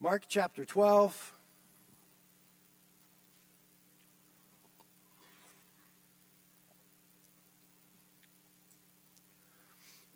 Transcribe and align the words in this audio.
Mark 0.00 0.24
chapter 0.28 0.64
12. 0.64 1.32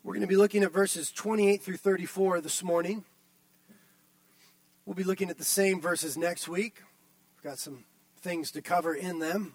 We're 0.03 0.14
going 0.14 0.21
to 0.21 0.27
be 0.27 0.37
looking 0.37 0.62
at 0.62 0.72
verses 0.72 1.11
28 1.12 1.62
through 1.62 1.77
34 1.77 2.41
this 2.41 2.62
morning. 2.62 3.04
We'll 4.85 4.95
be 4.95 5.04
looking 5.04 5.31
at 5.31 5.38
the 5.38 5.45
same 5.45 5.81
verses 5.81 6.17
next 6.17 6.49
week. 6.49 6.83
We've 7.37 7.51
got 7.51 7.58
some 7.58 7.85
things 8.21 8.51
to 8.53 8.63
cover 8.63 8.95
in 8.95 9.21
them. 9.21 9.54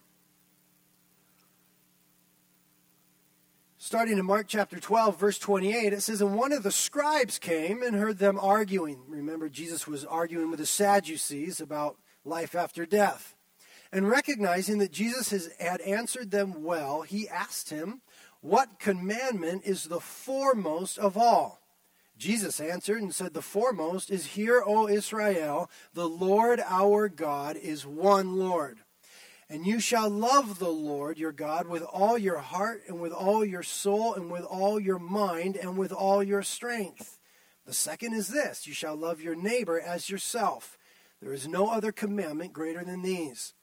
Starting 3.86 4.18
in 4.18 4.26
Mark 4.26 4.46
chapter 4.48 4.80
12, 4.80 5.20
verse 5.20 5.38
28, 5.38 5.92
it 5.92 6.02
says, 6.02 6.22
And 6.22 6.38
one 6.38 6.54
of 6.54 6.64
the 6.64 6.72
scribes 6.72 7.38
came 7.38 7.84
and 7.84 7.94
heard 7.94 8.18
them 8.18 8.40
arguing. 8.42 9.04
Remember, 9.10 9.50
Jesus 9.50 9.86
was 9.86 10.06
arguing 10.06 10.50
with 10.50 10.62
the 10.62 10.66
Sadducees 10.66 11.60
about 11.60 11.98
life 12.24 12.56
after 12.56 12.86
death. 12.86 13.36
And 13.92 14.08
recognizing 14.08 14.78
that 14.78 14.94
Jesus 14.94 15.32
has, 15.32 15.50
had 15.60 15.82
answered 15.82 16.32
them 16.32 16.64
well, 16.64 17.02
he 17.02 17.28
asked 17.28 17.72
him, 17.72 18.00
What 18.40 18.80
commandment 18.80 19.64
is 19.66 19.84
the 19.84 20.00
foremost 20.00 20.98
of 20.98 21.18
all? 21.18 21.60
Jesus 22.18 22.62
answered 22.62 23.02
and 23.02 23.14
said, 23.14 23.34
The 23.34 23.42
foremost 23.42 24.10
is, 24.10 24.28
Hear, 24.28 24.64
O 24.66 24.88
Israel, 24.88 25.70
the 25.94 26.08
Lord 26.08 26.62
our 26.62 27.10
God 27.10 27.58
is 27.58 27.86
one 27.86 28.38
Lord. 28.38 28.80
And 29.54 29.68
you 29.68 29.80
shall 29.80 30.10
love 30.10 30.58
the 30.58 30.72
Lord 30.72 31.20
your 31.20 31.32
God 31.32 31.68
with 31.68 31.84
all 31.84 32.18
your 32.18 32.40
heart 32.40 32.82
and 32.88 33.00
with 33.00 33.12
all 33.12 33.46
your 33.46 33.62
soul 33.62 34.16
and 34.16 34.32
with 34.32 34.42
all 34.46 34.80
your 34.80 34.98
mind 34.98 35.58
and 35.58 35.78
with 35.78 35.92
all 35.92 36.24
your 36.24 36.42
strength. 36.42 37.20
The 37.68 37.72
second 37.72 38.16
is 38.16 38.30
this 38.30 38.66
you 38.66 38.74
shall 38.74 38.96
love 38.96 39.22
your 39.22 39.36
neighbor 39.36 39.80
as 39.80 40.10
yourself. 40.10 40.76
There 41.22 41.34
is 41.34 41.48
no 41.48 41.70
other 41.70 41.92
commandment 41.92 42.52
greater 42.52 42.84
than 42.84 43.04
these. 43.04 43.54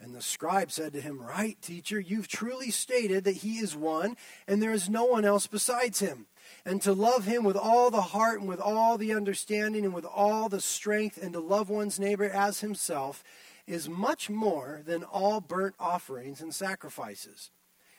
And 0.00 0.12
the 0.12 0.22
scribe 0.22 0.72
said 0.72 0.92
to 0.94 1.00
him, 1.00 1.22
Right, 1.22 1.56
teacher, 1.62 2.00
you've 2.00 2.26
truly 2.26 2.72
stated 2.72 3.22
that 3.22 3.36
he 3.36 3.58
is 3.58 3.76
one, 3.76 4.16
and 4.48 4.60
there 4.60 4.72
is 4.72 4.90
no 4.90 5.04
one 5.04 5.24
else 5.24 5.46
besides 5.46 6.00
him. 6.00 6.26
And 6.64 6.82
to 6.82 6.92
love 6.92 7.26
him 7.26 7.44
with 7.44 7.56
all 7.56 7.92
the 7.92 8.00
heart 8.00 8.40
and 8.40 8.48
with 8.48 8.60
all 8.60 8.98
the 8.98 9.12
understanding 9.12 9.84
and 9.84 9.94
with 9.94 10.04
all 10.04 10.48
the 10.48 10.60
strength, 10.60 11.16
and 11.16 11.32
to 11.32 11.40
love 11.40 11.70
one's 11.70 12.00
neighbor 12.00 12.28
as 12.28 12.58
himself 12.58 13.22
is 13.68 13.88
much 13.88 14.30
more 14.30 14.82
than 14.84 15.04
all 15.04 15.40
burnt 15.40 15.74
offerings 15.78 16.40
and 16.40 16.54
sacrifices. 16.54 17.50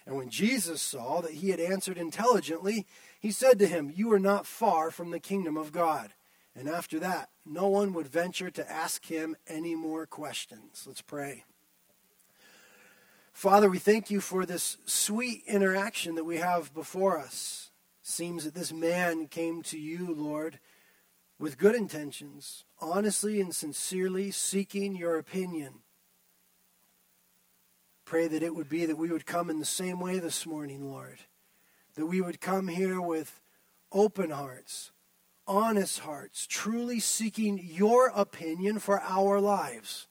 And 0.06 0.18
when 0.18 0.30
Jesus 0.30 0.82
saw 0.82 1.22
that 1.22 1.34
he 1.34 1.52
had 1.52 1.60
answered 1.60 1.98
intelligently, 1.98 2.88
he 3.20 3.32
said 3.32 3.60
to 3.60 3.68
him, 3.68 3.92
You 3.96 4.12
are 4.12 4.20
not 4.20 4.48
far 4.48 4.90
from 4.90 5.12
the 5.12 5.20
kingdom 5.20 5.56
of 5.56 5.72
God. 5.72 6.14
And 6.56 6.68
after 6.68 7.00
that, 7.00 7.30
no 7.46 7.68
one 7.68 7.94
would 7.94 8.08
venture 8.08 8.50
to 8.50 8.72
ask 8.72 9.06
him 9.06 9.36
any 9.48 9.76
more 9.76 10.06
questions. 10.08 10.84
Let's 10.88 11.02
pray. 11.02 11.46
Father, 13.32 13.70
we 13.70 13.78
thank 13.78 14.10
you 14.10 14.20
for 14.20 14.46
this 14.46 14.78
sweet 14.86 15.44
interaction 15.48 16.16
that 16.16 16.26
we 16.26 16.38
have 16.38 16.74
before 16.74 17.20
us. 17.20 17.70
Seems 18.02 18.44
that 18.44 18.56
this 18.56 18.74
man 18.74 19.28
came 19.28 19.62
to 19.64 19.78
you, 19.78 20.14
Lord, 20.14 20.60
with 21.40 21.58
good 21.58 21.74
intentions, 21.74 22.66
honestly 22.82 23.40
and 23.40 23.56
sincerely 23.56 24.30
seeking 24.30 24.96
your 24.96 25.18
opinion. 25.18 25.76
Pray 28.06 28.28
that 28.28 28.44
it 28.44 28.54
would 28.54 28.70
be 28.70 28.86
that 28.86 28.98
we 28.98 29.10
would 29.10 29.26
come 29.26 29.50
in 29.50 29.60
the 29.60 29.66
same 29.66 30.00
way 30.00 30.20
this 30.20 30.46
morning, 30.46 30.92
Lord. 30.92 31.20
That 31.96 32.08
we 32.08 32.22
would 32.22 32.42
come 32.42 32.68
here 32.68 33.00
with 33.00 33.40
open 33.92 34.32
hearts, 34.32 34.92
honest 35.48 36.00
hearts, 36.00 36.46
truly 36.46 37.00
seeking 37.00 37.60
your 37.64 38.12
opinion 38.14 38.80
for 38.80 39.02
our 39.02 39.40
lives. 39.40 40.08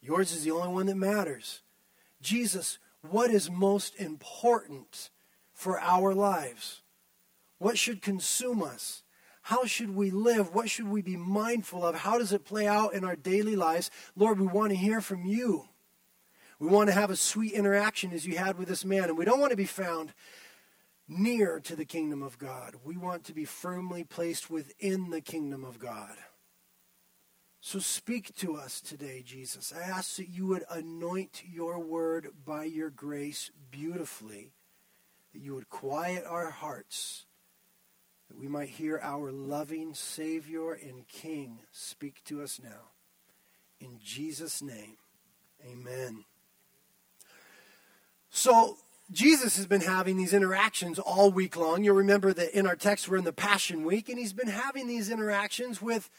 Yours 0.00 0.32
is 0.32 0.44
the 0.44 0.52
only 0.52 0.72
one 0.72 0.86
that 0.86 0.96
matters. 0.96 1.62
Jesus, 2.22 2.78
what 3.02 3.30
is 3.30 3.50
most 3.50 3.94
important 4.00 5.10
for 5.52 5.80
our 5.80 6.14
lives? 6.14 6.82
What 7.58 7.78
should 7.78 8.02
consume 8.02 8.62
us? 8.62 9.02
How 9.46 9.64
should 9.64 9.94
we 9.94 10.10
live? 10.10 10.56
What 10.56 10.68
should 10.68 10.88
we 10.88 11.02
be 11.02 11.16
mindful 11.16 11.86
of? 11.86 11.94
How 11.94 12.18
does 12.18 12.32
it 12.32 12.44
play 12.44 12.66
out 12.66 12.94
in 12.94 13.04
our 13.04 13.14
daily 13.14 13.54
lives? 13.54 13.92
Lord, 14.16 14.40
we 14.40 14.46
want 14.48 14.70
to 14.70 14.76
hear 14.76 15.00
from 15.00 15.24
you. 15.24 15.68
We 16.58 16.66
want 16.66 16.88
to 16.88 16.92
have 16.92 17.10
a 17.10 17.16
sweet 17.16 17.52
interaction 17.52 18.10
as 18.10 18.26
you 18.26 18.36
had 18.38 18.58
with 18.58 18.66
this 18.66 18.84
man. 18.84 19.04
And 19.04 19.16
we 19.16 19.24
don't 19.24 19.38
want 19.38 19.52
to 19.52 19.56
be 19.56 19.64
found 19.64 20.14
near 21.06 21.60
to 21.60 21.76
the 21.76 21.84
kingdom 21.84 22.24
of 22.24 22.40
God. 22.40 22.74
We 22.82 22.96
want 22.96 23.22
to 23.26 23.32
be 23.32 23.44
firmly 23.44 24.02
placed 24.02 24.50
within 24.50 25.10
the 25.10 25.20
kingdom 25.20 25.64
of 25.64 25.78
God. 25.78 26.16
So 27.60 27.78
speak 27.78 28.34
to 28.38 28.56
us 28.56 28.80
today, 28.80 29.22
Jesus. 29.24 29.72
I 29.72 29.82
ask 29.82 30.16
that 30.16 30.28
you 30.28 30.48
would 30.48 30.64
anoint 30.68 31.44
your 31.48 31.78
word 31.78 32.30
by 32.44 32.64
your 32.64 32.90
grace 32.90 33.52
beautifully, 33.70 34.54
that 35.32 35.40
you 35.40 35.54
would 35.54 35.68
quiet 35.68 36.24
our 36.26 36.50
hearts 36.50 37.25
that 38.28 38.38
we 38.38 38.48
might 38.48 38.68
hear 38.68 39.00
our 39.02 39.30
loving 39.30 39.94
Savior 39.94 40.72
and 40.72 41.06
King 41.08 41.60
speak 41.72 42.22
to 42.24 42.42
us 42.42 42.60
now. 42.62 42.90
In 43.80 43.98
Jesus' 44.02 44.62
name, 44.62 44.96
amen. 45.64 46.24
So, 48.30 48.78
Jesus 49.10 49.56
has 49.56 49.66
been 49.66 49.82
having 49.82 50.16
these 50.16 50.34
interactions 50.34 50.98
all 50.98 51.30
week 51.30 51.56
long. 51.56 51.84
You'll 51.84 51.94
remember 51.94 52.32
that 52.32 52.58
in 52.58 52.66
our 52.66 52.74
text, 52.74 53.08
we're 53.08 53.18
in 53.18 53.24
the 53.24 53.32
Passion 53.32 53.84
Week, 53.84 54.08
and 54.08 54.18
he's 54.18 54.32
been 54.32 54.48
having 54.48 54.88
these 54.88 55.10
interactions 55.10 55.80
with 55.80 56.10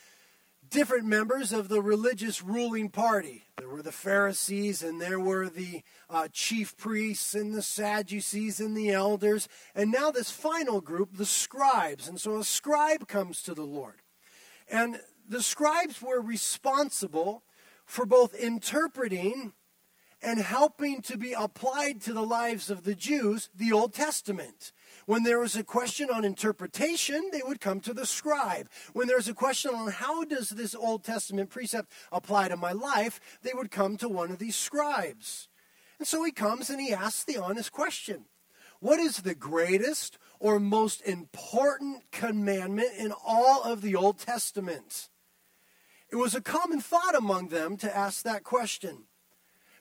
different 0.70 1.06
members 1.06 1.52
of 1.52 1.70
the 1.70 1.82
religious 1.82 2.44
ruling 2.44 2.90
party. 2.90 3.44
There 3.58 3.70
were 3.70 3.82
the 3.82 3.92
Pharisees, 3.92 4.84
and 4.84 5.02
there 5.02 5.20
were 5.20 5.50
the 5.50 5.84
uh, 6.10 6.28
chief 6.32 6.78
priests, 6.78 7.34
and 7.34 7.54
the 7.54 7.62
Sadducees, 7.62 8.60
and 8.60 8.76
the 8.76 8.92
elders, 8.92 9.48
and 9.76 9.92
now 9.92 10.12
this 10.12 10.32
final 10.32 10.82
group, 10.82 11.18
the 11.18 11.26
scribes. 11.26 12.08
And 12.08 12.20
so 12.20 12.38
a 12.38 12.44
scribe 12.44 13.08
comes 13.08 13.42
to 13.44 13.54
the 13.54 13.66
Lord. 13.66 14.02
And 14.70 15.00
the 15.28 15.42
scribes 15.42 16.02
were 16.02 16.22
responsible 16.22 17.44
for 17.86 18.06
both 18.06 18.34
interpreting 18.34 19.54
and 20.22 20.40
helping 20.40 21.02
to 21.04 21.18
be 21.18 21.34
applied 21.34 22.02
to 22.02 22.14
the 22.14 22.26
lives 22.26 22.70
of 22.70 22.84
the 22.84 22.96
Jews 22.96 23.50
the 23.56 23.72
Old 23.72 23.94
Testament. 23.94 24.72
When 25.08 25.24
there 25.24 25.40
was 25.40 25.56
a 25.56 25.64
question 25.64 26.10
on 26.10 26.26
interpretation, 26.26 27.30
they 27.32 27.42
would 27.42 27.62
come 27.62 27.80
to 27.80 27.94
the 27.94 28.06
scribe. 28.06 28.70
When 28.92 29.08
there 29.08 29.16
was 29.16 29.30
a 29.30 29.34
question 29.34 29.74
on 29.74 29.90
how 29.90 30.26
does 30.26 30.50
this 30.50 30.76
Old 30.76 31.06
Testament 31.06 31.50
precept 31.50 31.94
apply 32.12 32.50
to 32.50 32.58
my 32.58 32.74
life, 32.74 33.22
they 33.42 33.54
would 33.54 33.72
come 33.72 33.96
to 33.98 34.10
one 34.10 34.32
of 34.32 34.38
these 34.38 34.58
scribes. 34.58 35.48
And 35.98 36.06
so 36.06 36.26
he 36.26 36.34
comes 36.34 36.70
and 36.70 36.82
he 36.82 36.94
asks 36.94 37.24
the 37.24 37.38
honest 37.38 37.72
question 37.72 38.26
What 38.82 39.00
is 39.00 39.22
the 39.22 39.34
greatest 39.34 40.18
or 40.42 40.60
most 40.60 41.02
important 41.04 42.12
commandment 42.12 42.92
in 43.00 43.14
all 43.26 43.64
of 43.64 43.82
the 43.82 43.96
Old 43.96 44.20
Testament? 44.20 45.08
It 46.10 46.18
was 46.18 46.36
a 46.36 46.42
common 46.42 46.82
thought 46.82 47.16
among 47.16 47.48
them 47.48 47.78
to 47.78 47.98
ask 47.98 48.24
that 48.24 48.44
question 48.44 49.04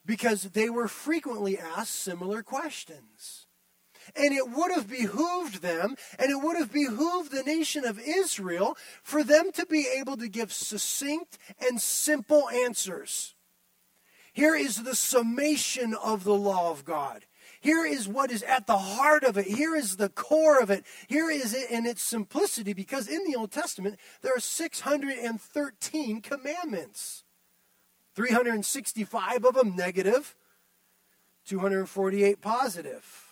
because 0.05 0.45
they 0.45 0.71
were 0.71 0.87
frequently 0.87 1.59
asked 1.59 1.97
similar 1.97 2.45
questions. 2.45 3.46
And 4.15 4.33
it 4.33 4.51
would 4.51 4.73
have 4.73 4.89
behooved 4.89 5.63
them, 5.63 5.97
and 6.19 6.31
it 6.31 6.43
would 6.43 6.57
have 6.57 6.73
behooved 6.73 7.33
the 7.33 7.43
nation 7.43 7.85
of 7.85 7.99
Israel 7.99 8.77
for 9.03 9.25
them 9.25 9.53
to 9.53 9.67
be 9.67 9.87
able 9.99 10.17
to 10.19 10.29
give 10.29 10.53
succinct 10.53 11.39
and 11.59 11.81
simple 11.81 12.49
answers. 12.49 13.35
Here 14.33 14.55
is 14.55 14.83
the 14.83 14.95
summation 14.95 15.95
of 15.95 16.25
the 16.25 16.35
law 16.35 16.71
of 16.71 16.85
God. 16.85 17.25
Here 17.61 17.87
is 17.87 18.07
what 18.07 18.31
is 18.31 18.43
at 18.43 18.67
the 18.67 18.77
heart 18.77 19.25
of 19.25 19.39
it. 19.39 19.47
Here 19.47 19.75
is 19.75 19.97
the 19.97 20.11
core 20.11 20.61
of 20.61 20.71
it. 20.71 20.85
Here 21.09 21.31
is 21.31 21.55
it 21.55 21.71
in 21.71 21.87
its 21.87 22.03
simplicity 22.03 22.75
because 22.75 23.09
in 23.09 23.25
the 23.25 23.35
Old 23.35 23.51
Testament 23.51 23.99
there 24.23 24.37
are 24.37 24.41
613 24.41 26.21
commandments. 26.21 27.25
365 28.15 29.45
of 29.45 29.55
them 29.55 29.75
negative, 29.75 30.37
248 31.47 32.41
positive. 32.41 33.26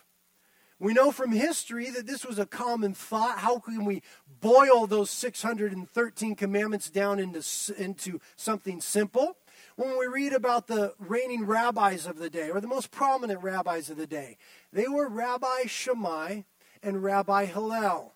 We 0.80 0.92
know 0.92 1.12
from 1.12 1.32
history 1.32 1.90
that 1.90 2.06
this 2.06 2.24
was 2.24 2.38
a 2.38 2.46
common 2.46 2.94
thought. 2.94 3.38
How 3.38 3.58
can 3.58 3.84
we 3.84 4.02
boil 4.40 4.86
those 4.86 5.10
613 5.10 6.34
commandments 6.34 6.90
down 6.90 7.20
into, 7.20 7.42
into 7.78 8.20
something 8.36 8.80
simple? 8.80 9.36
When 9.76 9.98
we 9.98 10.06
read 10.06 10.32
about 10.32 10.66
the 10.66 10.94
reigning 10.98 11.46
rabbis 11.46 12.06
of 12.06 12.18
the 12.18 12.30
day, 12.30 12.50
or 12.50 12.60
the 12.60 12.66
most 12.66 12.90
prominent 12.90 13.42
rabbis 13.42 13.88
of 13.88 13.96
the 13.96 14.06
day, 14.06 14.36
they 14.72 14.88
were 14.88 15.08
Rabbi 15.08 15.66
Shammai 15.66 16.42
and 16.82 17.02
Rabbi 17.02 17.46
Hillel. 17.46 18.14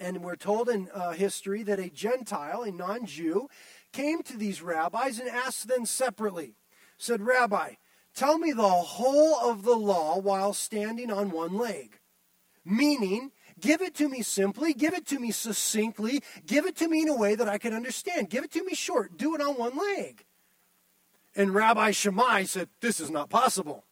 And 0.00 0.24
we're 0.24 0.36
told 0.36 0.68
in 0.68 0.88
uh, 0.92 1.12
history 1.12 1.62
that 1.62 1.78
a 1.78 1.88
Gentile, 1.88 2.62
a 2.62 2.72
non 2.72 3.06
Jew, 3.06 3.48
came 3.92 4.22
to 4.24 4.36
these 4.36 4.62
rabbis 4.62 5.18
and 5.18 5.28
asked 5.28 5.68
them 5.68 5.86
separately, 5.86 6.56
said, 6.96 7.22
Rabbi, 7.22 7.74
Tell 8.14 8.38
me 8.38 8.52
the 8.52 8.62
whole 8.62 9.50
of 9.50 9.62
the 9.62 9.76
law 9.76 10.18
while 10.18 10.52
standing 10.52 11.10
on 11.10 11.30
one 11.30 11.56
leg. 11.56 11.98
Meaning, 12.64 13.32
Give 13.60 13.80
it 13.80 13.94
to 13.96 14.08
me 14.08 14.22
simply. 14.22 14.74
Give 14.74 14.92
it 14.92 15.06
to 15.06 15.20
me 15.20 15.30
succinctly. 15.30 16.22
Give 16.46 16.66
it 16.66 16.76
to 16.76 16.88
me 16.88 17.02
in 17.02 17.08
a 17.08 17.16
way 17.16 17.36
that 17.36 17.48
I 17.48 17.58
can 17.58 17.72
understand. 17.72 18.28
Give 18.28 18.44
it 18.44 18.50
to 18.52 18.64
me 18.64 18.74
short. 18.74 19.16
Do 19.16 19.34
it 19.34 19.40
on 19.40 19.54
one 19.54 19.76
leg. 19.76 20.24
And 21.36 21.54
Rabbi 21.54 21.92
Shammai 21.92 22.44
said, 22.44 22.68
This 22.80 22.98
is 22.98 23.10
not 23.10 23.30
possible. 23.30 23.84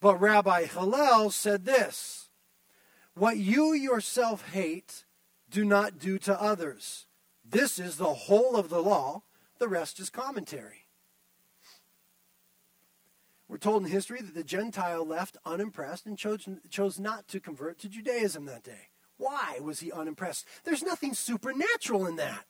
But 0.00 0.20
Rabbi 0.20 0.64
Hillel 0.64 1.30
said 1.30 1.66
this 1.66 2.30
What 3.14 3.36
you 3.36 3.74
yourself 3.74 4.50
hate, 4.52 5.04
do 5.50 5.64
not 5.64 5.98
do 5.98 6.18
to 6.18 6.40
others. 6.40 7.06
This 7.44 7.78
is 7.78 7.96
the 7.96 8.14
whole 8.14 8.56
of 8.56 8.70
the 8.70 8.82
law, 8.82 9.22
the 9.58 9.68
rest 9.68 10.00
is 10.00 10.08
commentary. 10.08 10.79
We're 13.50 13.58
told 13.58 13.84
in 13.84 13.90
history 13.90 14.20
that 14.22 14.32
the 14.32 14.44
Gentile 14.44 15.04
left 15.04 15.36
unimpressed 15.44 16.06
and 16.06 16.16
chose, 16.16 16.48
chose 16.70 17.00
not 17.00 17.26
to 17.28 17.40
convert 17.40 17.80
to 17.80 17.88
Judaism 17.88 18.44
that 18.44 18.62
day. 18.62 18.90
Why 19.16 19.58
was 19.60 19.80
he 19.80 19.90
unimpressed? 19.90 20.46
There's 20.62 20.84
nothing 20.84 21.14
supernatural 21.14 22.06
in 22.06 22.14
that. 22.14 22.44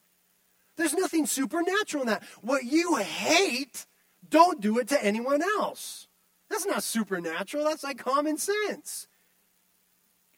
There's 0.76 0.92
nothing 0.92 1.24
supernatural 1.24 2.02
in 2.02 2.08
that. 2.08 2.22
What 2.42 2.64
you 2.64 2.96
hate, 2.96 3.86
don't 4.28 4.60
do 4.60 4.78
it 4.78 4.88
to 4.88 5.02
anyone 5.02 5.42
else. 5.42 6.06
That's 6.50 6.66
not 6.66 6.82
supernatural, 6.82 7.64
that's 7.64 7.82
like 7.82 7.96
common 7.96 8.36
sense. 8.36 9.08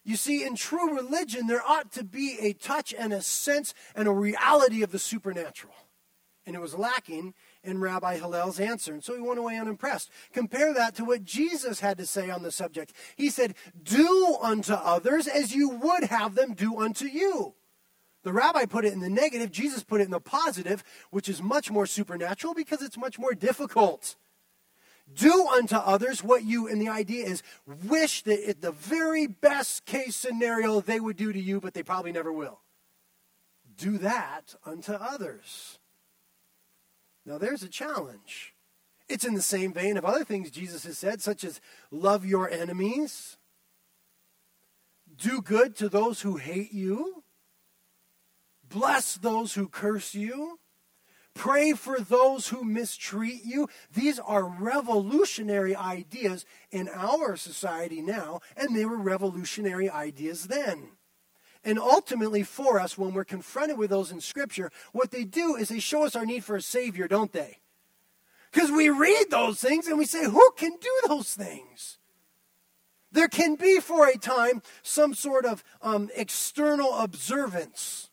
You 0.05 0.15
see, 0.15 0.45
in 0.45 0.55
true 0.55 0.95
religion, 0.95 1.47
there 1.47 1.61
ought 1.61 1.91
to 1.93 2.05
be 2.05 2.37
a 2.39 2.53
touch 2.53 2.93
and 2.97 3.11
a 3.11 3.21
sense 3.21 3.73
and 3.95 4.07
a 4.07 4.13
reality 4.13 4.81
of 4.81 4.93
the 4.93 4.99
supernatural. 4.99 5.75
And 6.45 6.55
it 6.55 6.61
was 6.61 6.73
lacking 6.73 7.33
in 7.63 7.79
Rabbi 7.79 8.17
Hillel's 8.17 8.59
answer. 8.59 8.93
And 8.93 9.03
so 9.03 9.15
he 9.15 9.21
went 9.21 9.39
away 9.39 9.57
unimpressed. 9.57 10.09
Compare 10.31 10.73
that 10.73 10.95
to 10.95 11.05
what 11.05 11.23
Jesus 11.23 11.79
had 11.79 11.97
to 11.97 12.05
say 12.05 12.29
on 12.29 12.43
the 12.43 12.51
subject. 12.51 12.93
He 13.15 13.29
said, 13.29 13.55
Do 13.81 14.37
unto 14.41 14.73
others 14.73 15.27
as 15.27 15.55
you 15.55 15.69
would 15.69 16.05
have 16.05 16.35
them 16.35 16.53
do 16.53 16.79
unto 16.79 17.05
you. 17.05 17.55
The 18.23 18.33
rabbi 18.33 18.65
put 18.65 18.85
it 18.85 18.93
in 18.93 19.01
the 19.01 19.09
negative, 19.09 19.51
Jesus 19.51 19.83
put 19.83 19.99
it 19.99 20.05
in 20.05 20.11
the 20.11 20.19
positive, 20.19 20.83
which 21.11 21.27
is 21.27 21.41
much 21.41 21.69
more 21.69 21.85
supernatural 21.85 22.53
because 22.53 22.81
it's 22.81 22.97
much 22.97 23.19
more 23.19 23.33
difficult. 23.33 24.15
Do 25.13 25.47
unto 25.47 25.75
others 25.75 26.23
what 26.23 26.43
you, 26.43 26.67
and 26.67 26.81
the 26.81 26.87
idea 26.87 27.25
is, 27.25 27.43
wish 27.83 28.23
that 28.23 28.47
at 28.47 28.61
the 28.61 28.71
very 28.71 29.27
best 29.27 29.85
case 29.85 30.15
scenario 30.15 30.79
they 30.79 30.99
would 30.99 31.17
do 31.17 31.33
to 31.33 31.39
you, 31.39 31.59
but 31.59 31.73
they 31.73 31.83
probably 31.83 32.13
never 32.13 32.31
will. 32.31 32.61
Do 33.77 33.97
that 33.97 34.55
unto 34.65 34.93
others. 34.93 35.79
Now, 37.25 37.37
there's 37.37 37.63
a 37.63 37.69
challenge. 37.69 38.53
It's 39.07 39.25
in 39.25 39.33
the 39.33 39.41
same 39.41 39.73
vein 39.73 39.97
of 39.97 40.05
other 40.05 40.23
things 40.23 40.51
Jesus 40.51 40.85
has 40.85 40.97
said, 40.97 41.21
such 41.21 41.43
as 41.43 41.61
love 41.91 42.25
your 42.25 42.49
enemies, 42.49 43.37
do 45.15 45.41
good 45.41 45.75
to 45.77 45.89
those 45.89 46.21
who 46.21 46.37
hate 46.37 46.73
you, 46.73 47.23
bless 48.67 49.15
those 49.15 49.53
who 49.53 49.67
curse 49.67 50.15
you, 50.15 50.59
pray 51.33 51.73
for 51.73 51.99
those 51.99 52.47
who 52.47 52.63
mistreat 52.63 53.43
you. 53.43 53.67
These 53.93 54.19
are 54.19 54.45
revolutionary 54.45 55.75
ideas 55.75 56.45
in 56.71 56.89
our 56.89 57.35
society 57.35 58.01
now, 58.01 58.39
and 58.55 58.75
they 58.75 58.85
were 58.85 58.97
revolutionary 58.97 59.89
ideas 59.89 60.45
then. 60.45 60.91
And 61.65 61.79
ultimately, 61.79 62.43
for 62.43 62.79
us, 62.79 62.97
when 62.97 63.13
we're 63.13 63.23
confronted 63.23 63.77
with 63.77 63.89
those 63.89 64.11
in 64.11 64.19
Scripture, 64.19 64.71
what 64.91 65.11
they 65.11 65.23
do 65.23 65.55
is 65.55 65.69
they 65.69 65.79
show 65.79 66.03
us 66.03 66.15
our 66.15 66.25
need 66.25 66.43
for 66.43 66.55
a 66.55 66.61
Savior, 66.61 67.07
don't 67.07 67.31
they? 67.31 67.59
Because 68.51 68.69
we 68.69 68.89
read 68.89 69.25
those 69.29 69.59
things 69.59 69.87
and 69.87 69.97
we 69.97 70.05
say, 70.05 70.25
who 70.25 70.51
can 70.57 70.71
do 70.79 71.01
those 71.07 71.33
things? 71.33 71.97
There 73.11 73.27
can 73.27 73.55
be, 73.55 73.79
for 73.79 74.07
a 74.07 74.17
time, 74.17 74.61
some 74.81 75.13
sort 75.13 75.45
of 75.45 75.63
um, 75.81 76.09
external 76.15 76.93
observance. 76.97 78.09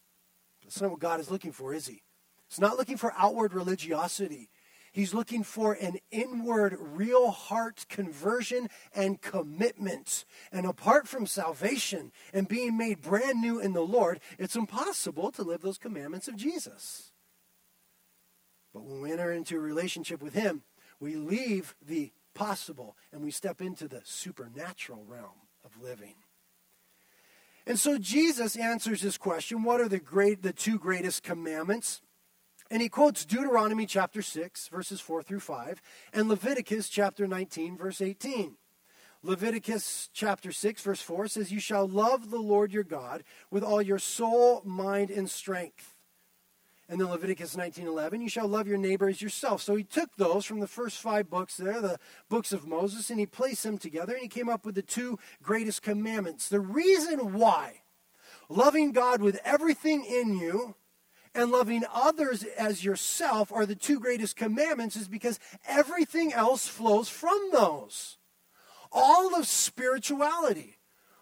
That's 0.62 0.81
not 0.81 0.91
what 0.91 1.00
God 1.00 1.20
is 1.20 1.31
looking 1.31 1.52
for, 1.52 1.75
is 1.75 1.87
He? 1.87 2.02
He's 2.49 2.61
not 2.61 2.76
looking 2.76 2.97
for 2.97 3.12
outward 3.17 3.52
religiosity. 3.52 4.50
He's 4.92 5.14
looking 5.14 5.44
for 5.44 5.75
an 5.75 5.98
inward, 6.10 6.76
real 6.81 7.31
heart 7.31 7.87
conversion 7.88 8.69
and 8.94 9.20
commitment. 9.20 10.25
And 10.50 10.66
apart 10.66 11.06
from 11.06 11.26
salvation 11.26 12.10
and 12.32 12.48
being 12.48 12.76
made 12.76 13.00
brand 13.00 13.40
new 13.40 13.60
in 13.60 13.72
the 13.72 13.82
Lord, 13.82 14.20
it's 14.38 14.56
impossible 14.56 15.31
to 15.32 15.42
live 15.42 15.62
those 15.62 15.78
commandments 15.78 16.26
of 16.26 16.37
Jesus. 16.37 17.12
But 18.72 18.84
when 18.84 19.00
we 19.00 19.12
enter 19.12 19.32
into 19.32 19.56
a 19.56 19.60
relationship 19.60 20.22
with 20.22 20.34
Him, 20.34 20.62
we 20.98 21.14
leave 21.14 21.75
the 21.84 22.12
possible 22.34 22.96
and 23.12 23.22
we 23.22 23.31
step 23.31 23.60
into 23.60 23.87
the 23.87 24.02
supernatural 24.04 25.04
realm 25.06 25.46
of 25.64 25.81
living. 25.81 26.14
And 27.66 27.78
so 27.78 27.98
Jesus 27.98 28.56
answers 28.56 29.02
this 29.02 29.19
question 29.19 29.62
what 29.62 29.81
are 29.81 29.88
the 29.88 30.00
great 30.00 30.42
the 30.42 30.52
two 30.52 30.78
greatest 30.78 31.22
commandments? 31.22 32.00
And 32.70 32.81
he 32.81 32.88
quotes 32.88 33.25
Deuteronomy 33.25 33.84
chapter 33.84 34.22
6, 34.22 34.69
verses 34.69 35.00
4 35.00 35.22
through 35.22 35.40
5, 35.40 35.82
and 36.12 36.28
Leviticus 36.28 36.88
chapter 36.88 37.26
19, 37.26 37.76
verse 37.76 38.00
18. 38.00 38.56
Leviticus 39.22 40.08
chapter 40.14 40.52
6, 40.52 40.81
verse 40.82 41.02
4 41.02 41.28
says, 41.28 41.52
You 41.52 41.61
shall 41.61 41.87
love 41.87 42.31
the 42.31 42.38
Lord 42.38 42.72
your 42.72 42.84
God 42.84 43.25
with 43.50 43.64
all 43.64 43.82
your 43.82 43.99
soul, 43.99 44.62
mind, 44.64 45.11
and 45.11 45.28
strength. 45.28 45.96
And 46.88 47.00
then 47.00 47.08
Leviticus 47.08 47.55
19:11, 47.55 48.20
you 48.20 48.28
shall 48.28 48.49
love 48.49 48.67
your 48.67 48.76
neighbor 48.76 49.08
as 49.08 49.23
yourself. 49.23 49.62
So 49.62 49.76
he 49.76 49.84
took 49.84 50.16
those 50.16 50.44
from 50.44 50.58
the 50.58 50.66
first 50.66 51.00
five 51.00 51.31
books 51.31 51.56
there, 51.56 51.81
the 51.81 52.00
books 52.28 52.52
of 52.52 52.66
Moses, 52.66 53.11
and 53.11 53.20
he 53.20 53.26
placed 53.26 53.62
them 53.62 53.78
together 53.78 54.12
and 54.12 54.23
he 54.23 54.28
came 54.28 54.49
up 54.49 54.66
with 54.66 54.75
the 54.75 54.82
two 54.82 55.16
greatest 55.40 55.82
commandments. 55.82 56.49
The 56.49 56.58
reason 56.58 57.32
why 57.34 57.82
loving 58.49 58.90
God 58.90 59.23
with 59.23 59.38
everything 59.44 60.05
in 60.05 60.37
you 60.37 60.75
and 61.35 61.50
loving 61.50 61.85
others 61.93 62.43
as 62.59 62.85
yourself 62.85 63.53
are 63.53 63.67
the 63.67 63.75
two 63.75 64.00
greatest 64.00 64.37
commandments 64.37 64.97
is 64.97 65.09
because 65.09 65.38
everything 65.69 66.32
else 66.32 66.67
flows 66.67 67.09
from 67.09 67.50
those. 67.53 68.17
All 68.93 69.37
of 69.37 69.47
spirituality, 69.47 70.79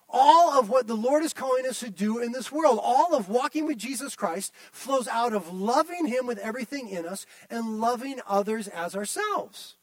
all 0.09 0.59
of 0.59 0.71
what 0.71 0.87
the 0.87 0.97
Lord 0.97 1.23
is 1.23 1.35
calling 1.35 1.67
us 1.67 1.81
to 1.81 1.91
do 1.91 2.19
in 2.19 2.33
this 2.33 2.51
world, 2.51 2.81
all 2.83 3.15
of 3.15 3.29
walking 3.29 3.67
with 3.67 3.77
Jesus 3.77 4.17
Christ 4.17 4.53
flows 4.73 5.07
out 5.07 5.35
of 5.35 5.53
loving 5.53 6.07
Him 6.07 6.27
with 6.27 6.39
everything 6.39 6.89
in 6.89 7.05
us 7.07 7.27
and 7.51 7.79
loving 7.79 8.21
others 8.27 8.69
as 8.69 8.97
ourselves. 8.97 9.77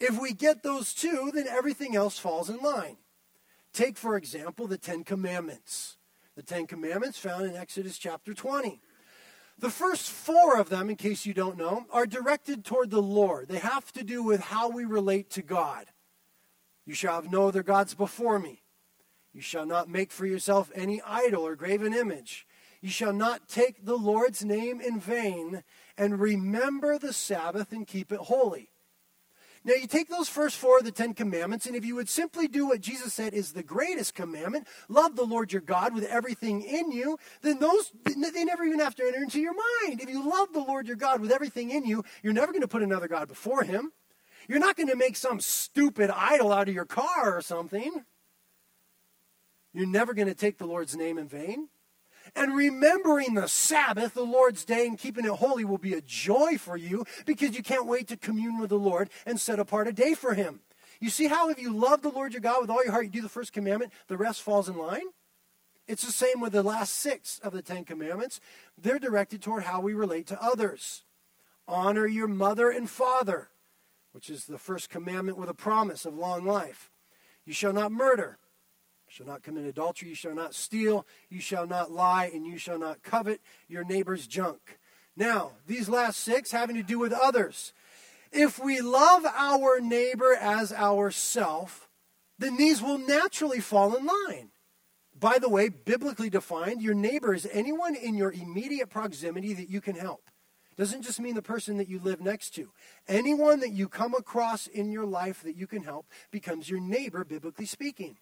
If 0.00 0.20
we 0.20 0.32
get 0.32 0.62
those 0.62 0.92
two, 0.92 1.30
then 1.32 1.46
everything 1.46 1.94
else 1.94 2.18
falls 2.18 2.50
in 2.50 2.58
line. 2.58 2.96
Take, 3.72 3.96
for 3.96 4.16
example, 4.16 4.66
the 4.66 4.78
Ten 4.78 5.04
Commandments. 5.04 5.96
The 6.34 6.42
Ten 6.42 6.66
Commandments 6.66 7.18
found 7.18 7.46
in 7.46 7.56
Exodus 7.56 7.96
chapter 7.96 8.34
20. 8.34 8.80
The 9.58 9.70
first 9.70 10.10
four 10.10 10.58
of 10.58 10.68
them, 10.68 10.90
in 10.90 10.96
case 10.96 11.24
you 11.24 11.32
don't 11.32 11.56
know, 11.56 11.86
are 11.90 12.06
directed 12.06 12.64
toward 12.64 12.90
the 12.90 13.00
Lord. 13.00 13.48
They 13.48 13.58
have 13.58 13.90
to 13.92 14.04
do 14.04 14.22
with 14.22 14.40
how 14.40 14.68
we 14.68 14.84
relate 14.84 15.30
to 15.30 15.42
God. 15.42 15.86
You 16.84 16.94
shall 16.94 17.14
have 17.14 17.32
no 17.32 17.48
other 17.48 17.62
gods 17.62 17.94
before 17.94 18.38
me. 18.38 18.62
You 19.32 19.40
shall 19.40 19.66
not 19.66 19.88
make 19.88 20.12
for 20.12 20.26
yourself 20.26 20.70
any 20.74 21.00
idol 21.02 21.46
or 21.46 21.56
graven 21.56 21.94
image. 21.94 22.46
You 22.80 22.90
shall 22.90 23.12
not 23.12 23.48
take 23.48 23.84
the 23.84 23.96
Lord's 23.96 24.44
name 24.44 24.80
in 24.80 25.00
vain, 25.00 25.64
and 25.96 26.20
remember 26.20 26.98
the 26.98 27.12
Sabbath 27.12 27.72
and 27.72 27.86
keep 27.86 28.12
it 28.12 28.20
holy. 28.20 28.70
Now, 29.66 29.74
you 29.74 29.88
take 29.88 30.08
those 30.08 30.28
first 30.28 30.58
four 30.58 30.78
of 30.78 30.84
the 30.84 30.92
Ten 30.92 31.12
Commandments, 31.12 31.66
and 31.66 31.74
if 31.74 31.84
you 31.84 31.96
would 31.96 32.08
simply 32.08 32.46
do 32.46 32.68
what 32.68 32.80
Jesus 32.80 33.12
said 33.12 33.34
is 33.34 33.50
the 33.50 33.64
greatest 33.64 34.14
commandment, 34.14 34.68
love 34.88 35.16
the 35.16 35.24
Lord 35.24 35.52
your 35.52 35.60
God 35.60 35.92
with 35.92 36.04
everything 36.04 36.62
in 36.62 36.92
you, 36.92 37.18
then 37.42 37.58
those, 37.58 37.90
they 38.04 38.44
never 38.44 38.62
even 38.62 38.78
have 38.78 38.94
to 38.94 39.02
enter 39.02 39.20
into 39.20 39.40
your 39.40 39.54
mind. 39.54 40.00
If 40.00 40.08
you 40.08 40.30
love 40.30 40.52
the 40.52 40.60
Lord 40.60 40.86
your 40.86 40.94
God 40.94 41.20
with 41.20 41.32
everything 41.32 41.70
in 41.70 41.84
you, 41.84 42.04
you're 42.22 42.32
never 42.32 42.52
going 42.52 42.62
to 42.62 42.68
put 42.68 42.84
another 42.84 43.08
God 43.08 43.26
before 43.26 43.64
him. 43.64 43.90
You're 44.46 44.60
not 44.60 44.76
going 44.76 44.88
to 44.88 44.94
make 44.94 45.16
some 45.16 45.40
stupid 45.40 46.10
idol 46.10 46.52
out 46.52 46.68
of 46.68 46.74
your 46.74 46.84
car 46.84 47.36
or 47.36 47.42
something. 47.42 48.04
You're 49.74 49.88
never 49.88 50.14
going 50.14 50.28
to 50.28 50.34
take 50.34 50.58
the 50.58 50.66
Lord's 50.66 50.96
name 50.96 51.18
in 51.18 51.26
vain. 51.26 51.70
And 52.36 52.54
remembering 52.54 53.34
the 53.34 53.48
Sabbath, 53.48 54.12
the 54.12 54.22
Lord's 54.22 54.66
day, 54.66 54.86
and 54.86 54.98
keeping 54.98 55.24
it 55.24 55.32
holy 55.32 55.64
will 55.64 55.78
be 55.78 55.94
a 55.94 56.02
joy 56.02 56.58
for 56.58 56.76
you 56.76 57.06
because 57.24 57.56
you 57.56 57.62
can't 57.62 57.86
wait 57.86 58.08
to 58.08 58.16
commune 58.18 58.60
with 58.60 58.68
the 58.68 58.78
Lord 58.78 59.08
and 59.24 59.40
set 59.40 59.58
apart 59.58 59.88
a 59.88 59.92
day 59.92 60.12
for 60.12 60.34
Him. 60.34 60.60
You 61.00 61.08
see 61.08 61.28
how 61.28 61.48
if 61.48 61.58
you 61.58 61.74
love 61.74 62.02
the 62.02 62.10
Lord 62.10 62.34
your 62.34 62.42
God 62.42 62.60
with 62.60 62.70
all 62.70 62.84
your 62.84 62.92
heart, 62.92 63.06
you 63.06 63.10
do 63.10 63.22
the 63.22 63.28
first 63.30 63.54
commandment, 63.54 63.92
the 64.08 64.18
rest 64.18 64.42
falls 64.42 64.68
in 64.68 64.76
line? 64.76 65.06
It's 65.88 66.04
the 66.04 66.12
same 66.12 66.40
with 66.40 66.52
the 66.52 66.62
last 66.62 66.94
six 66.94 67.38
of 67.38 67.52
the 67.52 67.62
Ten 67.62 67.84
Commandments. 67.84 68.38
They're 68.76 68.98
directed 68.98 69.40
toward 69.40 69.62
how 69.62 69.80
we 69.80 69.94
relate 69.94 70.26
to 70.26 70.42
others. 70.42 71.04
Honor 71.66 72.06
your 72.06 72.28
mother 72.28 72.70
and 72.70 72.88
father, 72.88 73.48
which 74.12 74.28
is 74.28 74.44
the 74.44 74.58
first 74.58 74.90
commandment 74.90 75.38
with 75.38 75.48
a 75.48 75.54
promise 75.54 76.04
of 76.04 76.14
long 76.14 76.44
life. 76.44 76.90
You 77.46 77.54
shall 77.54 77.72
not 77.72 77.92
murder 77.92 78.38
shall 79.16 79.26
not 79.26 79.42
commit 79.42 79.64
adultery, 79.64 80.10
you 80.10 80.14
shall 80.14 80.34
not 80.34 80.54
steal, 80.54 81.06
you 81.30 81.40
shall 81.40 81.66
not 81.66 81.90
lie, 81.90 82.30
and 82.34 82.46
you 82.46 82.58
shall 82.58 82.78
not 82.78 83.02
covet 83.02 83.40
your 83.66 83.82
neighbor's 83.82 84.26
junk. 84.26 84.78
Now, 85.16 85.52
these 85.66 85.88
last 85.88 86.18
six 86.20 86.50
having 86.50 86.76
to 86.76 86.82
do 86.82 86.98
with 86.98 87.14
others. 87.14 87.72
If 88.30 88.62
we 88.62 88.82
love 88.82 89.24
our 89.24 89.80
neighbor 89.80 90.36
as 90.38 90.70
ourself, 90.70 91.88
then 92.38 92.58
these 92.58 92.82
will 92.82 92.98
naturally 92.98 93.60
fall 93.60 93.96
in 93.96 94.04
line. 94.04 94.50
By 95.18 95.38
the 95.38 95.48
way, 95.48 95.70
biblically 95.70 96.28
defined, 96.28 96.82
your 96.82 96.92
neighbor 96.92 97.32
is 97.32 97.48
anyone 97.50 97.94
in 97.94 98.16
your 98.16 98.32
immediate 98.32 98.90
proximity 98.90 99.54
that 99.54 99.70
you 99.70 99.80
can 99.80 99.96
help. 99.96 100.28
Doesn't 100.76 101.00
just 101.00 101.20
mean 101.20 101.36
the 101.36 101.40
person 101.40 101.78
that 101.78 101.88
you 101.88 102.00
live 102.00 102.20
next 102.20 102.50
to. 102.56 102.70
Anyone 103.08 103.60
that 103.60 103.72
you 103.72 103.88
come 103.88 104.12
across 104.12 104.66
in 104.66 104.92
your 104.92 105.06
life 105.06 105.42
that 105.42 105.56
you 105.56 105.66
can 105.66 105.84
help 105.84 106.06
becomes 106.30 106.68
your 106.68 106.80
neighbor, 106.80 107.24
biblically 107.24 107.64
speaking. 107.64 108.18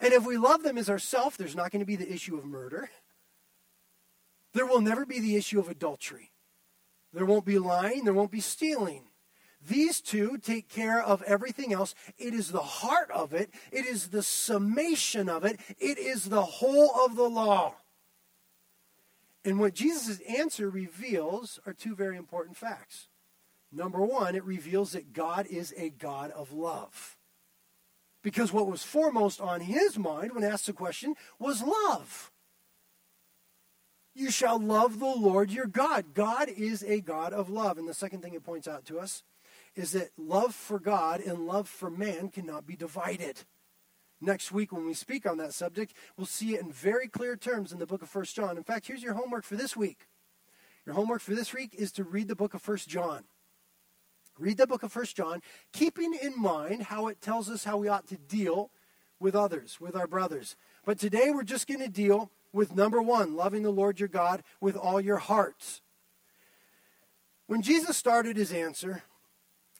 And 0.00 0.12
if 0.12 0.26
we 0.26 0.36
love 0.36 0.62
them 0.62 0.78
as 0.78 0.90
ourself, 0.90 1.36
there's 1.36 1.56
not 1.56 1.70
going 1.70 1.80
to 1.80 1.86
be 1.86 1.96
the 1.96 2.12
issue 2.12 2.36
of 2.36 2.44
murder. 2.44 2.90
There 4.52 4.66
will 4.66 4.80
never 4.80 5.04
be 5.04 5.20
the 5.20 5.36
issue 5.36 5.58
of 5.58 5.68
adultery. 5.68 6.30
There 7.12 7.26
won't 7.26 7.44
be 7.44 7.58
lying. 7.58 8.04
There 8.04 8.14
won't 8.14 8.30
be 8.30 8.40
stealing. 8.40 9.04
These 9.66 10.00
two 10.00 10.36
take 10.38 10.68
care 10.68 11.02
of 11.02 11.22
everything 11.22 11.72
else. 11.72 11.94
It 12.18 12.34
is 12.34 12.52
the 12.52 12.60
heart 12.60 13.10
of 13.10 13.32
it, 13.32 13.50
it 13.72 13.86
is 13.86 14.08
the 14.08 14.22
summation 14.22 15.28
of 15.28 15.44
it, 15.44 15.58
it 15.78 15.98
is 15.98 16.26
the 16.26 16.44
whole 16.44 16.90
of 17.04 17.16
the 17.16 17.28
law. 17.28 17.74
And 19.44 19.58
what 19.58 19.74
Jesus' 19.74 20.20
answer 20.20 20.68
reveals 20.68 21.58
are 21.66 21.72
two 21.72 21.94
very 21.94 22.16
important 22.16 22.56
facts. 22.56 23.08
Number 23.72 24.00
one, 24.00 24.34
it 24.34 24.44
reveals 24.44 24.92
that 24.92 25.12
God 25.12 25.46
is 25.46 25.74
a 25.76 25.90
God 25.90 26.30
of 26.30 26.52
love. 26.52 27.16
Because 28.24 28.54
what 28.54 28.66
was 28.66 28.82
foremost 28.82 29.38
on 29.38 29.60
his 29.60 29.98
mind 29.98 30.32
when 30.32 30.42
asked 30.42 30.66
the 30.66 30.72
question 30.72 31.14
was 31.38 31.62
love. 31.62 32.32
You 34.14 34.30
shall 34.30 34.58
love 34.58 34.98
the 34.98 35.04
Lord 35.04 35.50
your 35.50 35.66
God. 35.66 36.14
God 36.14 36.48
is 36.48 36.82
a 36.82 37.00
God 37.00 37.34
of 37.34 37.50
love. 37.50 37.76
And 37.76 37.86
the 37.86 37.94
second 37.94 38.22
thing 38.22 38.32
it 38.32 38.42
points 38.42 38.66
out 38.66 38.86
to 38.86 38.98
us 38.98 39.22
is 39.76 39.92
that 39.92 40.10
love 40.16 40.54
for 40.54 40.78
God 40.78 41.20
and 41.20 41.46
love 41.46 41.68
for 41.68 41.90
man 41.90 42.30
cannot 42.30 42.66
be 42.66 42.76
divided. 42.76 43.42
Next 44.22 44.50
week, 44.50 44.72
when 44.72 44.86
we 44.86 44.94
speak 44.94 45.26
on 45.26 45.36
that 45.38 45.52
subject, 45.52 45.92
we'll 46.16 46.26
see 46.26 46.54
it 46.54 46.62
in 46.62 46.72
very 46.72 47.08
clear 47.08 47.36
terms 47.36 47.72
in 47.72 47.78
the 47.78 47.86
book 47.86 48.00
of 48.00 48.08
First 48.08 48.34
John. 48.36 48.56
In 48.56 48.64
fact, 48.64 48.86
here's 48.86 49.02
your 49.02 49.14
homework 49.14 49.44
for 49.44 49.56
this 49.56 49.76
week. 49.76 50.06
Your 50.86 50.94
homework 50.94 51.20
for 51.20 51.34
this 51.34 51.52
week 51.52 51.74
is 51.74 51.92
to 51.92 52.04
read 52.04 52.28
the 52.28 52.36
book 52.36 52.54
of 52.54 52.62
First 52.62 52.88
John. 52.88 53.24
Read 54.38 54.56
the 54.56 54.66
book 54.66 54.82
of 54.82 54.92
First 54.92 55.16
John, 55.16 55.40
keeping 55.72 56.14
in 56.14 56.40
mind 56.40 56.84
how 56.84 57.06
it 57.06 57.20
tells 57.20 57.48
us 57.48 57.64
how 57.64 57.76
we 57.76 57.88
ought 57.88 58.08
to 58.08 58.16
deal 58.16 58.70
with 59.20 59.36
others, 59.36 59.80
with 59.80 59.94
our 59.94 60.06
brothers. 60.06 60.56
But 60.84 60.98
today 60.98 61.30
we're 61.30 61.44
just 61.44 61.68
going 61.68 61.80
to 61.80 61.88
deal 61.88 62.30
with 62.52 62.74
number 62.74 63.00
one, 63.00 63.36
loving 63.36 63.62
the 63.62 63.70
Lord 63.70 64.00
your 64.00 64.08
God 64.08 64.42
with 64.60 64.76
all 64.76 65.00
your 65.00 65.18
hearts. 65.18 65.80
When 67.46 67.62
Jesus 67.62 67.96
started 67.96 68.36
his 68.36 68.52
answer, 68.52 69.02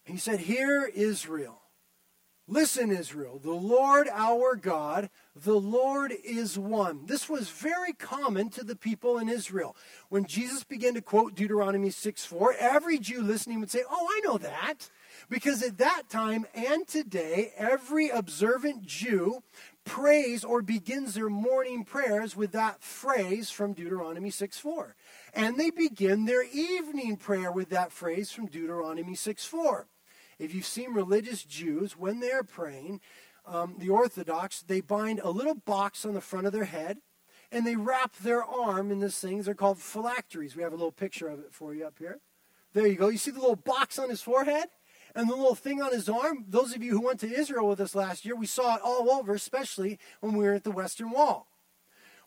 he 0.04 0.16
said, 0.16 0.40
Hear 0.40 0.84
Israel. 0.94 1.60
Listen, 2.46 2.90
Israel, 2.90 3.40
the 3.42 3.52
Lord 3.52 4.06
our 4.12 4.54
God, 4.54 5.08
the 5.34 5.58
Lord 5.58 6.12
is 6.22 6.58
one. 6.58 7.06
This 7.06 7.26
was 7.26 7.48
very 7.48 7.94
common 7.94 8.50
to 8.50 8.62
the 8.62 8.76
people 8.76 9.16
in 9.16 9.30
Israel. 9.30 9.74
When 10.10 10.26
Jesus 10.26 10.62
began 10.62 10.92
to 10.92 11.00
quote 11.00 11.34
Deuteronomy 11.34 11.88
6 11.88 12.26
4, 12.26 12.54
every 12.58 12.98
Jew 12.98 13.22
listening 13.22 13.60
would 13.60 13.70
say, 13.70 13.82
Oh, 13.90 14.08
I 14.10 14.20
know 14.26 14.36
that. 14.36 14.90
Because 15.30 15.62
at 15.62 15.78
that 15.78 16.10
time 16.10 16.44
and 16.54 16.86
today, 16.86 17.52
every 17.56 18.10
observant 18.10 18.82
Jew 18.82 19.42
prays 19.84 20.44
or 20.44 20.60
begins 20.60 21.14
their 21.14 21.30
morning 21.30 21.82
prayers 21.82 22.36
with 22.36 22.52
that 22.52 22.82
phrase 22.82 23.50
from 23.50 23.72
Deuteronomy 23.72 24.28
6 24.28 24.58
4. 24.58 24.94
And 25.32 25.58
they 25.58 25.70
begin 25.70 26.26
their 26.26 26.42
evening 26.42 27.16
prayer 27.16 27.50
with 27.50 27.70
that 27.70 27.90
phrase 27.90 28.30
from 28.30 28.48
Deuteronomy 28.48 29.14
6 29.14 29.46
4. 29.46 29.86
If 30.38 30.54
you've 30.54 30.66
seen 30.66 30.92
religious 30.92 31.44
Jews, 31.44 31.96
when 31.96 32.20
they're 32.20 32.44
praying, 32.44 33.00
um, 33.46 33.76
the 33.78 33.90
Orthodox, 33.90 34.62
they 34.62 34.80
bind 34.80 35.20
a 35.20 35.30
little 35.30 35.54
box 35.54 36.04
on 36.04 36.14
the 36.14 36.20
front 36.20 36.46
of 36.46 36.52
their 36.52 36.64
head 36.64 36.98
and 37.52 37.66
they 37.66 37.76
wrap 37.76 38.16
their 38.16 38.44
arm 38.44 38.90
in 38.90 38.98
this 38.98 39.20
thing. 39.20 39.40
They're 39.42 39.54
called 39.54 39.78
phylacteries. 39.78 40.56
We 40.56 40.62
have 40.62 40.72
a 40.72 40.76
little 40.76 40.92
picture 40.92 41.28
of 41.28 41.38
it 41.38 41.52
for 41.52 41.74
you 41.74 41.86
up 41.86 41.98
here. 41.98 42.20
There 42.72 42.86
you 42.86 42.96
go. 42.96 43.08
You 43.08 43.18
see 43.18 43.30
the 43.30 43.40
little 43.40 43.54
box 43.54 43.98
on 43.98 44.10
his 44.10 44.22
forehead? 44.22 44.66
And 45.14 45.30
the 45.30 45.36
little 45.36 45.54
thing 45.54 45.80
on 45.80 45.92
his 45.92 46.08
arm, 46.08 46.44
those 46.48 46.74
of 46.74 46.82
you 46.82 46.90
who 46.90 47.00
went 47.00 47.20
to 47.20 47.32
Israel 47.32 47.68
with 47.68 47.80
us 47.80 47.94
last 47.94 48.24
year, 48.24 48.34
we 48.34 48.46
saw 48.46 48.74
it 48.74 48.82
all 48.82 49.08
over, 49.08 49.32
especially 49.32 50.00
when 50.20 50.36
we 50.36 50.44
were 50.44 50.54
at 50.54 50.64
the 50.64 50.72
Western 50.72 51.10
Wall. 51.10 51.46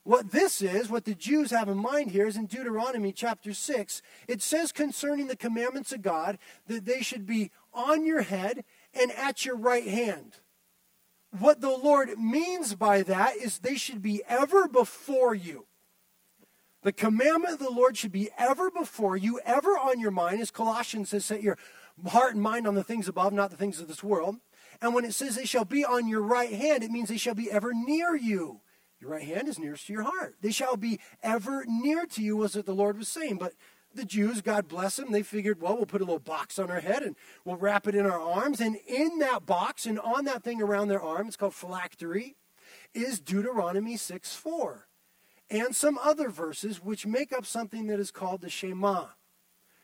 What 0.03 0.31
this 0.31 0.61
is, 0.61 0.89
what 0.89 1.03
the 1.03 1.13
Jews 1.13 1.51
have 1.51 1.67
in 1.67 1.77
mind 1.77 2.11
here, 2.11 2.27
is 2.27 2.37
in 2.37 2.45
Deuteronomy 2.45 3.11
chapter 3.11 3.53
6. 3.53 4.01
It 4.29 4.41
says 4.41 4.71
concerning 4.71 5.27
the 5.27 5.35
commandments 5.35 5.91
of 5.91 6.01
God 6.01 6.37
that 6.67 6.85
they 6.85 7.01
should 7.01 7.25
be 7.25 7.51
on 7.73 8.05
your 8.05 8.21
head 8.21 8.63
and 8.93 9.11
at 9.11 9.45
your 9.45 9.57
right 9.57 9.87
hand. 9.87 10.37
What 11.37 11.61
the 11.61 11.75
Lord 11.75 12.17
means 12.17 12.75
by 12.75 13.03
that 13.03 13.35
is 13.37 13.59
they 13.59 13.75
should 13.75 14.01
be 14.01 14.21
ever 14.27 14.67
before 14.67 15.35
you. 15.35 15.65
The 16.83 16.93
commandment 16.93 17.53
of 17.53 17.59
the 17.59 17.69
Lord 17.69 17.97
should 17.97 18.11
be 18.11 18.29
ever 18.37 18.71
before 18.71 19.17
you, 19.17 19.39
ever 19.45 19.71
on 19.71 19.99
your 19.99 20.11
mind, 20.11 20.39
as 20.39 20.51
Colossians 20.51 21.09
says, 21.09 21.25
set 21.25 21.43
your 21.43 21.57
heart 22.07 22.33
and 22.33 22.41
mind 22.41 22.67
on 22.67 22.75
the 22.75 22.83
things 22.83 23.07
above, 23.07 23.33
not 23.33 23.49
the 23.49 23.57
things 23.57 23.79
of 23.79 23.87
this 23.87 24.03
world. 24.03 24.37
And 24.81 24.93
when 24.93 25.03
it 25.03 25.13
says 25.13 25.35
they 25.35 25.45
shall 25.45 25.65
be 25.65 25.83
on 25.83 26.07
your 26.07 26.21
right 26.21 26.53
hand, 26.53 26.83
it 26.83 26.91
means 26.91 27.09
they 27.09 27.17
shall 27.17 27.35
be 27.35 27.51
ever 27.51 27.73
near 27.73 28.15
you. 28.15 28.61
Your 28.99 29.11
right 29.11 29.27
hand 29.27 29.47
is 29.47 29.59
nearest 29.59 29.87
to 29.87 29.93
your 29.93 30.03
heart. 30.03 30.35
They 30.41 30.51
shall 30.51 30.77
be 30.77 30.99
ever 31.21 31.65
near 31.67 32.05
to 32.05 32.23
you, 32.23 32.37
was 32.37 32.55
what 32.55 32.65
the 32.65 32.73
Lord 32.73 32.97
was 32.97 33.09
saying. 33.09 33.37
But 33.37 33.53
the 33.97 34.05
Jews, 34.05 34.41
God 34.41 34.67
bless 34.67 34.95
them, 34.95 35.11
they 35.11 35.23
figured, 35.23 35.61
well, 35.61 35.75
we'll 35.75 35.85
put 35.85 36.01
a 36.01 36.05
little 36.05 36.19
box 36.19 36.57
on 36.57 36.71
our 36.71 36.79
head 36.79 37.03
and 37.03 37.15
we'll 37.43 37.57
wrap 37.57 37.87
it 37.87 37.95
in 37.95 38.05
our 38.05 38.19
arms. 38.19 38.61
And 38.61 38.77
in 38.87 39.19
that 39.19 39.45
box 39.45 39.85
and 39.85 39.99
on 39.99 40.25
that 40.25 40.43
thing 40.43 40.61
around 40.61 40.87
their 40.87 41.01
arm, 41.01 41.27
it's 41.27 41.35
called 41.35 41.53
phylactery, 41.53 42.35
is 42.93 43.19
Deuteronomy 43.19 43.97
6 43.97 44.33
4. 44.33 44.87
And 45.49 45.75
some 45.75 45.97
other 45.97 46.29
verses 46.29 46.83
which 46.83 47.05
make 47.05 47.31
up 47.31 47.45
something 47.45 47.87
that 47.87 47.99
is 47.99 48.11
called 48.11 48.41
the 48.41 48.49
Shema. 48.49 49.07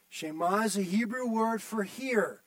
Shema 0.10 0.62
is 0.62 0.78
a 0.78 0.82
Hebrew 0.84 1.28
word 1.28 1.62
for 1.62 1.84
hear. 1.84 2.42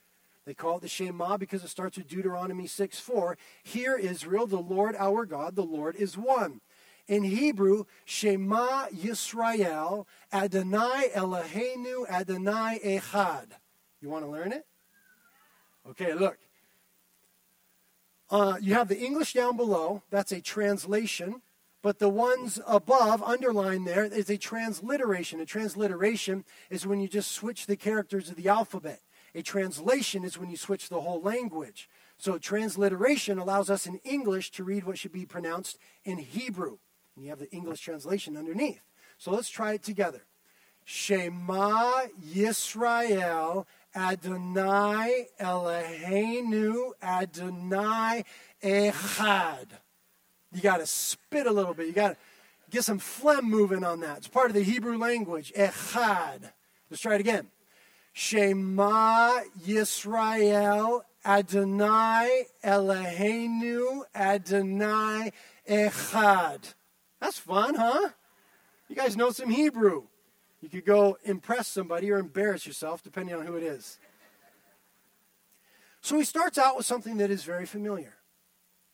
They 0.45 0.55
call 0.55 0.77
it 0.77 0.83
the 0.83 0.89
Shema 0.89 1.37
because 1.37 1.65
it 1.65 1.69
starts 1.69 1.99
with 1.99 2.07
Deuteronomy 2.07 2.67
6 2.67 3.01
4. 3.01 3.37
Hear, 3.65 3.97
Israel, 3.97 4.47
the 4.47 4.59
Lord 4.59 4.95
our 4.97 5.27
God, 5.27 5.57
the 5.57 5.65
Lord 5.65 5.97
is 5.97 6.17
one. 6.17 6.61
In 7.09 7.23
Hebrew, 7.23 7.85
Shema 8.05 8.87
Yisrael, 8.89 10.07
Adonai 10.33 11.11
Eloheinu, 11.15 12.09
Adonai 12.09 12.81
Echad. 12.85 13.53
You 14.01 14.11
want 14.11 14.25
to 14.25 14.31
learn 14.31 14.53
it? 14.53 14.67
Okay, 15.89 16.15
look. 16.15 16.39
Uh, 18.29 18.57
you 18.61 18.75
have 18.75 18.89
the 18.89 18.99
English 18.99 19.35
down 19.35 19.57
below. 19.57 20.03
That's 20.11 20.33
a 20.33 20.41
translation. 20.41 21.43
But 21.81 22.01
the 22.01 22.09
ones 22.09 22.59
above, 22.67 23.23
underlined 23.23 23.87
there, 23.87 24.05
is 24.05 24.29
a 24.29 24.37
transliteration. 24.37 25.39
A 25.39 25.47
transliteration 25.47 26.45
is 26.71 26.85
when 26.85 27.01
you 27.01 27.07
just 27.07 27.31
switch 27.31 27.67
the 27.67 27.77
characters 27.77 28.29
of 28.29 28.35
the 28.35 28.49
alphabet. 28.49 29.01
A 29.37 29.43
translation 29.43 30.25
is 30.25 30.37
when 30.39 30.51
you 30.51 30.57
switch 30.57 30.89
the 30.89 31.03
whole 31.03 31.21
language. 31.21 31.89
So 32.19 32.39
transliteration 32.39 33.39
allows 33.39 33.71
us 33.71 33.87
in 33.87 34.01
English 34.03 34.51
to 34.53 34.65
read 34.65 34.85
what 34.85 34.99
should 34.99 35.13
be 35.13 35.27
pronounced 35.27 35.79
in 36.05 36.19
Hebrew. 36.19 36.79
And 37.17 37.25
you 37.25 37.31
have 37.31 37.39
the 37.39 37.51
English 37.51 37.81
translation 37.81 38.37
underneath. 38.37 38.83
So 39.19 39.31
let's 39.31 39.49
try 39.49 39.73
it 39.73 39.83
together. 39.83 40.23
Shema 40.85 42.07
Yisrael 42.25 43.67
Adonai 43.95 45.27
Eloheinu 45.41 46.93
Adonai 47.03 48.25
Echad. 48.63 49.67
You 50.53 50.61
got 50.61 50.79
to 50.79 50.87
spit 50.87 51.47
a 51.47 51.51
little 51.51 51.75
bit. 51.75 51.87
You 51.87 51.93
got 51.93 52.11
to 52.11 52.17
get 52.71 52.85
some 52.85 52.99
phlegm 52.99 53.51
moving 53.51 53.83
on 53.83 54.01
that. 54.01 54.19
It's 54.19 54.29
part 54.29 54.49
of 54.49 54.55
the 54.55 54.63
Hebrew 54.63 54.97
language. 54.97 55.53
Echad. 55.57 56.53
Let's 56.89 57.03
try 57.03 57.15
it 57.15 57.21
again. 57.21 57.49
Shema 58.13 59.41
Yisrael 59.67 61.03
Adonai 61.25 62.45
Eloheinu 62.63 64.03
Adonai 64.15 65.33
Echad. 65.69 66.75
That's 67.21 67.39
fun, 67.39 67.75
huh? 67.75 68.11
You 68.89 68.97
guys 68.97 69.17
know 69.17 69.31
some 69.31 69.51
Hebrew. 69.51 70.05
You 70.61 70.69
could 70.69 70.85
go 70.85 71.19
impress 71.25 71.69
somebody 71.69 72.11
or 72.11 72.19
embarrass 72.19 72.67
yourself, 72.67 73.03
depending 73.03 73.35
on 73.35 73.47
who 73.47 73.57
it 73.57 73.63
is. 73.63 73.99
So 76.01 76.17
he 76.17 76.25
starts 76.25 76.57
out 76.57 76.77
with 76.77 76.87
something 76.87 77.17
that 77.19 77.31
is 77.31 77.43
very 77.43 77.67
familiar. 77.67 78.15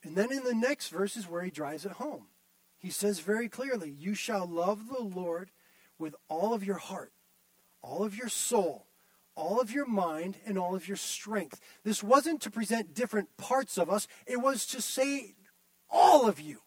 And 0.03 0.17
then 0.17 0.33
in 0.33 0.45
the 0.45 0.55
next 0.55 0.89
verse 0.89 1.17
is 1.17 1.29
where 1.29 1.43
he 1.43 1.51
drives 1.51 1.85
it 1.85 1.93
home. 1.93 2.27
He 2.79 2.91
says 2.91 3.21
very 3.21 3.49
clearly, 3.49 3.91
You 3.91 4.15
shall 4.15 4.47
love 4.47 4.89
the 4.89 5.03
Lord 5.03 5.51
with 5.99 6.15
all 6.29 6.53
of 6.53 6.65
your 6.65 6.79
heart, 6.79 7.13
all 7.81 8.03
of 8.03 8.17
your 8.17 8.29
soul, 8.29 8.87
all 9.35 9.61
of 9.61 9.71
your 9.71 9.87
mind 9.87 10.37
and 10.45 10.59
all 10.59 10.75
of 10.75 10.89
your 10.89 10.97
strength. 10.97 11.61
This 11.85 12.03
wasn't 12.03 12.43
to 12.43 12.51
present 12.51 12.95
different 12.95 13.37
parts 13.37 13.79
of 13.79 13.89
us, 13.89 14.09
it 14.27 14.41
was 14.41 14.67
to 14.67 14.83
say 14.83 15.35
all 15.89 16.27
of 16.27 16.41
you. 16.41 16.59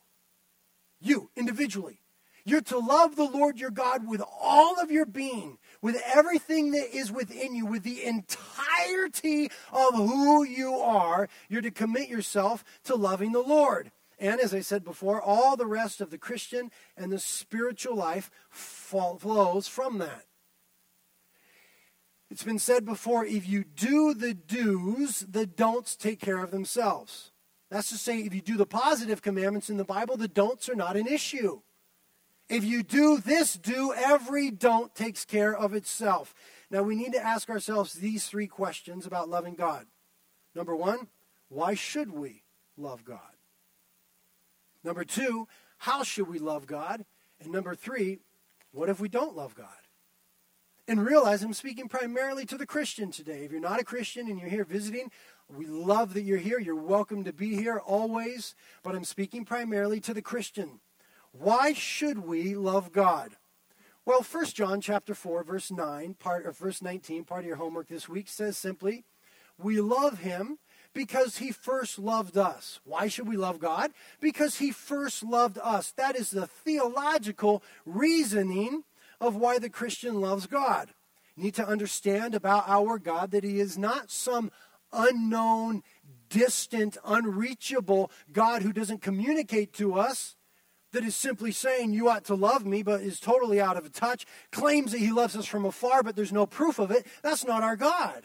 You 1.06 1.30
individually. 1.36 2.02
You're 2.46 2.62
to 2.62 2.80
love 2.80 3.16
the 3.16 3.30
Lord 3.30 3.60
your 3.60 3.70
God 3.70 4.08
with 4.08 4.24
all 4.42 4.80
of 4.80 4.92
your 4.92 5.06
being, 5.06 5.60
with 5.82 6.02
everything 6.14 6.72
that 6.72 6.96
is 6.96 7.12
within 7.12 7.54
you, 7.54 7.66
with 7.66 7.84
the 7.84 8.04
entirety 8.04 9.52
of 9.72 9.94
who 9.94 10.44
you 10.44 10.76
are. 10.76 11.30
You're 11.48 11.62
to 11.62 11.72
commit 11.72 12.10
yourself 12.10 12.64
to 12.86 12.96
loving 12.96 13.34
the 13.34 13.42
Lord. 13.42 13.92
And 14.18 14.40
as 14.40 14.54
I 14.54 14.62
said 14.62 14.84
before, 14.84 15.22
all 15.22 15.56
the 15.56 15.68
rest 15.68 16.02
of 16.02 16.10
the 16.10 16.18
Christian 16.18 16.72
and 16.98 17.12
the 17.12 17.20
spiritual 17.20 17.96
life 17.96 18.32
flows 18.50 19.68
from 19.68 20.00
that. 20.00 20.26
It's 22.32 22.44
been 22.44 22.60
said 22.60 22.84
before 22.84 23.26
if 23.26 23.48
you 23.48 23.64
do 23.64 24.16
the 24.16 24.34
do's, 24.34 25.20
the 25.20 25.46
don'ts 25.46 25.96
take 25.96 26.20
care 26.20 26.44
of 26.44 26.52
themselves. 26.52 27.32
That's 27.76 27.90
to 27.90 27.98
say, 27.98 28.20
if 28.20 28.34
you 28.34 28.40
do 28.40 28.56
the 28.56 28.66
positive 28.66 29.22
commandments 29.22 29.70
in 29.70 29.76
the 29.76 29.84
Bible, 29.84 30.16
the 30.16 30.30
don'ts 30.30 30.70
are 30.70 30.76
not 30.76 30.96
an 30.96 31.08
issue. 31.08 31.60
If 32.48 32.64
you 32.64 32.84
do 32.84 33.18
this 33.18 33.56
do, 33.56 33.94
every 33.94 34.50
don't 34.50 34.96
takes 34.96 35.26
care 35.26 35.54
of 35.54 35.74
itself. 35.74 36.34
Now 36.72 36.84
we 36.84 36.96
need 36.96 37.12
to 37.12 37.22
ask 37.22 37.50
ourselves 37.50 37.96
these 37.96 38.28
three 38.28 38.48
questions 38.48 39.06
about 39.06 39.28
loving 39.28 39.56
God. 39.56 39.88
Number 40.56 40.74
one, 40.74 41.08
why 41.50 41.74
should 41.74 42.12
we 42.12 42.44
love 42.78 43.04
God? 43.04 43.20
Number 44.82 45.04
two, 45.04 45.50
how 45.80 46.04
should 46.04 46.30
we 46.30 46.40
love 46.40 46.68
God? 46.68 47.04
And 47.42 47.52
number 47.52 47.76
three, 47.76 48.20
what 48.72 48.88
if 48.88 49.02
we 49.02 49.10
don't 49.10 49.36
love 49.36 49.54
God? 49.54 49.68
And 50.88 51.06
realize 51.06 51.44
I'm 51.44 51.54
speaking 51.54 51.90
primarily 51.90 52.46
to 52.46 52.58
the 52.58 52.66
Christian 52.66 53.12
today. 53.12 53.44
If 53.44 53.52
you're 53.52 53.60
not 53.60 53.82
a 53.82 53.84
Christian 53.84 54.30
and 54.30 54.40
you're 54.40 54.48
here 54.48 54.64
visiting, 54.64 55.12
we 55.54 55.68
love 55.68 56.14
that 56.14 56.24
you're 56.24 56.38
here. 56.38 56.60
You're 56.60 56.76
welcome 56.76 57.24
to 57.24 57.34
be 57.34 57.56
here 57.56 57.78
always. 57.78 58.56
But 58.84 58.96
I'm 58.96 59.04
speaking 59.04 59.46
primarily 59.46 60.00
to 60.02 60.14
the 60.14 60.22
Christian. 60.22 60.80
Why 61.32 61.74
should 61.74 62.20
we 62.20 62.56
love 62.56 62.92
God? 62.92 63.38
Well, 64.06 64.22
1 64.22 64.46
John 64.48 64.82
chapter 64.82 65.16
4, 65.16 65.44
verse 65.44 65.72
9, 65.72 66.16
part 66.20 66.46
of 66.46 66.58
verse 66.58 66.82
19, 66.82 67.24
part 67.24 67.42
of 67.42 67.48
your 67.48 67.56
homework 67.56 67.88
this 67.88 68.08
week 68.08 68.28
says 68.28 68.58
simply, 68.58 69.04
We 69.58 69.82
love 69.82 70.20
him 70.20 70.60
because 70.94 71.38
he 71.38 71.52
first 71.52 72.00
loved 72.00 72.38
us. 72.38 72.80
Why 72.84 73.08
should 73.08 73.28
we 73.28 73.36
love 73.36 73.60
God? 73.60 73.92
Because 74.20 74.60
he 74.60 74.72
first 74.72 75.24
loved 75.24 75.58
us. 75.62 75.92
That 75.92 76.16
is 76.16 76.32
the 76.32 76.48
theological 76.48 77.64
reasoning 77.86 78.84
of 79.20 79.36
why 79.36 79.60
the 79.60 79.70
Christian 79.70 80.22
loves 80.22 80.48
God. 80.48 80.90
You 81.36 81.44
need 81.44 81.56
to 81.56 81.68
understand 81.68 82.34
about 82.34 82.64
our 82.68 82.98
God 82.98 83.32
that 83.32 83.44
he 83.44 83.60
is 83.60 83.78
not 83.78 84.10
some 84.10 84.52
unknown, 84.96 85.84
distant, 86.30 86.98
unreachable 87.06 88.12
God 88.32 88.62
who 88.62 88.74
doesn't 88.74 89.02
communicate 89.02 89.74
to 89.74 89.96
us 89.96 90.36
that 90.92 91.04
is 91.04 91.16
simply 91.16 91.52
saying 91.52 91.94
you 91.94 92.10
ought 92.10 92.24
to 92.26 92.36
love 92.36 92.66
me 92.66 92.82
but 92.82 93.02
is 93.02 93.20
totally 93.20 93.60
out 93.60 93.78
of 93.78 93.92
touch, 93.92 94.26
claims 94.52 94.92
that 94.92 95.00
he 95.00 95.12
loves 95.12 95.36
us 95.36 95.46
from 95.46 95.66
afar 95.66 96.02
but 96.02 96.16
there's 96.16 96.32
no 96.32 96.46
proof 96.46 96.80
of 96.80 96.90
it. 96.90 97.06
That's 97.22 97.46
not 97.46 97.64
our 97.64 97.76
God. 97.76 98.24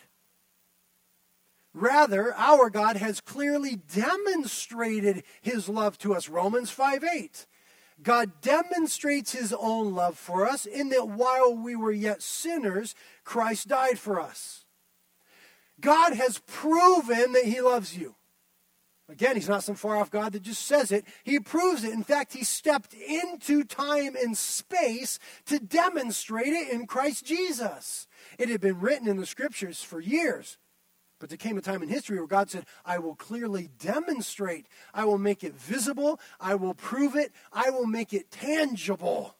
Rather, 1.72 2.34
our 2.34 2.68
God 2.68 2.96
has 2.96 3.20
clearly 3.20 3.76
demonstrated 3.76 5.22
his 5.40 5.68
love 5.68 5.98
to 5.98 6.14
us. 6.14 6.28
Romans 6.28 6.70
5 6.70 7.04
8. 7.04 7.46
God 8.02 8.40
demonstrates 8.40 9.32
his 9.32 9.52
own 9.52 9.94
love 9.94 10.18
for 10.18 10.48
us 10.48 10.64
in 10.64 10.88
that 10.88 11.08
while 11.08 11.54
we 11.54 11.76
were 11.76 11.92
yet 11.92 12.22
sinners, 12.22 12.94
Christ 13.24 13.68
died 13.68 13.98
for 13.98 14.20
us. 14.20 14.59
God 15.80 16.14
has 16.14 16.38
proven 16.46 17.32
that 17.32 17.44
he 17.44 17.60
loves 17.60 17.96
you. 17.96 18.14
Again, 19.08 19.34
he's 19.34 19.48
not 19.48 19.64
some 19.64 19.74
far 19.74 19.96
off 19.96 20.10
God 20.10 20.32
that 20.34 20.42
just 20.42 20.64
says 20.66 20.92
it. 20.92 21.04
He 21.24 21.40
proves 21.40 21.82
it. 21.82 21.92
In 21.92 22.04
fact, 22.04 22.32
he 22.32 22.44
stepped 22.44 22.94
into 22.94 23.64
time 23.64 24.14
and 24.14 24.38
space 24.38 25.18
to 25.46 25.58
demonstrate 25.58 26.52
it 26.52 26.70
in 26.70 26.86
Christ 26.86 27.26
Jesus. 27.26 28.06
It 28.38 28.48
had 28.48 28.60
been 28.60 28.78
written 28.78 29.08
in 29.08 29.16
the 29.16 29.26
scriptures 29.26 29.82
for 29.82 30.00
years. 30.00 30.58
But 31.18 31.28
there 31.28 31.36
came 31.36 31.58
a 31.58 31.60
time 31.60 31.82
in 31.82 31.88
history 31.88 32.18
where 32.18 32.28
God 32.28 32.50
said, 32.50 32.66
I 32.84 32.98
will 32.98 33.16
clearly 33.16 33.68
demonstrate, 33.78 34.66
I 34.94 35.04
will 35.04 35.18
make 35.18 35.42
it 35.42 35.54
visible, 35.54 36.20
I 36.40 36.54
will 36.54 36.74
prove 36.74 37.16
it, 37.16 37.32
I 37.52 37.70
will 37.70 37.86
make 37.86 38.12
it 38.12 38.30
tangible. 38.30 39.36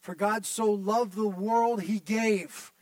For 0.00 0.14
God 0.14 0.44
so 0.44 0.70
loved 0.70 1.14
the 1.14 1.28
world, 1.28 1.82
he 1.82 2.00
gave. 2.00 2.72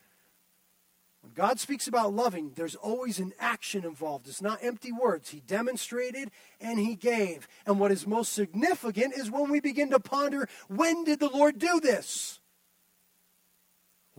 God 1.39 1.61
speaks 1.61 1.87
about 1.87 2.13
loving, 2.13 2.51
there's 2.57 2.75
always 2.75 3.21
an 3.21 3.33
action 3.39 3.85
involved. 3.85 4.27
It's 4.27 4.43
not 4.43 4.59
empty 4.61 4.91
words. 4.91 5.31
He 5.31 5.39
demonstrated 5.39 6.33
and 6.61 6.81
he 6.81 6.97
gave. 6.97 7.47
And 7.65 7.79
what 7.79 7.93
is 7.93 8.09
most 8.09 8.33
significant 8.33 9.15
is 9.15 9.31
when 9.31 9.49
we 9.49 9.61
begin 9.61 9.91
to 9.91 10.01
ponder 10.01 10.49
when 10.67 11.05
did 11.05 11.21
the 11.21 11.29
Lord 11.29 11.61
do 11.61 11.79
this? 11.79 12.41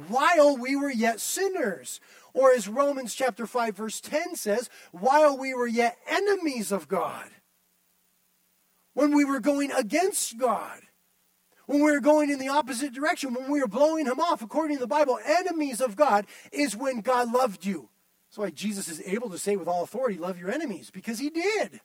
While 0.08 0.56
we 0.56 0.78
were 0.78 0.90
yet 0.90 1.20
sinners. 1.20 2.00
Or 2.34 2.54
as 2.54 2.70
Romans 2.70 3.14
chapter 3.14 3.46
5 3.46 3.76
verse 3.76 4.00
10 4.00 4.38
says, 4.38 4.70
while 4.94 5.38
we 5.38 5.54
were 5.54 5.68
yet 5.68 5.98
enemies 6.08 6.72
of 6.72 6.88
God. 6.88 7.28
When 8.94 9.14
we 9.14 9.26
were 9.26 9.42
going 9.42 9.74
against 9.74 10.38
God. 10.38 10.80
When 11.70 11.84
we 11.84 11.92
are 11.92 12.00
going 12.00 12.32
in 12.32 12.40
the 12.40 12.48
opposite 12.48 12.94
direction, 12.94 13.36
when 13.36 13.52
we 13.52 13.62
are 13.62 13.68
blowing 13.68 14.08
him 14.08 14.20
off, 14.20 14.42
according 14.42 14.78
to 14.78 14.82
the 14.82 14.88
Bible, 14.88 15.20
enemies 15.24 15.82
of 15.82 15.96
God 15.96 16.26
is 16.52 16.76
when 16.76 17.02
God 17.02 17.32
loved 17.32 17.64
you. 17.64 17.90
That's 18.28 18.40
why 18.40 18.50
Jesus 18.50 18.88
is 18.88 19.04
able 19.06 19.30
to 19.30 19.38
say 19.38 19.56
with 19.56 19.68
all 19.68 19.84
authority, 19.84 20.18
love 20.18 20.40
your 20.40 20.50
enemies, 20.50 20.90
because 20.90 21.20
he 21.20 21.30
did. 21.30 21.80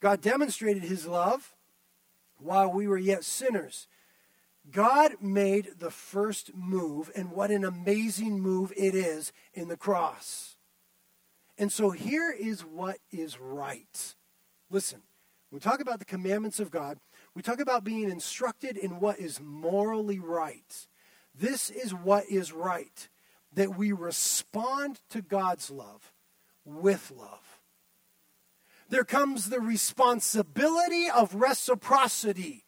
God 0.00 0.20
demonstrated 0.20 0.82
his 0.82 1.06
love 1.06 1.54
while 2.36 2.72
we 2.72 2.88
were 2.88 2.98
yet 2.98 3.22
sinners. 3.22 3.86
God 4.68 5.12
made 5.20 5.74
the 5.78 5.92
first 5.92 6.52
move, 6.52 7.12
and 7.14 7.30
what 7.30 7.52
an 7.52 7.64
amazing 7.64 8.40
move 8.40 8.72
it 8.76 8.96
is 8.96 9.32
in 9.54 9.68
the 9.68 9.76
cross. 9.76 10.56
And 11.58 11.70
so 11.70 11.90
here 11.90 12.32
is 12.36 12.62
what 12.62 12.98
is 13.12 13.38
right. 13.38 14.16
Listen, 14.68 15.02
when 15.48 15.58
we 15.58 15.60
talk 15.60 15.80
about 15.80 16.00
the 16.00 16.04
commandments 16.04 16.58
of 16.58 16.72
God, 16.72 16.98
we 17.34 17.42
talk 17.42 17.60
about 17.60 17.84
being 17.84 18.10
instructed 18.10 18.76
in 18.76 19.00
what 19.00 19.18
is 19.18 19.40
morally 19.40 20.18
right. 20.18 20.86
This 21.34 21.70
is 21.70 21.94
what 21.94 22.24
is 22.26 22.52
right 22.52 23.08
that 23.54 23.76
we 23.76 23.92
respond 23.92 25.00
to 25.10 25.22
God's 25.22 25.70
love 25.70 26.12
with 26.64 27.10
love. 27.16 27.60
There 28.88 29.04
comes 29.04 29.48
the 29.48 29.60
responsibility 29.60 31.08
of 31.08 31.34
reciprocity 31.34 32.66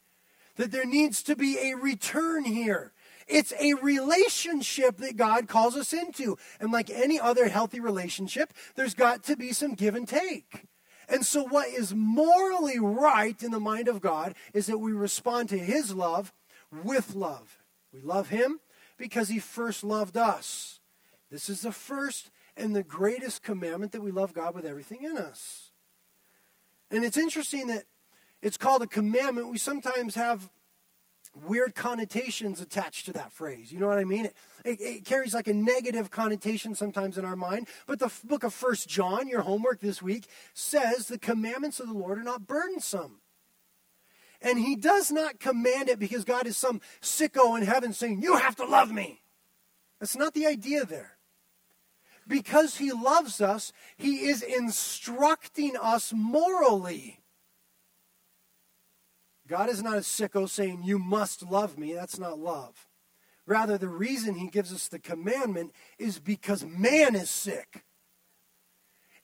that 0.57 0.73
there 0.73 0.87
needs 0.87 1.23
to 1.25 1.37
be 1.37 1.59
a 1.59 1.77
return 1.77 2.45
here. 2.45 2.93
It's 3.27 3.53
a 3.61 3.75
relationship 3.75 4.99
that 4.99 5.17
God 5.17 5.49
calls 5.49 5.77
us 5.77 5.93
into. 5.93 6.39
And 6.61 6.73
like 6.73 6.91
any 6.91 7.19
other 7.19 7.49
healthy 7.49 7.81
relationship, 7.81 8.53
there's 8.75 8.95
got 8.95 9.25
to 9.25 9.37
be 9.37 9.53
some 9.53 9.75
give 9.75 9.95
and 9.95 10.09
take. 10.09 10.67
And 11.09 11.25
so, 11.25 11.45
what 11.45 11.69
is 11.69 11.95
morally 11.95 12.79
right 12.79 13.41
in 13.43 13.51
the 13.51 13.61
mind 13.61 13.89
of 13.89 14.01
God 14.01 14.35
is 14.53 14.67
that 14.67 14.79
we 14.79 14.93
respond 14.93 15.49
to 15.51 15.59
His 15.59 15.95
love 15.95 16.33
with 16.71 17.15
love. 17.15 17.59
We 17.93 18.01
love 18.01 18.29
Him 18.29 18.61
because 18.97 19.29
He 19.29 19.39
first 19.39 19.85
loved 19.85 20.17
us. 20.17 20.81
This 21.31 21.49
is 21.49 21.63
the 21.63 21.73
first 21.73 22.31
and 22.57 22.75
the 22.75 22.83
greatest 22.83 23.43
commandment 23.43 23.93
that 23.93 24.03
we 24.03 24.11
love 24.11 24.35
God 24.35 24.55
with 24.55 24.65
everything 24.65 25.03
in 25.03 25.17
us. 25.17 25.71
And 26.91 27.05
it's 27.05 27.17
interesting 27.17 27.67
that 27.69 27.85
it's 28.41 28.57
called 28.57 28.83
a 28.83 28.87
commandment. 28.87 29.51
We 29.51 29.59
sometimes 29.59 30.15
have 30.15 30.51
weird 31.35 31.75
connotations 31.75 32.61
attached 32.61 33.07
to 33.07 33.13
that 33.15 33.33
phrase. 33.33 33.73
You 33.73 33.81
know 33.81 33.89
what 33.89 33.99
I 33.99 34.05
mean? 34.05 34.27
It, 34.27 34.37
it, 34.65 34.81
it, 34.81 35.05
carries 35.05 35.35
like 35.35 35.49
a 35.49 35.55
negative 35.55 36.11
connotation 36.11 36.75
sometimes 36.75 37.19
in 37.19 37.25
our 37.25 37.37
mind. 37.37 37.69
But 37.87 37.99
the 37.99 38.13
book 38.25 38.45
of 38.45 38.55
First 38.55 38.89
John, 38.89 39.29
your 39.29 39.43
homework 39.43 39.81
this 39.81 40.01
week, 40.01 40.27
says 40.53 41.09
the 41.09 41.19
commandments 41.19 41.81
of 41.81 41.89
the 41.89 41.95
Lord 41.95 42.19
are 42.19 42.25
not 42.25 42.47
burdensome. 42.47 43.21
And 44.41 44.59
he 44.59 44.77
does 44.77 45.11
not 45.11 45.41
command 45.41 45.89
it 45.89 45.99
because 45.99 46.25
God 46.25 46.47
is 46.47 46.57
some 46.57 46.81
sicko 47.01 47.57
in 47.59 47.65
heaven 47.65 47.93
saying, 47.93 48.23
You 48.23 48.37
have 48.37 48.57
to 48.57 48.67
love 48.67 48.93
me. 48.93 49.23
That's 49.99 50.17
not 50.17 50.35
the 50.35 50.47
idea 50.47 50.85
there. 50.85 51.13
Because 52.27 52.77
he 52.77 52.93
loves 52.93 53.41
us, 53.41 53.73
he 53.97 54.29
is 54.29 54.43
instructing 54.43 55.77
us 55.81 56.13
morally. 56.15 57.21
God 59.47 59.69
is 59.69 59.83
not 59.83 59.99
a 59.99 60.01
sicko 60.01 60.49
saying, 60.49 60.83
You 60.85 60.99
must 60.99 61.43
love 61.43 61.79
me. 61.79 61.93
That's 61.93 62.19
not 62.19 62.39
love. 62.39 62.87
Rather, 63.47 63.77
the 63.77 63.89
reason 63.89 64.37
he 64.37 64.49
gives 64.49 64.73
us 64.73 64.89
the 64.89 64.99
commandment 64.99 65.73
is 65.99 66.19
because 66.19 66.65
man 66.65 67.15
is 67.15 67.29
sick. 67.29 67.85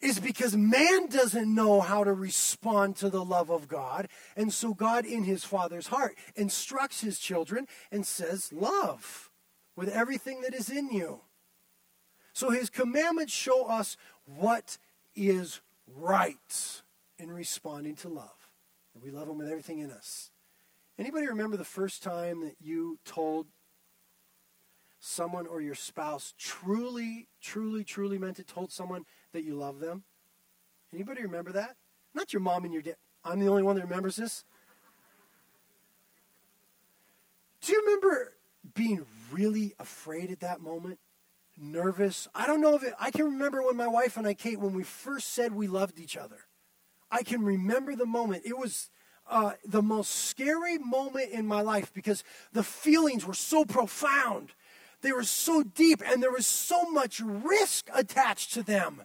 Is 0.00 0.18
because 0.18 0.56
man 0.56 1.09
doesn't 1.09 1.54
know 1.54 1.80
how 1.80 2.04
to 2.04 2.12
respond 2.12 2.96
to 2.96 3.11
the 3.11 3.24
love 3.24 3.50
of 3.50 3.68
God. 3.68 4.09
And 4.35 4.52
so, 4.52 4.72
God, 4.72 5.04
in 5.04 5.24
his 5.24 5.44
Father's 5.44 5.88
heart, 5.88 6.16
instructs 6.37 7.02
his 7.02 7.18
children 7.18 7.66
and 7.90 8.06
says, 8.06 8.52
Love 8.52 9.30
with 9.76 9.88
everything 9.88 10.40
that 10.42 10.54
is 10.54 10.70
in 10.70 10.90
you. 10.90 11.20
So, 12.33 12.50
his 12.50 12.70
commandments 12.70 13.33
show 13.33 13.66
us 13.66 13.96
what 14.24 14.78
is 15.14 15.61
right 15.87 16.83
in 17.18 17.30
responding 17.30 17.96
to 17.96 18.09
love. 18.09 18.39
We 19.02 19.10
love 19.10 19.28
him 19.28 19.38
with 19.38 19.48
everything 19.48 19.78
in 19.78 19.90
us. 19.90 20.30
Anybody 20.98 21.26
remember 21.26 21.56
the 21.56 21.64
first 21.64 22.02
time 22.02 22.42
that 22.42 22.56
you 22.60 22.98
told 23.04 23.46
someone 24.98 25.46
or 25.46 25.62
your 25.62 25.74
spouse 25.74 26.34
truly, 26.38 27.28
truly, 27.40 27.84
truly 27.84 28.18
meant 28.18 28.38
it, 28.38 28.46
told 28.46 28.70
someone 28.70 29.04
that 29.32 29.42
you 29.42 29.54
love 29.54 29.80
them? 29.80 30.04
Anybody 30.92 31.22
remember 31.22 31.52
that? 31.52 31.76
Not 32.14 32.32
your 32.32 32.40
mom 32.40 32.64
and 32.64 32.72
your 32.72 32.82
dad. 32.82 32.96
I'm 33.24 33.40
the 33.40 33.48
only 33.48 33.62
one 33.62 33.76
that 33.76 33.84
remembers 33.84 34.16
this. 34.16 34.44
Do 37.62 37.72
you 37.72 37.82
remember 37.84 38.34
being 38.74 39.06
really 39.30 39.74
afraid 39.78 40.30
at 40.30 40.40
that 40.40 40.60
moment? 40.60 40.98
Nervous? 41.56 42.28
I 42.34 42.46
don't 42.46 42.60
know 42.60 42.74
if 42.74 42.82
it, 42.82 42.94
I 42.98 43.10
can 43.10 43.24
remember 43.26 43.62
when 43.62 43.76
my 43.76 43.88
wife 43.88 44.16
and 44.16 44.26
I, 44.26 44.34
Kate, 44.34 44.58
when 44.58 44.74
we 44.74 44.82
first 44.82 45.28
said 45.32 45.52
we 45.52 45.66
loved 45.66 45.98
each 45.98 46.16
other. 46.16 46.38
I 47.10 47.22
can 47.22 47.44
remember 47.44 47.96
the 47.96 48.06
moment. 48.06 48.42
It 48.44 48.56
was 48.56 48.90
uh, 49.28 49.52
the 49.64 49.82
most 49.82 50.10
scary 50.10 50.78
moment 50.78 51.30
in 51.30 51.46
my 51.46 51.60
life 51.60 51.92
because 51.92 52.24
the 52.52 52.62
feelings 52.62 53.24
were 53.24 53.34
so 53.34 53.64
profound. 53.64 54.52
They 55.02 55.12
were 55.12 55.24
so 55.24 55.62
deep 55.62 56.02
and 56.06 56.22
there 56.22 56.32
was 56.32 56.46
so 56.46 56.90
much 56.90 57.20
risk 57.20 57.88
attached 57.94 58.52
to 58.54 58.62
them. 58.62 59.02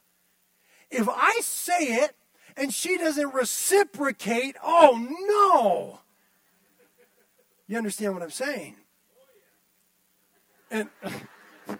If 0.91 1.07
I 1.09 1.39
say 1.41 2.03
it 2.03 2.15
and 2.57 2.73
she 2.73 2.97
doesn't 2.97 3.33
reciprocate, 3.33 4.55
oh 4.63 4.97
no. 5.27 5.99
You 7.67 7.77
understand 7.77 8.13
what 8.13 8.23
I'm 8.23 8.29
saying? 8.31 8.75
And 10.69 10.89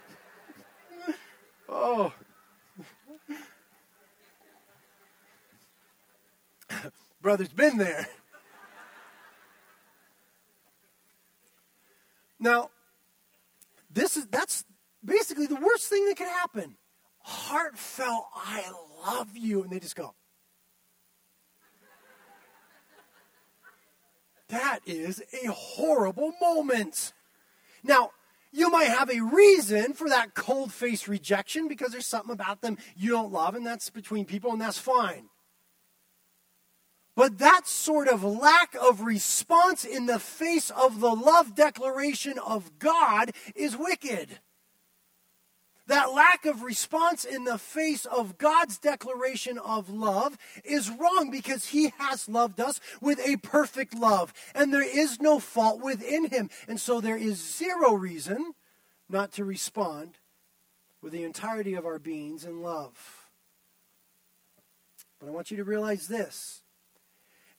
oh. 1.70 2.14
Brother's 7.22 7.54
been 7.54 7.78
there. 7.78 8.08
Now, 12.40 12.70
this 13.90 14.18
is 14.18 14.28
that's 14.28 14.66
basically 15.04 15.48
the 15.48 15.56
worst 15.56 15.88
thing 15.88 16.06
that 16.06 16.18
could 16.18 16.28
happen. 16.28 16.76
Heartfelt, 17.20 18.26
I 18.36 18.64
love 19.06 19.36
you. 19.36 19.64
And 19.64 19.72
they 19.72 19.80
just 19.80 19.96
go. 19.96 20.14
That 24.50 24.80
is 24.86 25.24
a 25.44 25.48
horrible 25.52 26.34
moment. 26.40 27.14
Now, 27.84 28.12
you 28.52 28.70
might 28.70 28.90
have 28.90 29.10
a 29.10 29.22
reason 29.22 29.94
for 29.94 30.08
that 30.10 30.36
cold 30.36 30.72
face 30.72 31.08
rejection 31.08 31.68
because 31.68 31.92
there's 31.92 32.06
something 32.06 32.32
about 32.32 32.62
them 32.62 32.78
you 32.96 33.10
don't 33.12 33.32
love, 33.32 33.56
and 33.56 33.66
that's 33.66 33.90
between 33.90 34.26
people, 34.26 34.52
and 34.52 34.62
that's 34.62 34.78
fine. 34.78 35.30
But 37.16 37.38
that 37.38 37.66
sort 37.66 38.10
of 38.10 38.24
lack 38.24 38.76
of 38.76 39.02
response 39.02 39.86
in 39.86 40.06
the 40.06 40.20
face 40.20 40.70
of 40.70 41.00
the 41.00 41.14
love 41.16 41.56
declaration 41.56 42.38
of 42.38 42.78
God 42.78 43.32
is 43.56 43.78
wicked. 43.78 44.40
That 45.88 46.14
lack 46.14 46.46
of 46.46 46.64
response 46.64 47.24
in 47.24 47.44
the 47.44 47.60
face 47.60 48.06
of 48.06 48.38
God's 48.38 48.80
declaration 48.80 49.60
of 49.60 49.90
love 49.90 50.38
is 50.64 50.90
wrong 50.90 51.30
because 51.32 51.68
He 51.68 51.94
has 52.00 52.28
loved 52.28 52.60
us 52.60 52.80
with 53.02 53.20
a 53.26 53.38
perfect 53.38 53.94
love, 53.94 54.34
and 54.56 54.74
there 54.74 54.82
is 54.82 55.22
no 55.22 55.40
fault 55.40 55.82
within 55.82 56.30
Him. 56.30 56.50
And 56.68 56.80
so 56.80 57.00
there 57.00 57.18
is 57.18 57.38
zero 57.38 57.94
reason 57.94 58.54
not 59.08 59.32
to 59.34 59.46
respond 59.46 60.18
with 61.04 61.14
the 61.14 61.24
entirety 61.24 61.76
of 61.76 61.86
our 61.86 62.00
beings 62.00 62.46
in 62.46 62.64
love. 62.64 63.30
But 65.20 65.28
I 65.28 65.32
want 65.32 65.52
you 65.52 65.58
to 65.58 65.64
realize 65.64 66.08
this 66.08 66.64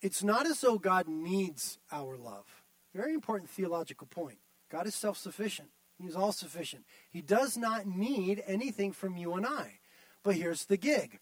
it's 0.00 0.22
not 0.22 0.46
as 0.46 0.60
though 0.60 0.78
God 0.78 1.08
needs 1.08 1.78
our 1.90 2.16
love. 2.16 2.62
Very 2.94 3.14
important 3.14 3.50
theological 3.50 4.06
point. 4.06 4.38
God 4.70 4.86
is 4.86 4.94
self 4.94 5.16
sufficient, 5.16 5.68
He 5.98 6.06
is 6.06 6.16
all 6.16 6.32
sufficient. 6.32 6.84
He 7.10 7.22
does 7.22 7.56
not 7.56 7.86
need 7.86 8.42
anything 8.46 8.92
from 8.92 9.16
you 9.16 9.34
and 9.34 9.46
I. 9.46 9.80
But 10.22 10.36
here's 10.36 10.64
the 10.64 10.76
gig 10.76 11.20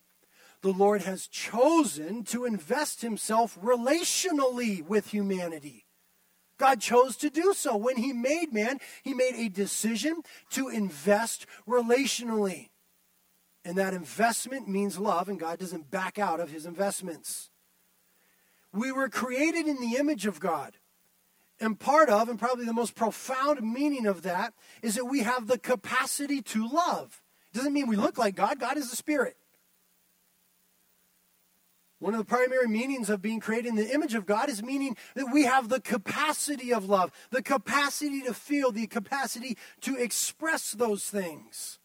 the 0.62 0.72
Lord 0.72 1.02
has 1.02 1.26
chosen 1.26 2.24
to 2.24 2.44
invest 2.44 3.02
Himself 3.02 3.58
relationally 3.62 4.82
with 4.82 5.08
humanity. 5.08 5.84
God 6.56 6.80
chose 6.80 7.16
to 7.18 7.30
do 7.30 7.52
so. 7.52 7.76
When 7.76 7.96
He 7.96 8.12
made 8.12 8.52
man, 8.52 8.78
He 9.02 9.12
made 9.14 9.34
a 9.34 9.48
decision 9.48 10.22
to 10.50 10.68
invest 10.68 11.46
relationally. 11.68 12.70
And 13.64 13.76
that 13.76 13.94
investment 13.94 14.68
means 14.68 14.98
love, 14.98 15.28
and 15.28 15.40
God 15.40 15.58
doesn't 15.58 15.90
back 15.90 16.18
out 16.18 16.40
of 16.40 16.50
His 16.50 16.66
investments. 16.66 17.50
We 18.74 18.90
were 18.90 19.08
created 19.08 19.68
in 19.68 19.80
the 19.80 19.96
image 19.96 20.26
of 20.26 20.40
God. 20.40 20.76
And 21.60 21.78
part 21.78 22.08
of, 22.08 22.28
and 22.28 22.38
probably 22.38 22.64
the 22.64 22.72
most 22.72 22.96
profound 22.96 23.62
meaning 23.62 24.06
of 24.06 24.22
that, 24.22 24.52
is 24.82 24.96
that 24.96 25.04
we 25.04 25.20
have 25.20 25.46
the 25.46 25.58
capacity 25.58 26.42
to 26.42 26.68
love. 26.68 27.22
It 27.52 27.56
doesn't 27.56 27.72
mean 27.72 27.86
we 27.86 27.96
look 27.96 28.18
like 28.18 28.34
God, 28.34 28.58
God 28.58 28.76
is 28.76 28.92
a 28.92 28.96
spirit. 28.96 29.36
One 32.00 32.12
of 32.12 32.18
the 32.18 32.24
primary 32.24 32.66
meanings 32.66 33.08
of 33.08 33.22
being 33.22 33.38
created 33.38 33.68
in 33.68 33.76
the 33.76 33.94
image 33.94 34.14
of 34.14 34.26
God 34.26 34.50
is 34.50 34.62
meaning 34.62 34.96
that 35.14 35.32
we 35.32 35.44
have 35.44 35.68
the 35.68 35.80
capacity 35.80 36.74
of 36.74 36.88
love, 36.88 37.12
the 37.30 37.42
capacity 37.42 38.22
to 38.22 38.34
feel, 38.34 38.72
the 38.72 38.88
capacity 38.88 39.56
to 39.82 39.96
express 39.96 40.72
those 40.72 41.04
things. 41.04 41.78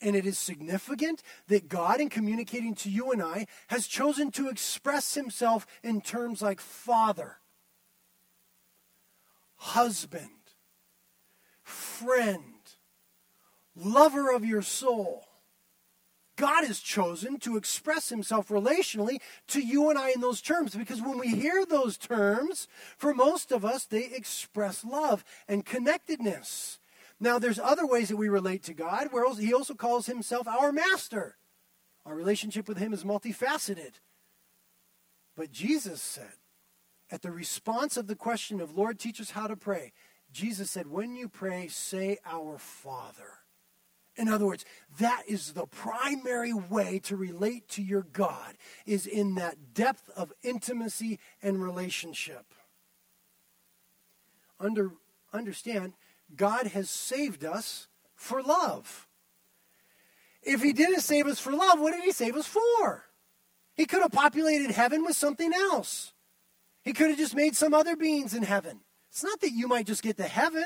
And 0.00 0.14
it 0.14 0.26
is 0.26 0.38
significant 0.38 1.22
that 1.48 1.68
God, 1.68 2.00
in 2.00 2.08
communicating 2.08 2.74
to 2.76 2.90
you 2.90 3.12
and 3.12 3.22
I, 3.22 3.46
has 3.68 3.86
chosen 3.86 4.30
to 4.32 4.48
express 4.48 5.14
himself 5.14 5.66
in 5.82 6.02
terms 6.02 6.42
like 6.42 6.60
father, 6.60 7.38
husband, 9.56 10.30
friend, 11.62 12.42
lover 13.74 14.30
of 14.30 14.44
your 14.44 14.62
soul. 14.62 15.26
God 16.36 16.64
has 16.64 16.80
chosen 16.80 17.38
to 17.40 17.56
express 17.56 18.10
himself 18.10 18.48
relationally 18.48 19.20
to 19.48 19.60
you 19.60 19.88
and 19.88 19.98
I 19.98 20.10
in 20.10 20.20
those 20.20 20.42
terms 20.42 20.74
because 20.74 21.00
when 21.00 21.18
we 21.18 21.28
hear 21.28 21.64
those 21.64 21.96
terms, 21.96 22.68
for 22.98 23.14
most 23.14 23.50
of 23.50 23.64
us, 23.64 23.86
they 23.86 24.04
express 24.04 24.84
love 24.84 25.24
and 25.48 25.64
connectedness. 25.64 26.78
Now, 27.18 27.38
there's 27.38 27.58
other 27.58 27.86
ways 27.86 28.08
that 28.08 28.16
we 28.16 28.28
relate 28.28 28.62
to 28.64 28.74
God, 28.74 29.08
where 29.10 29.32
he 29.34 29.54
also 29.54 29.74
calls 29.74 30.06
himself 30.06 30.46
our 30.46 30.70
master. 30.70 31.36
Our 32.04 32.14
relationship 32.14 32.68
with 32.68 32.78
him 32.78 32.92
is 32.92 33.04
multifaceted. 33.04 33.94
But 35.36 35.50
Jesus 35.50 36.02
said, 36.02 36.34
at 37.10 37.22
the 37.22 37.30
response 37.30 37.96
of 37.96 38.06
the 38.06 38.16
question 38.16 38.60
of, 38.60 38.76
Lord, 38.76 38.98
teach 38.98 39.20
us 39.20 39.30
how 39.30 39.46
to 39.46 39.56
pray, 39.56 39.92
Jesus 40.32 40.70
said, 40.70 40.88
when 40.88 41.14
you 41.16 41.28
pray, 41.28 41.68
say, 41.68 42.18
Our 42.26 42.58
Father. 42.58 43.40
In 44.16 44.28
other 44.28 44.46
words, 44.46 44.64
that 44.98 45.22
is 45.28 45.52
the 45.52 45.66
primary 45.66 46.52
way 46.52 47.00
to 47.04 47.16
relate 47.16 47.68
to 47.70 47.82
your 47.82 48.02
God, 48.02 48.56
is 48.86 49.06
in 49.06 49.34
that 49.34 49.74
depth 49.74 50.10
of 50.16 50.32
intimacy 50.42 51.18
and 51.42 51.62
relationship. 51.62 52.54
Under, 54.58 54.92
understand, 55.32 55.92
God 56.34 56.68
has 56.68 56.90
saved 56.90 57.44
us 57.44 57.88
for 58.14 58.42
love. 58.42 59.06
If 60.42 60.62
He 60.62 60.72
didn't 60.72 61.00
save 61.00 61.26
us 61.26 61.38
for 61.38 61.52
love, 61.52 61.80
what 61.80 61.92
did 61.92 62.04
He 62.04 62.12
save 62.12 62.36
us 62.36 62.46
for? 62.46 63.04
He 63.74 63.86
could 63.86 64.02
have 64.02 64.12
populated 64.12 64.70
heaven 64.70 65.04
with 65.04 65.16
something 65.16 65.52
else. 65.52 66.12
He 66.82 66.92
could 66.92 67.10
have 67.10 67.18
just 67.18 67.34
made 67.34 67.56
some 67.56 67.74
other 67.74 67.96
beings 67.96 68.32
in 68.32 68.42
heaven. 68.42 68.80
It's 69.10 69.24
not 69.24 69.40
that 69.40 69.52
you 69.52 69.68
might 69.68 69.86
just 69.86 70.02
get 70.02 70.16
to 70.18 70.24
heaven. 70.24 70.64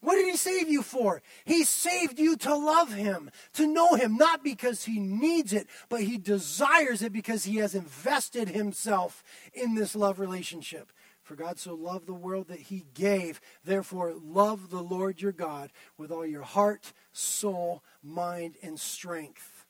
What 0.00 0.16
did 0.16 0.26
he 0.26 0.36
save 0.36 0.68
you 0.68 0.82
for? 0.82 1.22
He 1.44 1.64
saved 1.64 2.18
you 2.18 2.36
to 2.38 2.54
love 2.54 2.92
him, 2.92 3.30
to 3.54 3.66
know 3.66 3.94
him, 3.94 4.16
not 4.16 4.44
because 4.44 4.84
he 4.84 5.00
needs 5.00 5.52
it, 5.52 5.66
but 5.88 6.02
he 6.02 6.18
desires 6.18 7.02
it 7.02 7.12
because 7.12 7.44
he 7.44 7.56
has 7.56 7.74
invested 7.74 8.48
himself 8.48 9.24
in 9.52 9.74
this 9.74 9.96
love 9.96 10.20
relationship. 10.20 10.92
For 11.26 11.34
God 11.34 11.58
so 11.58 11.74
loved 11.74 12.06
the 12.06 12.14
world 12.14 12.46
that 12.46 12.60
he 12.60 12.86
gave. 12.94 13.40
Therefore, 13.64 14.14
love 14.14 14.70
the 14.70 14.80
Lord 14.80 15.20
your 15.20 15.32
God 15.32 15.72
with 15.98 16.12
all 16.12 16.24
your 16.24 16.44
heart, 16.44 16.92
soul, 17.12 17.82
mind, 18.00 18.54
and 18.62 18.78
strength. 18.78 19.66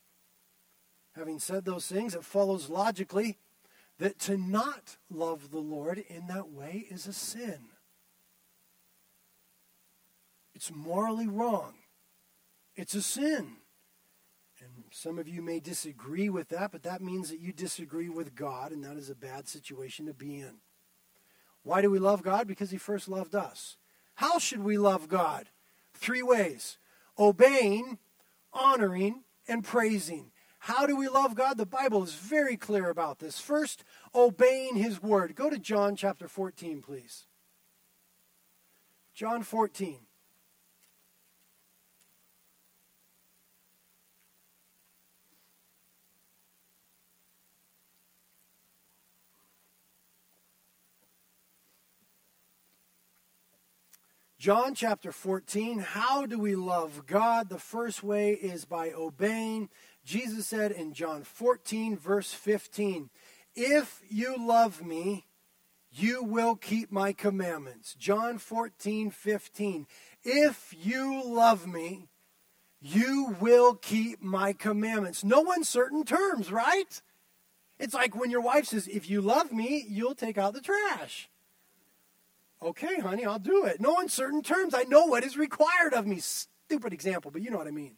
Having 1.15 1.39
said 1.39 1.65
those 1.65 1.87
things, 1.87 2.13
it 2.13 2.23
follows 2.23 2.69
logically 2.69 3.39
that 3.97 4.19
to 4.19 4.37
not 4.37 4.97
love 5.09 5.49
the 5.49 5.57
Lord 5.57 5.97
in 5.97 6.27
that 6.27 6.51
way 6.51 6.85
is 6.91 7.07
a 7.07 7.13
sin. 7.13 7.69
It's 10.53 10.71
morally 10.71 11.27
wrong. 11.27 11.73
It's 12.75 12.93
a 12.93 13.01
sin. 13.01 13.55
And 14.61 14.83
some 14.91 15.17
of 15.17 15.27
you 15.27 15.41
may 15.41 15.59
disagree 15.59 16.29
with 16.29 16.49
that, 16.49 16.71
but 16.71 16.83
that 16.83 17.01
means 17.01 17.31
that 17.31 17.39
you 17.39 17.51
disagree 17.51 18.09
with 18.09 18.35
God, 18.35 18.71
and 18.71 18.83
that 18.83 18.95
is 18.95 19.09
a 19.09 19.15
bad 19.15 19.47
situation 19.47 20.05
to 20.05 20.13
be 20.13 20.39
in. 20.39 20.59
Why 21.63 21.81
do 21.81 21.89
we 21.89 21.99
love 21.99 22.23
God? 22.23 22.47
Because 22.47 22.71
He 22.71 22.77
first 22.77 23.07
loved 23.07 23.35
us. 23.35 23.77
How 24.15 24.39
should 24.39 24.63
we 24.63 24.77
love 24.77 25.07
God? 25.07 25.49
Three 25.93 26.23
ways 26.23 26.77
obeying, 27.19 27.97
honoring, 28.53 29.23
and 29.47 29.63
praising. 29.63 30.31
How 30.59 30.85
do 30.85 30.95
we 30.95 31.07
love 31.07 31.35
God? 31.35 31.57
The 31.57 31.65
Bible 31.65 32.03
is 32.03 32.13
very 32.13 32.57
clear 32.57 32.89
about 32.89 33.19
this. 33.19 33.39
First, 33.39 33.83
obeying 34.13 34.75
His 34.75 35.01
word. 35.01 35.35
Go 35.35 35.49
to 35.49 35.59
John 35.59 35.95
chapter 35.95 36.27
14, 36.27 36.81
please. 36.81 37.25
John 39.13 39.43
14. 39.43 40.06
John 54.39 54.75
chapter 54.75 55.11
14, 55.11 55.79
how 55.79 56.27
do 56.27 56.37
we 56.37 56.53
love 56.55 57.07
God? 57.07 57.49
The 57.49 57.57
first 57.57 58.03
way 58.03 58.33
is 58.33 58.65
by 58.65 58.91
obeying. 58.91 59.67
Jesus 60.05 60.45
said 60.45 60.71
in 60.71 60.93
John 60.93 61.23
14, 61.23 61.97
verse 61.97 62.33
15, 62.33 63.09
If 63.55 63.99
you 64.07 64.35
love 64.37 64.85
me, 64.85 65.25
you 65.89 66.23
will 66.23 66.55
keep 66.55 66.91
my 66.91 67.13
commandments. 67.13 67.95
John 67.95 68.37
14, 68.37 69.09
15, 69.09 69.87
If 70.23 70.71
you 70.79 71.23
love 71.25 71.65
me, 71.65 72.07
you 72.79 73.35
will 73.41 73.73
keep 73.73 74.21
my 74.21 74.53
commandments. 74.53 75.23
No 75.23 75.51
uncertain 75.51 76.03
terms, 76.03 76.51
right? 76.51 77.01
It's 77.79 77.95
like 77.95 78.15
when 78.15 78.29
your 78.29 78.41
wife 78.41 78.67
says, 78.67 78.87
If 78.87 79.09
you 79.09 79.19
love 79.19 79.51
me, 79.51 79.83
you'll 79.89 80.13
take 80.13 80.37
out 80.37 80.53
the 80.53 80.61
trash. 80.61 81.27
Okay, 82.61 82.99
honey, 82.99 83.25
I'll 83.25 83.39
do 83.39 83.65
it. 83.65 83.79
No 83.79 83.97
uncertain 83.97 84.41
terms. 84.41 84.73
I 84.73 84.83
know 84.83 85.05
what 85.05 85.23
is 85.23 85.37
required 85.37 85.93
of 85.93 86.07
me. 86.07 86.19
Stupid 86.19 86.91
example, 86.91 87.31
but 87.31 87.41
you 87.41 87.51
know 87.51 87.57
what 87.57 87.67
I 87.67 87.71
mean. 87.71 87.97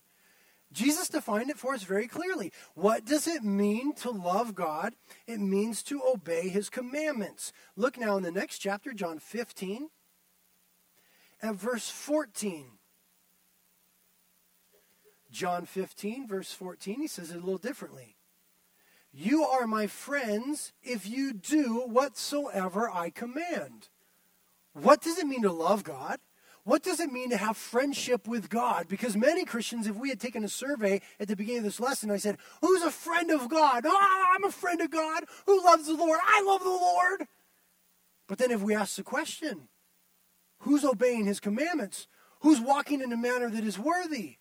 Jesus 0.72 1.10
defined 1.10 1.50
it 1.50 1.58
for 1.58 1.74
us 1.74 1.84
very 1.84 2.08
clearly. 2.08 2.52
What 2.76 3.06
does 3.06 3.26
it 3.28 3.44
mean 3.44 3.94
to 3.96 4.12
love 4.12 4.54
God? 4.54 4.94
It 5.26 5.40
means 5.40 5.82
to 5.84 6.02
obey 6.04 6.50
his 6.50 6.70
commandments. 6.70 7.52
Look 7.76 7.98
now 7.98 8.18
in 8.18 8.24
the 8.24 8.32
next 8.32 8.60
chapter, 8.60 8.94
John 8.94 9.18
15, 9.18 9.90
at 11.42 11.56
verse 11.56 11.90
14. 11.90 12.66
John 15.32 15.66
15, 15.66 16.28
verse 16.28 16.52
14, 16.52 17.02
he 17.02 17.08
says 17.08 17.32
it 17.32 17.38
a 17.38 17.40
little 17.40 17.58
differently. 17.58 18.16
You 19.12 19.44
are 19.44 19.66
my 19.66 19.88
friends 19.88 20.74
if 20.84 21.08
you 21.08 21.34
do 21.34 21.84
whatsoever 21.88 22.90
I 22.92 23.10
command. 23.10 23.90
What 24.82 25.02
does 25.02 25.18
it 25.18 25.28
mean 25.28 25.44
to 25.44 25.52
love 25.52 25.84
God? 25.84 26.20
What 26.64 26.84
does 26.84 27.00
it 27.00 27.12
mean 27.12 27.32
to 27.32 27.38
have 27.38 27.58
friendship 27.58 28.28
with 28.28 28.50
God? 28.50 28.88
Because 28.88 29.16
many 29.16 29.44
Christians, 29.44 29.88
if 29.88 29.96
we 29.96 30.10
had 30.10 30.20
taken 30.20 30.44
a 30.44 30.50
survey 30.50 31.02
at 31.20 31.28
the 31.28 31.36
beginning 31.36 31.60
of 31.60 31.64
this 31.64 31.80
lesson, 31.80 32.12
I 32.12 32.18
said, 32.18 32.38
Who's 32.62 32.84
a 32.84 32.92
friend 32.92 33.32
of 33.32 33.50
God? 33.50 33.84
Oh, 33.86 34.26
I'm 34.36 34.44
a 34.44 34.52
friend 34.52 34.82
of 34.82 34.92
God. 34.92 35.24
Who 35.46 35.64
loves 35.64 35.88
the 35.88 35.96
Lord? 35.96 36.20
I 36.24 36.44
love 36.46 36.62
the 36.62 36.70
Lord. 36.70 37.28
But 38.28 38.38
then 38.38 38.52
if 38.52 38.62
we 38.62 38.76
ask 38.76 38.96
the 38.96 39.04
question, 39.04 39.70
Who's 40.60 40.84
obeying 40.84 41.26
his 41.26 41.40
commandments? 41.40 42.08
Who's 42.42 42.60
walking 42.60 43.02
in 43.02 43.12
a 43.12 43.18
manner 43.18 43.50
that 43.50 43.64
is 43.64 43.80
worthy? 43.80 44.38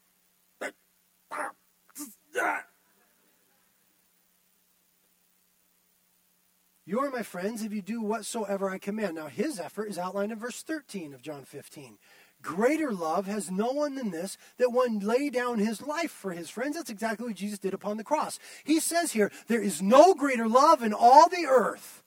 You 6.89 7.01
are 7.01 7.11
my 7.11 7.23
friends 7.23 7.63
if 7.63 7.75
you 7.75 7.83
do 7.83 8.01
whatsoever 8.01 8.71
I 8.71 8.79
command. 8.79 9.17
Now, 9.17 9.27
his 9.27 9.61
effort 9.61 9.91
is 9.91 9.99
outlined 9.99 10.33
in 10.33 10.39
verse 10.39 10.63
13 10.63 11.13
of 11.13 11.21
John 11.21 11.45
15. 11.45 11.99
Greater 12.41 12.93
love 12.93 13.27
has 13.27 13.51
no 13.51 13.73
one 13.73 13.95
than 13.95 14.11
this, 14.11 14.39
that 14.57 14.73
one 14.73 15.01
lay 15.01 15.29
down 15.29 15.59
his 15.59 15.83
life 15.83 16.11
for 16.11 16.33
his 16.33 16.49
friends. 16.49 16.77
That's 16.77 16.89
exactly 16.89 17.27
what 17.27 17.37
Jesus 17.37 17.59
did 17.59 17.75
upon 17.75 17.99
the 17.99 18.05
cross. 18.05 18.39
He 18.65 18.81
says 18.81 19.13
here, 19.13 19.31
there 19.49 19.61
is 19.61 19.83
no 19.83 20.15
greater 20.15 20.49
love 20.49 20.83
in 20.83 20.95
all 20.95 21.29
the 21.29 21.45
earth 21.47 22.03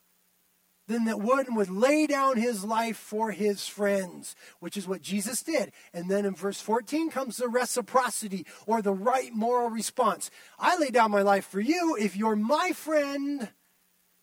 than 0.88 1.06
that 1.06 1.20
one 1.20 1.54
would 1.54 1.70
lay 1.70 2.08
down 2.08 2.38
his 2.38 2.64
life 2.64 2.98
for 2.98 3.30
his 3.30 3.68
friends, 3.68 4.36
which 4.62 4.76
is 4.78 4.88
what 4.88 5.04
Jesus 5.04 5.44
did. 5.44 5.74
And 5.94 6.10
then 6.10 6.26
in 6.26 6.34
verse 6.34 6.60
14 6.60 7.12
comes 7.12 7.38
the 7.38 7.48
reciprocity 7.48 8.48
or 8.66 8.82
the 8.82 8.94
right 8.94 9.32
moral 9.32 9.70
response. 9.70 10.32
I 10.58 10.76
lay 10.80 10.90
down 10.90 11.12
my 11.12 11.22
life 11.22 11.46
for 11.46 11.60
you. 11.60 11.96
If 12.00 12.16
you're 12.16 12.36
my 12.36 12.72
friend, 12.74 13.50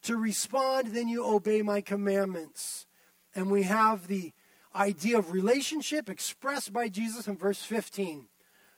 to 0.08 0.16
respond, 0.16 0.88
then 0.88 1.06
you 1.06 1.22
obey 1.22 1.60
my 1.60 1.82
commandments. 1.82 2.86
And 3.34 3.50
we 3.50 3.64
have 3.64 4.08
the 4.08 4.32
idea 4.74 5.18
of 5.18 5.32
relationship 5.32 6.08
expressed 6.08 6.72
by 6.72 6.88
Jesus 6.88 7.28
in 7.28 7.36
verse 7.36 7.62
15. 7.62 8.26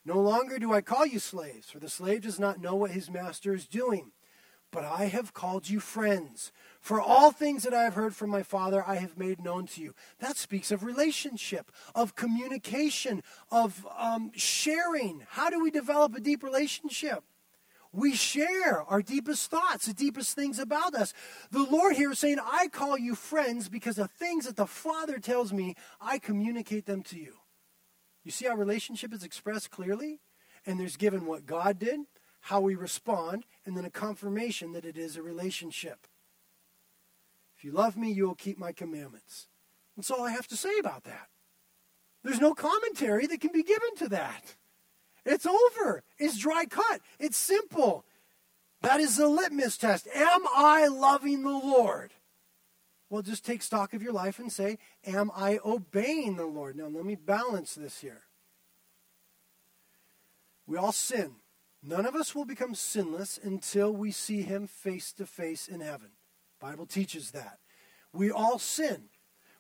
No 0.05 0.21
longer 0.21 0.59
do 0.59 0.73
I 0.73 0.81
call 0.81 1.07
you 1.07 1.21
slaves, 1.21 1.71
for 1.71 1.79
the 1.79 1.89
slave 1.89 2.23
does 2.23 2.41
not 2.41 2.61
know 2.61 2.75
what 2.75 2.91
his 2.91 3.09
master 3.09 3.55
is 3.55 3.69
doing. 3.69 4.11
But 4.73 4.85
I 4.85 5.05
have 5.05 5.33
called 5.33 5.69
you 5.69 5.79
friends. 5.79 6.51
For 6.81 7.01
all 7.01 7.31
things 7.31 7.63
that 7.63 7.75
I 7.75 7.85
have 7.85 7.95
heard 7.95 8.17
from 8.17 8.31
my 8.31 8.43
Father, 8.43 8.83
I 8.85 8.97
have 8.97 9.17
made 9.17 9.41
known 9.41 9.67
to 9.69 9.81
you. 9.81 9.95
That 10.19 10.37
speaks 10.37 10.73
of 10.73 10.83
relationship, 10.83 11.71
of 11.95 12.17
communication, 12.17 13.23
of 13.53 13.87
um, 13.97 14.33
sharing. 14.35 15.23
How 15.29 15.49
do 15.49 15.63
we 15.63 15.71
develop 15.71 16.17
a 16.17 16.21
deep 16.21 16.43
relationship? 16.43 17.23
We 17.93 18.15
share 18.15 18.83
our 18.83 19.03
deepest 19.03 19.51
thoughts, 19.51 19.87
the 19.87 19.95
deepest 19.95 20.35
things 20.37 20.59
about 20.59 20.95
us. 20.95 21.13
The 21.51 21.65
Lord 21.65 21.97
here 21.97 22.13
is 22.13 22.19
saying, 22.19 22.39
I 22.45 22.69
call 22.69 22.97
you 22.97 23.15
friends 23.15 23.69
because 23.69 23.97
the 23.97 24.07
things 24.07 24.47
that 24.47 24.57
the 24.57 24.67
Father 24.67 25.19
tells 25.19 25.53
me, 25.53 25.75
I 26.01 26.19
communicate 26.19 26.87
them 26.87 27.03
to 27.05 27.19
you. 27.19 27.35
You 28.25 28.31
see 28.31 28.47
how 28.47 28.55
relationship 28.55 29.13
is 29.13 29.25
expressed 29.25 29.71
clearly? 29.71 30.21
And 30.67 30.79
there's 30.79 30.97
given 30.97 31.27
what 31.27 31.47
God 31.47 31.79
did, 31.79 32.01
how 32.43 32.61
we 32.61 32.75
respond, 32.75 33.45
and 33.67 33.77
then 33.77 33.85
a 33.85 33.91
confirmation 33.91 34.73
that 34.73 34.85
it 34.85 34.97
is 34.97 35.17
a 35.17 35.23
relationship. 35.23 36.07
If 37.57 37.65
you 37.65 37.73
love 37.73 37.97
me, 37.97 38.13
you 38.13 38.27
will 38.27 38.35
keep 38.35 38.59
my 38.59 38.73
commandments. 38.73 39.49
That's 39.97 40.11
all 40.11 40.25
I 40.25 40.31
have 40.31 40.47
to 40.49 40.57
say 40.57 40.79
about 40.79 41.05
that. 41.05 41.29
There's 42.23 42.41
no 42.41 42.55
commentary 42.55 43.27
that 43.27 43.41
can 43.41 43.53
be 43.53 43.63
given 43.63 43.97
to 43.97 44.09
that. 44.11 44.57
It's 45.25 45.47
over. 45.47 46.03
It's 46.19 46.39
dry 46.39 46.65
cut. 46.67 47.01
It's 47.19 47.37
simple. 47.37 48.05
That 48.83 49.01
is 49.01 49.17
the 49.17 49.29
litmus 49.29 49.77
test. 49.77 50.09
Am 50.15 50.43
I 50.57 50.87
loving 50.87 51.43
the 51.43 51.51
Lord? 51.51 52.13
Well, 53.11 53.23
just 53.23 53.45
take 53.45 53.63
stock 53.63 53.93
of 53.93 54.03
your 54.03 54.13
life 54.13 54.39
and 54.39 54.53
say, 54.53 54.79
Am 55.05 55.31
I 55.35 55.59
obeying 55.65 56.37
the 56.37 56.47
Lord? 56.47 56.77
Now, 56.77 56.87
let 56.87 57.05
me 57.05 57.17
balance 57.17 57.75
this 57.75 58.01
here. 58.01 58.23
We 60.67 60.77
all 60.77 60.93
sin. 60.93 61.37
None 61.83 62.07
of 62.07 62.15
us 62.15 62.35
will 62.35 62.45
become 62.45 62.75
sinless 62.75 63.39
until 63.43 63.93
we 63.93 64.13
see 64.13 64.43
him 64.43 64.67
face 64.67 65.13
to 65.15 65.27
face 65.27 65.67
in 65.67 65.81
heaven. 65.81 66.11
Bible 66.61 66.87
teaches 66.87 67.33
that. 67.33 67.59
We 68.13 68.31
all 68.31 68.59
sin. 68.59 69.09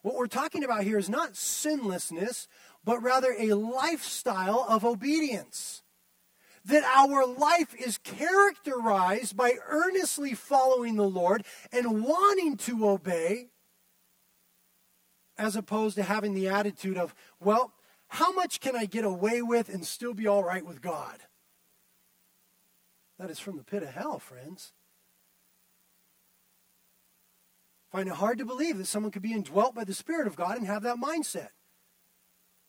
What 0.02 0.14
we're 0.14 0.28
talking 0.28 0.64
about 0.64 0.84
here 0.84 0.98
is 0.98 1.10
not 1.10 1.36
sinlessness, 1.36 2.46
but 2.84 3.02
rather 3.02 3.34
a 3.38 3.54
lifestyle 3.54 4.64
of 4.68 4.84
obedience. 4.84 5.82
That 6.64 6.84
our 6.84 7.26
life 7.26 7.74
is 7.74 7.98
characterized 7.98 9.36
by 9.36 9.54
earnestly 9.66 10.34
following 10.34 10.96
the 10.96 11.08
Lord 11.08 11.44
and 11.72 12.04
wanting 12.04 12.58
to 12.58 12.88
obey, 12.88 13.48
as 15.38 15.56
opposed 15.56 15.96
to 15.96 16.02
having 16.02 16.34
the 16.34 16.48
attitude 16.48 16.98
of, 16.98 17.14
well, 17.40 17.72
how 18.08 18.32
much 18.32 18.60
can 18.60 18.76
I 18.76 18.84
get 18.84 19.04
away 19.04 19.40
with 19.40 19.68
and 19.68 19.86
still 19.86 20.12
be 20.12 20.26
all 20.26 20.44
right 20.44 20.66
with 20.66 20.82
God? 20.82 21.20
That 23.18 23.30
is 23.30 23.38
from 23.38 23.56
the 23.56 23.64
pit 23.64 23.82
of 23.82 23.90
hell, 23.90 24.18
friends. 24.18 24.72
Find 27.90 28.08
it 28.08 28.14
hard 28.14 28.38
to 28.38 28.44
believe 28.44 28.78
that 28.78 28.86
someone 28.86 29.12
could 29.12 29.22
be 29.22 29.32
indwelt 29.32 29.74
by 29.74 29.84
the 29.84 29.94
Spirit 29.94 30.26
of 30.26 30.36
God 30.36 30.56
and 30.56 30.66
have 30.66 30.82
that 30.82 30.96
mindset. 30.96 31.48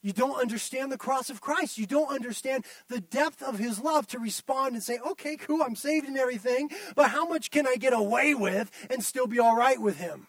You 0.02 0.14
don't 0.14 0.40
understand 0.40 0.92
the 0.92 0.98
cross 0.98 1.30
of 1.30 1.42
Christ. 1.42 1.78
You 1.78 1.86
don't 1.86 2.10
understand 2.10 2.66
the 2.88 3.00
depth 3.00 3.44
of 3.44 3.60
his 3.60 3.80
love 3.80 4.08
to 4.08 4.20
respond 4.20 4.74
and 4.74 4.84
say, 4.84 4.98
okay, 5.12 5.36
cool, 5.38 5.62
I'm 5.62 5.76
saved 5.76 6.08
and 6.08 6.18
everything, 6.18 6.72
but 6.96 7.12
how 7.12 7.28
much 7.28 7.52
can 7.52 7.68
I 7.68 7.76
get 7.76 7.94
away 7.94 8.34
with 8.34 8.72
and 8.90 9.04
still 9.04 9.28
be 9.28 9.40
all 9.40 9.56
right 9.56 9.80
with 9.80 9.98
him? 9.98 10.28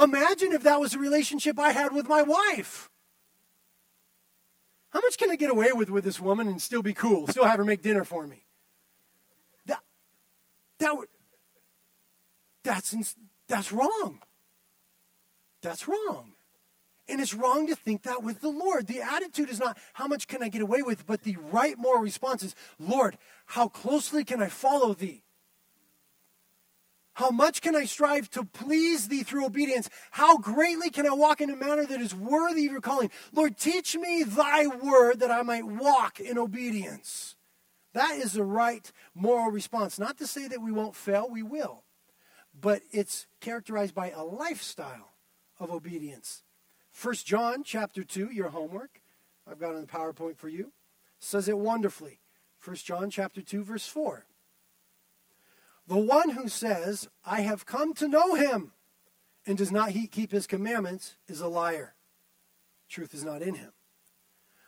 Imagine 0.00 0.52
if 0.52 0.62
that 0.64 0.80
was 0.80 0.94
a 0.94 0.98
relationship 0.98 1.58
I 1.58 1.72
had 1.72 1.92
with 1.92 2.08
my 2.08 2.22
wife. 2.22 2.90
How 4.90 5.00
much 5.00 5.18
can 5.18 5.30
I 5.30 5.36
get 5.36 5.50
away 5.50 5.72
with 5.72 5.90
with 5.90 6.02
this 6.02 6.18
woman 6.18 6.48
and 6.48 6.60
still 6.60 6.82
be 6.82 6.94
cool, 6.94 7.28
still 7.28 7.44
have 7.44 7.58
her 7.58 7.64
make 7.64 7.82
dinner 7.82 8.02
for 8.02 8.26
me? 8.26 8.46
That, 9.66 9.80
that 10.78 10.96
would, 10.96 11.08
that's, 12.64 13.14
that's 13.46 13.70
wrong. 13.70 14.20
That's 15.62 15.86
wrong. 15.86 16.32
And 17.10 17.20
it's 17.20 17.34
wrong 17.34 17.66
to 17.66 17.74
think 17.74 18.02
that 18.02 18.22
with 18.22 18.40
the 18.40 18.48
Lord. 18.48 18.86
The 18.86 19.02
attitude 19.02 19.50
is 19.50 19.58
not, 19.58 19.76
how 19.94 20.06
much 20.06 20.28
can 20.28 20.42
I 20.42 20.48
get 20.48 20.62
away 20.62 20.82
with? 20.82 21.06
But 21.06 21.22
the 21.22 21.36
right 21.50 21.76
moral 21.76 22.02
response 22.02 22.42
is, 22.42 22.54
Lord, 22.78 23.18
how 23.46 23.68
closely 23.68 24.24
can 24.24 24.40
I 24.40 24.48
follow 24.48 24.94
thee? 24.94 25.24
How 27.14 27.30
much 27.30 27.60
can 27.60 27.74
I 27.74 27.84
strive 27.84 28.30
to 28.30 28.44
please 28.44 29.08
thee 29.08 29.24
through 29.24 29.44
obedience? 29.44 29.90
How 30.12 30.38
greatly 30.38 30.88
can 30.88 31.06
I 31.06 31.10
walk 31.10 31.40
in 31.40 31.50
a 31.50 31.56
manner 31.56 31.84
that 31.84 32.00
is 32.00 32.14
worthy 32.14 32.66
of 32.66 32.72
your 32.72 32.80
calling? 32.80 33.10
Lord, 33.32 33.58
teach 33.58 33.96
me 33.96 34.22
thy 34.22 34.66
word 34.68 35.20
that 35.20 35.30
I 35.30 35.42
might 35.42 35.66
walk 35.66 36.20
in 36.20 36.38
obedience. 36.38 37.36
That 37.92 38.16
is 38.16 38.34
the 38.34 38.44
right 38.44 38.90
moral 39.14 39.50
response. 39.50 39.98
Not 39.98 40.16
to 40.18 40.26
say 40.26 40.46
that 40.46 40.62
we 40.62 40.70
won't 40.70 40.94
fail, 40.94 41.28
we 41.28 41.42
will. 41.42 41.82
But 42.58 42.82
it's 42.92 43.26
characterized 43.40 43.94
by 43.94 44.10
a 44.10 44.22
lifestyle 44.22 45.10
of 45.58 45.70
obedience. 45.70 46.42
First 47.00 47.26
John 47.26 47.64
chapter 47.64 48.04
2, 48.04 48.28
your 48.30 48.50
homework, 48.50 49.00
I've 49.50 49.58
got 49.58 49.74
on 49.74 49.80
the 49.80 49.86
PowerPoint 49.86 50.36
for 50.36 50.50
you, 50.50 50.70
says 51.18 51.48
it 51.48 51.56
wonderfully. 51.56 52.20
First 52.58 52.84
John 52.84 53.08
chapter 53.08 53.40
2, 53.40 53.64
verse 53.64 53.86
4. 53.86 54.26
The 55.88 55.96
one 55.96 56.28
who 56.28 56.46
says, 56.46 57.08
I 57.24 57.40
have 57.40 57.64
come 57.64 57.94
to 57.94 58.06
know 58.06 58.34
him, 58.34 58.72
and 59.46 59.56
does 59.56 59.72
not 59.72 59.94
keep 60.12 60.30
his 60.30 60.46
commandments, 60.46 61.16
is 61.26 61.40
a 61.40 61.48
liar. 61.48 61.94
truth 62.86 63.14
is 63.14 63.24
not 63.24 63.40
in 63.40 63.54
him. 63.54 63.72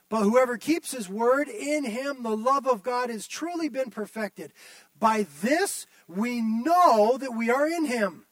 But 0.08 0.22
whoever 0.22 0.56
keeps 0.56 0.92
his 0.92 1.10
word, 1.10 1.48
in 1.48 1.84
him 1.84 2.22
the 2.22 2.34
love 2.34 2.66
of 2.66 2.82
God 2.82 3.10
has 3.10 3.26
truly 3.26 3.68
been 3.68 3.90
perfected. 3.90 4.54
By 4.98 5.26
this 5.42 5.86
we 6.08 6.40
know 6.40 7.18
that 7.18 7.36
we 7.36 7.50
are 7.50 7.68
in 7.68 7.84
him. 7.84 8.24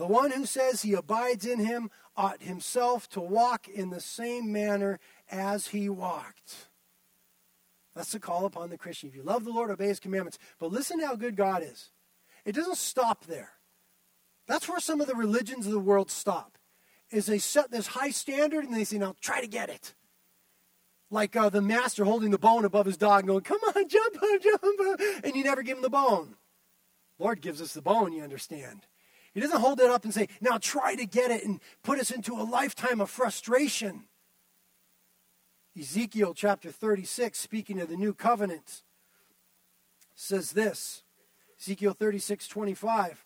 The 0.00 0.06
one 0.06 0.30
who 0.30 0.46
says 0.46 0.80
he 0.80 0.94
abides 0.94 1.44
in 1.44 1.58
him 1.60 1.90
ought 2.16 2.42
himself 2.42 3.06
to 3.10 3.20
walk 3.20 3.68
in 3.68 3.90
the 3.90 4.00
same 4.00 4.50
manner 4.50 4.98
as 5.30 5.66
he 5.66 5.90
walked. 5.90 6.70
That's 7.94 8.12
the 8.12 8.18
call 8.18 8.46
upon 8.46 8.70
the 8.70 8.78
Christian. 8.78 9.10
If 9.10 9.14
you 9.14 9.22
love 9.22 9.44
the 9.44 9.50
Lord, 9.50 9.70
obey 9.70 9.88
his 9.88 10.00
commandments. 10.00 10.38
But 10.58 10.72
listen 10.72 11.00
to 11.00 11.06
how 11.06 11.16
good 11.16 11.36
God 11.36 11.62
is. 11.62 11.90
It 12.46 12.54
doesn't 12.54 12.78
stop 12.78 13.26
there. 13.26 13.50
That's 14.46 14.70
where 14.70 14.80
some 14.80 15.02
of 15.02 15.06
the 15.06 15.14
religions 15.14 15.66
of 15.66 15.72
the 15.72 15.78
world 15.78 16.10
stop. 16.10 16.56
Is 17.10 17.26
they 17.26 17.38
set 17.38 17.70
this 17.70 17.88
high 17.88 18.10
standard 18.10 18.64
and 18.64 18.74
they 18.74 18.84
say, 18.84 18.96
now 18.96 19.16
try 19.20 19.42
to 19.42 19.46
get 19.46 19.68
it. 19.68 19.92
Like 21.10 21.36
uh, 21.36 21.50
the 21.50 21.60
master 21.60 22.06
holding 22.06 22.30
the 22.30 22.38
bone 22.38 22.64
above 22.64 22.86
his 22.86 22.96
dog 22.96 23.18
and 23.18 23.28
going, 23.28 23.42
come 23.42 23.60
on, 23.76 23.86
jump 23.86 24.14
jump. 24.42 25.00
And 25.24 25.36
you 25.36 25.44
never 25.44 25.62
give 25.62 25.76
him 25.76 25.82
the 25.82 25.90
bone. 25.90 26.36
Lord 27.18 27.42
gives 27.42 27.60
us 27.60 27.74
the 27.74 27.82
bone, 27.82 28.14
you 28.14 28.22
understand. 28.22 28.86
He 29.32 29.40
doesn't 29.40 29.60
hold 29.60 29.80
it 29.80 29.90
up 29.90 30.04
and 30.04 30.12
say, 30.12 30.28
now 30.40 30.58
try 30.58 30.94
to 30.96 31.06
get 31.06 31.30
it 31.30 31.44
and 31.44 31.60
put 31.82 31.98
us 31.98 32.10
into 32.10 32.34
a 32.34 32.42
lifetime 32.42 33.00
of 33.00 33.10
frustration. 33.10 34.04
Ezekiel 35.78 36.34
chapter 36.34 36.70
36, 36.70 37.38
speaking 37.38 37.80
of 37.80 37.88
the 37.88 37.96
new 37.96 38.12
covenant, 38.12 38.82
says 40.14 40.52
this 40.52 41.04
Ezekiel 41.60 41.92
36, 41.92 42.48
25. 42.48 43.24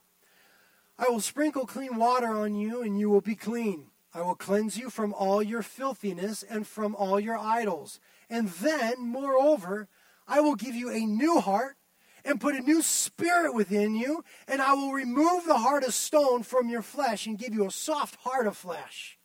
I 0.98 1.08
will 1.08 1.20
sprinkle 1.20 1.66
clean 1.66 1.96
water 1.96 2.28
on 2.28 2.54
you, 2.54 2.82
and 2.82 2.98
you 2.98 3.10
will 3.10 3.20
be 3.20 3.34
clean. 3.34 3.86
I 4.12 4.20
will 4.22 4.36
cleanse 4.36 4.78
you 4.78 4.90
from 4.90 5.12
all 5.12 5.42
your 5.42 5.62
filthiness 5.62 6.44
and 6.44 6.66
from 6.66 6.94
all 6.94 7.18
your 7.18 7.36
idols. 7.36 7.98
And 8.30 8.48
then, 8.48 9.08
moreover, 9.08 9.88
I 10.28 10.40
will 10.40 10.54
give 10.54 10.74
you 10.74 10.90
a 10.90 11.00
new 11.00 11.40
heart 11.40 11.76
and 12.24 12.40
put 12.40 12.54
a 12.54 12.60
new 12.60 12.82
spirit 12.82 13.54
within 13.54 13.94
you, 13.94 14.24
and 14.48 14.62
I 14.62 14.74
will 14.74 14.92
remove 14.92 15.44
the 15.44 15.58
heart 15.58 15.84
of 15.84 15.94
stone 15.94 16.42
from 16.42 16.68
your 16.68 16.82
flesh 16.82 17.26
and 17.26 17.38
give 17.38 17.54
you 17.54 17.66
a 17.66 17.70
soft 17.70 18.16
heart 18.16 18.46
of 18.46 18.56
flesh. 18.56 19.18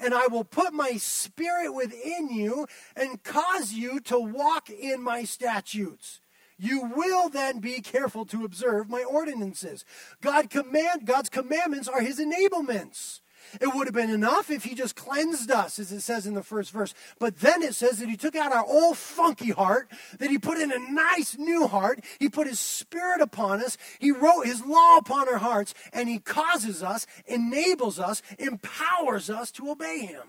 And 0.00 0.12
I 0.12 0.26
will 0.26 0.44
put 0.44 0.72
my 0.72 0.96
spirit 0.96 1.72
within 1.72 2.28
you 2.28 2.66
and 2.96 3.22
cause 3.22 3.72
you 3.72 4.00
to 4.00 4.18
walk 4.18 4.68
in 4.68 5.02
my 5.02 5.24
statutes. 5.24 6.20
You 6.58 6.92
will 6.94 7.28
then 7.28 7.60
be 7.60 7.80
careful 7.80 8.24
to 8.26 8.44
observe 8.44 8.88
my 8.88 9.02
ordinances. 9.02 9.84
God 10.20 10.50
command, 10.50 11.06
God's 11.06 11.28
commandments 11.28 11.88
are 11.88 12.00
his 12.00 12.20
enablements. 12.20 13.21
It 13.60 13.74
would 13.74 13.86
have 13.86 13.94
been 13.94 14.10
enough 14.10 14.50
if 14.50 14.64
he 14.64 14.74
just 14.74 14.96
cleansed 14.96 15.50
us, 15.50 15.78
as 15.78 15.92
it 15.92 16.00
says 16.00 16.26
in 16.26 16.34
the 16.34 16.42
first 16.42 16.70
verse. 16.70 16.94
But 17.18 17.40
then 17.40 17.62
it 17.62 17.74
says 17.74 17.98
that 17.98 18.08
he 18.08 18.16
took 18.16 18.34
out 18.36 18.52
our 18.52 18.64
old 18.64 18.96
funky 18.96 19.50
heart, 19.50 19.90
that 20.18 20.30
he 20.30 20.38
put 20.38 20.58
in 20.58 20.72
a 20.72 20.78
nice 20.78 21.36
new 21.36 21.66
heart. 21.66 22.00
He 22.18 22.28
put 22.28 22.46
his 22.46 22.60
spirit 22.60 23.20
upon 23.20 23.62
us. 23.62 23.76
He 23.98 24.10
wrote 24.10 24.46
his 24.46 24.64
law 24.64 24.96
upon 24.96 25.28
our 25.28 25.38
hearts, 25.38 25.74
and 25.92 26.08
he 26.08 26.18
causes 26.18 26.82
us, 26.82 27.06
enables 27.26 27.98
us, 27.98 28.22
empowers 28.38 29.28
us 29.30 29.50
to 29.52 29.70
obey 29.70 30.00
him. 30.00 30.24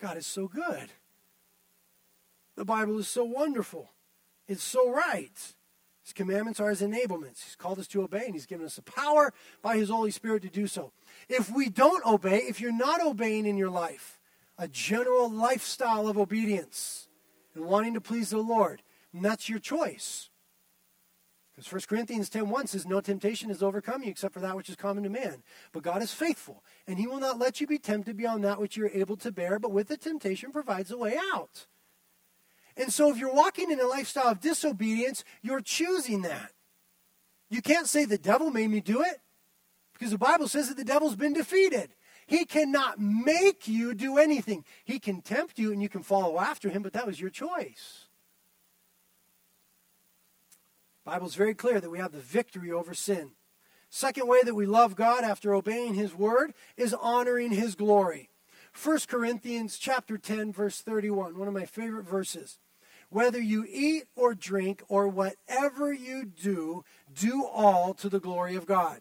God 0.00 0.16
is 0.16 0.26
so 0.26 0.48
good. 0.48 0.90
The 2.56 2.64
Bible 2.64 2.98
is 2.98 3.08
so 3.08 3.24
wonderful. 3.24 3.90
It's 4.48 4.62
so 4.62 4.90
right. 4.90 5.54
His 6.04 6.12
commandments 6.12 6.58
are 6.58 6.70
his 6.70 6.82
enablements. 6.82 7.44
He's 7.44 7.56
called 7.56 7.78
us 7.78 7.86
to 7.88 8.02
obey, 8.02 8.24
and 8.26 8.34
he's 8.34 8.46
given 8.46 8.66
us 8.66 8.76
the 8.76 8.82
power 8.82 9.32
by 9.62 9.76
his 9.76 9.88
Holy 9.88 10.10
Spirit 10.10 10.42
to 10.42 10.48
do 10.48 10.66
so. 10.66 10.92
If 11.28 11.50
we 11.50 11.68
don't 11.68 12.04
obey, 12.04 12.38
if 12.38 12.60
you're 12.60 12.72
not 12.72 13.00
obeying 13.00 13.46
in 13.46 13.56
your 13.56 13.70
life, 13.70 14.18
a 14.58 14.68
general 14.68 15.30
lifestyle 15.30 16.08
of 16.08 16.18
obedience 16.18 17.08
and 17.54 17.64
wanting 17.64 17.94
to 17.94 18.00
please 18.00 18.30
the 18.30 18.38
Lord, 18.38 18.82
and 19.12 19.24
that's 19.24 19.48
your 19.48 19.58
choice. 19.58 20.30
Because 21.54 21.70
1 21.70 21.82
Corinthians 21.88 22.30
10.1 22.30 22.68
says, 22.68 22.86
No 22.86 23.00
temptation 23.00 23.50
has 23.50 23.62
overcome 23.62 24.02
you 24.02 24.10
except 24.10 24.32
for 24.32 24.40
that 24.40 24.56
which 24.56 24.70
is 24.70 24.76
common 24.76 25.04
to 25.04 25.10
man. 25.10 25.42
But 25.72 25.82
God 25.82 26.02
is 26.02 26.12
faithful, 26.12 26.64
and 26.86 26.98
he 26.98 27.06
will 27.06 27.20
not 27.20 27.38
let 27.38 27.60
you 27.60 27.66
be 27.66 27.78
tempted 27.78 28.16
beyond 28.16 28.42
that 28.44 28.60
which 28.60 28.76
you're 28.76 28.88
able 28.88 29.16
to 29.18 29.30
bear, 29.30 29.58
but 29.58 29.70
with 29.70 29.88
the 29.88 29.98
temptation 29.98 30.50
provides 30.50 30.90
a 30.90 30.96
way 30.96 31.18
out. 31.34 31.66
And 32.76 32.90
so 32.90 33.10
if 33.10 33.18
you're 33.18 33.34
walking 33.34 33.70
in 33.70 33.80
a 33.80 33.86
lifestyle 33.86 34.28
of 34.28 34.40
disobedience, 34.40 35.24
you're 35.42 35.60
choosing 35.60 36.22
that. 36.22 36.52
You 37.50 37.60
can't 37.60 37.86
say 37.86 38.06
the 38.06 38.16
devil 38.16 38.50
made 38.50 38.70
me 38.70 38.80
do 38.80 39.02
it. 39.02 39.20
Because 40.02 40.10
the 40.10 40.18
Bible 40.18 40.48
says 40.48 40.66
that 40.66 40.76
the 40.76 40.82
devil's 40.82 41.14
been 41.14 41.32
defeated. 41.32 41.94
He 42.26 42.44
cannot 42.44 42.98
make 42.98 43.68
you 43.68 43.94
do 43.94 44.18
anything. 44.18 44.64
He 44.82 44.98
can 44.98 45.22
tempt 45.22 45.60
you 45.60 45.70
and 45.70 45.80
you 45.80 45.88
can 45.88 46.02
follow 46.02 46.40
after 46.40 46.70
him, 46.70 46.82
but 46.82 46.92
that 46.94 47.06
was 47.06 47.20
your 47.20 47.30
choice. 47.30 48.08
The 51.04 51.12
Bible's 51.12 51.36
very 51.36 51.54
clear 51.54 51.80
that 51.80 51.88
we 51.88 52.00
have 52.00 52.10
the 52.10 52.18
victory 52.18 52.72
over 52.72 52.94
sin. 52.94 53.34
Second 53.90 54.26
way 54.26 54.42
that 54.42 54.56
we 54.56 54.66
love 54.66 54.96
God 54.96 55.22
after 55.22 55.54
obeying 55.54 55.94
his 55.94 56.12
word 56.12 56.52
is 56.76 56.92
honoring 56.94 57.52
his 57.52 57.76
glory. 57.76 58.28
1 58.74 58.98
Corinthians 59.06 59.78
chapter 59.78 60.18
10 60.18 60.52
verse 60.52 60.80
31, 60.80 61.38
one 61.38 61.46
of 61.46 61.54
my 61.54 61.64
favorite 61.64 62.08
verses. 62.08 62.58
Whether 63.08 63.40
you 63.40 63.64
eat 63.70 64.06
or 64.16 64.34
drink 64.34 64.82
or 64.88 65.06
whatever 65.06 65.92
you 65.92 66.24
do, 66.24 66.82
do 67.14 67.46
all 67.46 67.94
to 67.94 68.08
the 68.08 68.18
glory 68.18 68.56
of 68.56 68.66
God 68.66 69.00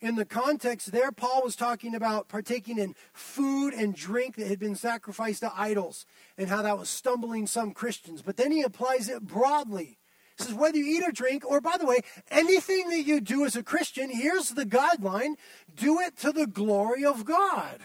in 0.00 0.14
the 0.14 0.24
context 0.24 0.92
there, 0.92 1.10
Paul 1.10 1.42
was 1.42 1.56
talking 1.56 1.94
about 1.94 2.28
partaking 2.28 2.78
in 2.78 2.94
food 3.12 3.74
and 3.74 3.94
drink 3.94 4.36
that 4.36 4.46
had 4.46 4.58
been 4.58 4.76
sacrificed 4.76 5.40
to 5.40 5.52
idols 5.54 6.06
and 6.36 6.48
how 6.48 6.62
that 6.62 6.78
was 6.78 6.88
stumbling 6.88 7.46
some 7.46 7.72
Christians. 7.72 8.22
But 8.22 8.36
then 8.36 8.52
he 8.52 8.62
applies 8.62 9.08
it 9.08 9.22
broadly. 9.22 9.98
He 10.36 10.44
says, 10.44 10.54
whether 10.54 10.78
you 10.78 10.86
eat 10.86 11.06
or 11.06 11.10
drink, 11.10 11.44
or 11.44 11.60
by 11.60 11.76
the 11.78 11.86
way, 11.86 11.98
anything 12.30 12.90
that 12.90 13.02
you 13.02 13.20
do 13.20 13.44
as 13.44 13.56
a 13.56 13.62
Christian, 13.62 14.08
here's 14.08 14.50
the 14.50 14.64
guideline 14.64 15.34
do 15.74 15.98
it 15.98 16.16
to 16.18 16.30
the 16.30 16.46
glory 16.46 17.04
of 17.04 17.24
God. 17.24 17.80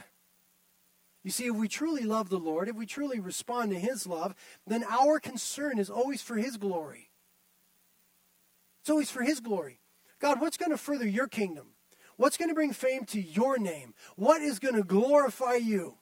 You 1.23 1.31
see, 1.31 1.45
if 1.45 1.55
we 1.55 1.67
truly 1.67 2.03
love 2.03 2.29
the 2.29 2.37
Lord, 2.37 2.67
if 2.67 2.75
we 2.75 2.85
truly 2.85 3.19
respond 3.19 3.71
to 3.71 3.79
his 3.79 4.05
love, 4.05 4.35
then 4.67 4.83
our 4.87 5.19
concern 5.19 5.79
is 5.79 5.89
always 5.89 6.21
for 6.21 6.35
his 6.35 6.57
glory. 6.57 7.09
It's 8.81 8.89
always 8.89 9.09
for 9.09 9.23
his 9.23 9.39
glory. 9.39 9.79
God, 10.19 10.41
what's 10.41 10.57
going 10.57 10.71
to 10.71 10.77
further 10.77 11.07
your 11.07 11.27
kingdom? 11.27 11.67
What's 12.17 12.37
going 12.37 12.49
to 12.49 12.55
bring 12.55 12.73
fame 12.73 13.05
to 13.05 13.21
your 13.21 13.57
name? 13.57 13.93
What 14.15 14.41
is 14.41 14.59
going 14.59 14.75
to 14.75 14.83
glorify 14.83 15.55
you? 15.55 15.97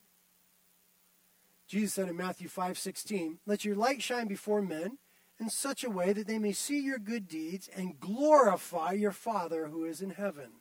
Jesus 1.68 1.94
said 1.94 2.10
in 2.10 2.18
Matthew 2.18 2.48
5 2.48 2.78
16, 2.78 3.40
Let 3.46 3.64
your 3.64 3.76
light 3.76 4.02
shine 4.02 4.28
before 4.28 4.62
men 4.62 4.98
in 5.40 5.50
such 5.50 5.84
a 5.84 5.90
way 5.90 6.14
that 6.14 6.28
they 6.28 6.38
may 6.38 6.52
see 6.52 6.80
your 6.82 7.00
good 7.00 7.28
deeds 7.28 7.70
and 7.76 8.00
glorify 8.00 8.92
your 8.92 9.12
Father 9.12 9.68
who 9.68 9.86
is 9.86 10.02
in 10.02 10.12
heaven. 10.12 10.52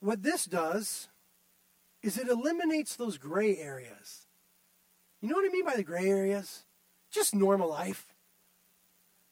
What 0.00 0.22
this 0.22 0.44
does 0.44 1.08
is 2.02 2.18
it 2.18 2.28
eliminates 2.28 2.94
those 2.94 3.18
gray 3.18 3.56
areas. 3.56 4.26
You 5.20 5.28
know 5.28 5.36
what 5.36 5.46
I 5.46 5.52
mean 5.52 5.64
by 5.64 5.76
the 5.76 5.82
gray 5.82 6.08
areas? 6.08 6.64
Just 7.10 7.34
normal 7.34 7.70
life 7.70 8.14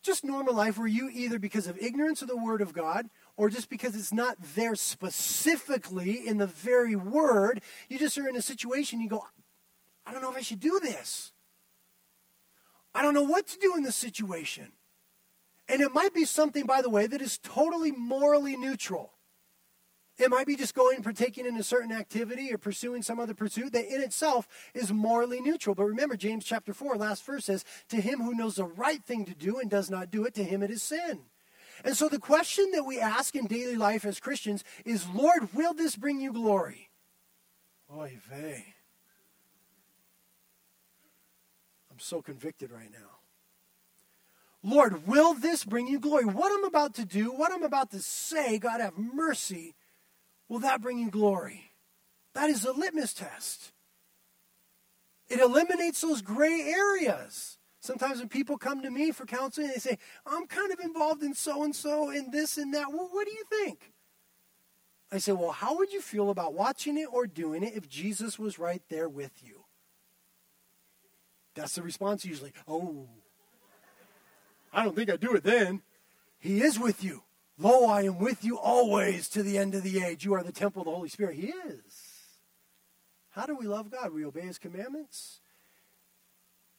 just 0.05 0.23
normal 0.23 0.55
life 0.55 0.79
where 0.79 0.87
you 0.87 1.11
either 1.13 1.39
because 1.39 1.67
of 1.67 1.79
ignorance 1.79 2.23
of 2.23 2.29
the 2.29 2.37
Word 2.37 2.61
of 2.61 2.73
God 2.73 3.09
or 3.37 3.49
just 3.49 3.69
because 3.69 3.97
it's 3.97 4.13
not 4.13 4.37
there 4.55 4.77
specifically 4.77 6.27
in 6.27 6.39
the 6.39 6.47
very 6.47 6.95
Word, 6.95 7.63
you 7.89 7.99
just 7.99 8.17
are 8.19 8.29
in 8.29 8.37
a 8.37 8.43
situation 8.43 9.01
you 9.01 9.09
go, 9.09 9.25
I 10.07 10.13
don't 10.13 10.23
know 10.23 10.31
if 10.31 10.37
I 10.37 10.43
should 10.43 10.61
do 10.61 10.79
this. 10.81 11.33
I 12.95 13.03
don't 13.03 13.15
know 13.15 13.23
what 13.23 13.47
to 13.49 13.59
do 13.59 13.75
in 13.77 13.83
this 13.83 13.97
situation. 13.97 14.73
And 15.69 15.81
it 15.81 15.95
might 15.95 16.13
be 16.13 16.27
something, 16.27 16.67
by 16.67 16.83
the 16.83 16.91
way, 16.91 17.07
that 17.07 17.23
is 17.23 17.39
totally 17.39 17.91
morally 17.91 18.57
neutral. 18.57 19.14
It 20.17 20.31
might 20.31 20.47
be 20.47 20.55
just 20.55 20.75
going 20.75 21.03
partaking 21.03 21.45
in 21.45 21.57
a 21.57 21.63
certain 21.65 21.91
activity 21.91 22.53
or 22.53 22.59
pursuing 22.59 23.03
some 23.03 23.19
other 23.19 23.35
pursuit 23.35 23.73
that 23.73 23.93
in 23.93 24.01
itself 24.01 24.47
is 24.73 24.93
morally 24.93 25.41
neutral. 25.41 25.75
But 25.75 25.85
remember, 25.85 26.17
James 26.17 26.45
chapter 26.45 26.73
4, 26.73 26.97
last 26.97 27.27
verse 27.27 27.47
says, 27.47 27.65
To 27.89 28.01
him 28.01 28.21
who 28.21 28.35
knows 28.35 28.55
the 28.55 28.65
right 28.65 29.05
thing 29.05 29.25
to 29.25 29.35
do 29.35 29.59
and 29.59 29.69
does 29.69 29.91
not 29.91 30.11
do 30.11 30.25
it, 30.25 30.35
to 30.35 30.45
him 30.45 30.63
it 30.63 30.71
is 30.71 30.83
sin. 30.83 31.23
And 31.85 31.97
so 31.97 32.09
the 32.09 32.21
question 32.21 32.71
that 32.73 32.85
we 32.85 33.01
ask 33.01 33.35
in 33.35 33.47
daily 33.47 33.77
life 33.77 34.05
as 34.05 34.21
Christians 34.21 34.63
is, 34.85 35.09
Lord, 35.09 35.53
will 35.53 35.75
this 35.75 35.97
bring 35.97 36.21
you 36.21 36.33
glory? 36.33 36.91
Oy 37.93 38.17
vey. 38.31 38.75
I'm 41.91 41.99
so 41.99 42.23
convicted 42.23 42.71
right 42.71 42.91
now. 42.93 43.19
Lord, 44.63 45.07
will 45.07 45.35
this 45.35 45.65
bring 45.65 45.87
you 45.87 46.01
glory? 46.01 46.25
What 46.25 46.51
I'm 46.51 46.65
about 46.65 46.95
to 46.95 47.05
do, 47.05 47.31
what 47.33 47.53
I'm 47.53 47.63
about 47.63 47.91
to 47.91 48.01
say, 48.01 48.59
God 48.59 48.81
have 48.81 48.97
mercy, 48.97 49.75
will 50.49 50.61
that 50.61 50.81
bring 50.81 50.99
you 50.99 51.11
glory? 51.11 51.71
That 52.35 52.51
is 52.51 52.65
a 52.65 52.73
litmus 52.73 53.15
test. 53.15 53.73
It 55.29 55.41
eliminates 55.41 56.01
those 56.01 56.23
gray 56.23 56.63
areas. 56.63 57.59
Sometimes 57.81 58.19
when 58.19 58.29
people 58.29 58.57
come 58.57 58.83
to 58.83 58.91
me 58.91 59.11
for 59.11 59.27
counseling, 59.27 59.69
they 59.69 59.75
say, 59.75 59.99
I'm 60.25 60.47
kind 60.47 60.73
of 60.73 60.81
involved 60.81 61.23
in 61.23 61.35
so 61.35 61.65
and 61.65 61.75
so 61.75 62.09
and 62.11 62.33
this 62.33 62.57
and 62.57 62.73
that. 62.73 62.91
Well, 62.91 63.09
what 63.11 63.27
do 63.27 63.33
you 63.33 63.45
think? 63.51 63.93
I 65.13 65.19
say, 65.19 65.33
well, 65.33 65.53
how 65.53 65.77
would 65.77 65.93
you 65.93 66.01
feel 66.01 66.31
about 66.31 66.55
watching 66.55 66.97
it 66.97 67.09
or 67.13 67.27
doing 67.27 67.63
it 67.63 67.75
if 67.75 67.89
Jesus 67.89 68.39
was 68.39 68.59
right 68.59 68.83
there 68.89 69.09
with 69.09 69.43
you? 69.43 69.65
That's 71.55 71.75
the 71.75 71.83
response 71.83 72.25
usually. 72.25 72.53
Oh, 72.67 73.07
I 74.73 74.85
don't 74.85 74.97
think 74.97 75.11
I'd 75.11 75.21
do 75.21 75.35
it 75.35 75.45
then. 75.45 75.83
He 76.39 76.63
is 76.63 76.79
with 76.79 77.05
you. 77.05 77.24
Lo, 77.57 77.87
I 77.87 78.03
am 78.03 78.19
with 78.19 78.45
you 78.45 78.59
always 78.59 79.29
to 79.31 79.43
the 79.43 79.59
end 79.59 79.75
of 79.75 79.83
the 79.83 80.03
age. 80.03 80.25
You 80.25 80.35
are 80.35 80.43
the 80.43 80.53
temple 80.53 80.83
of 80.83 80.87
the 80.87 80.95
Holy 80.95 81.09
Spirit. 81.09 81.37
He 81.37 81.47
is. 81.47 82.29
How 83.31 83.47
do 83.47 83.57
we 83.57 83.67
love 83.67 83.91
God? 83.91 84.13
We 84.13 84.25
obey 84.25 84.43
His 84.43 84.59
commandments 84.59 85.41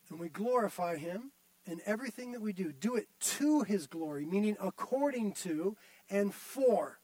and 0.09 0.19
we 0.19 0.29
glorify 0.29 0.97
Him 0.97 1.31
in 1.65 1.81
everything 1.85 2.33
that 2.33 2.41
we 2.41 2.53
do. 2.53 2.71
Do 2.71 2.95
it 2.95 3.07
to 3.19 3.61
His 3.61 3.87
glory, 3.87 4.25
meaning 4.25 4.57
according 4.61 5.33
to 5.33 5.77
and 6.09 6.33
for. 6.33 6.99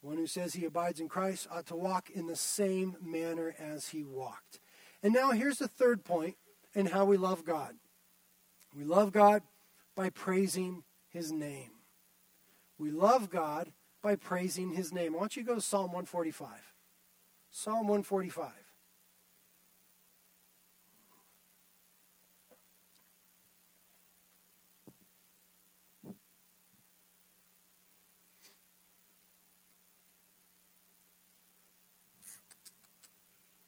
One 0.00 0.16
who 0.16 0.26
says 0.26 0.54
he 0.54 0.64
abides 0.64 1.00
in 1.00 1.08
Christ 1.08 1.48
ought 1.50 1.66
to 1.66 1.76
walk 1.76 2.08
in 2.10 2.26
the 2.26 2.36
same 2.36 2.96
manner 3.02 3.54
as 3.58 3.88
he 3.88 4.04
walked. 4.04 4.60
And 5.02 5.12
now 5.12 5.32
here's 5.32 5.58
the 5.58 5.68
third 5.68 6.04
point 6.04 6.36
in 6.74 6.86
how 6.86 7.04
we 7.04 7.16
love 7.16 7.44
God. 7.44 7.74
We 8.76 8.84
love 8.84 9.12
God 9.12 9.42
by 9.96 10.10
praising 10.10 10.84
his 11.08 11.32
name. 11.32 11.70
We 12.78 12.90
love 12.90 13.30
God 13.30 13.72
by 14.02 14.14
praising 14.14 14.72
his 14.72 14.92
name. 14.92 15.14
I 15.14 15.18
want 15.18 15.36
you 15.36 15.42
go 15.42 15.54
to 15.54 15.60
Psalm 15.60 15.86
145. 15.86 16.48
Psalm 17.50 17.88
145. 17.88 18.52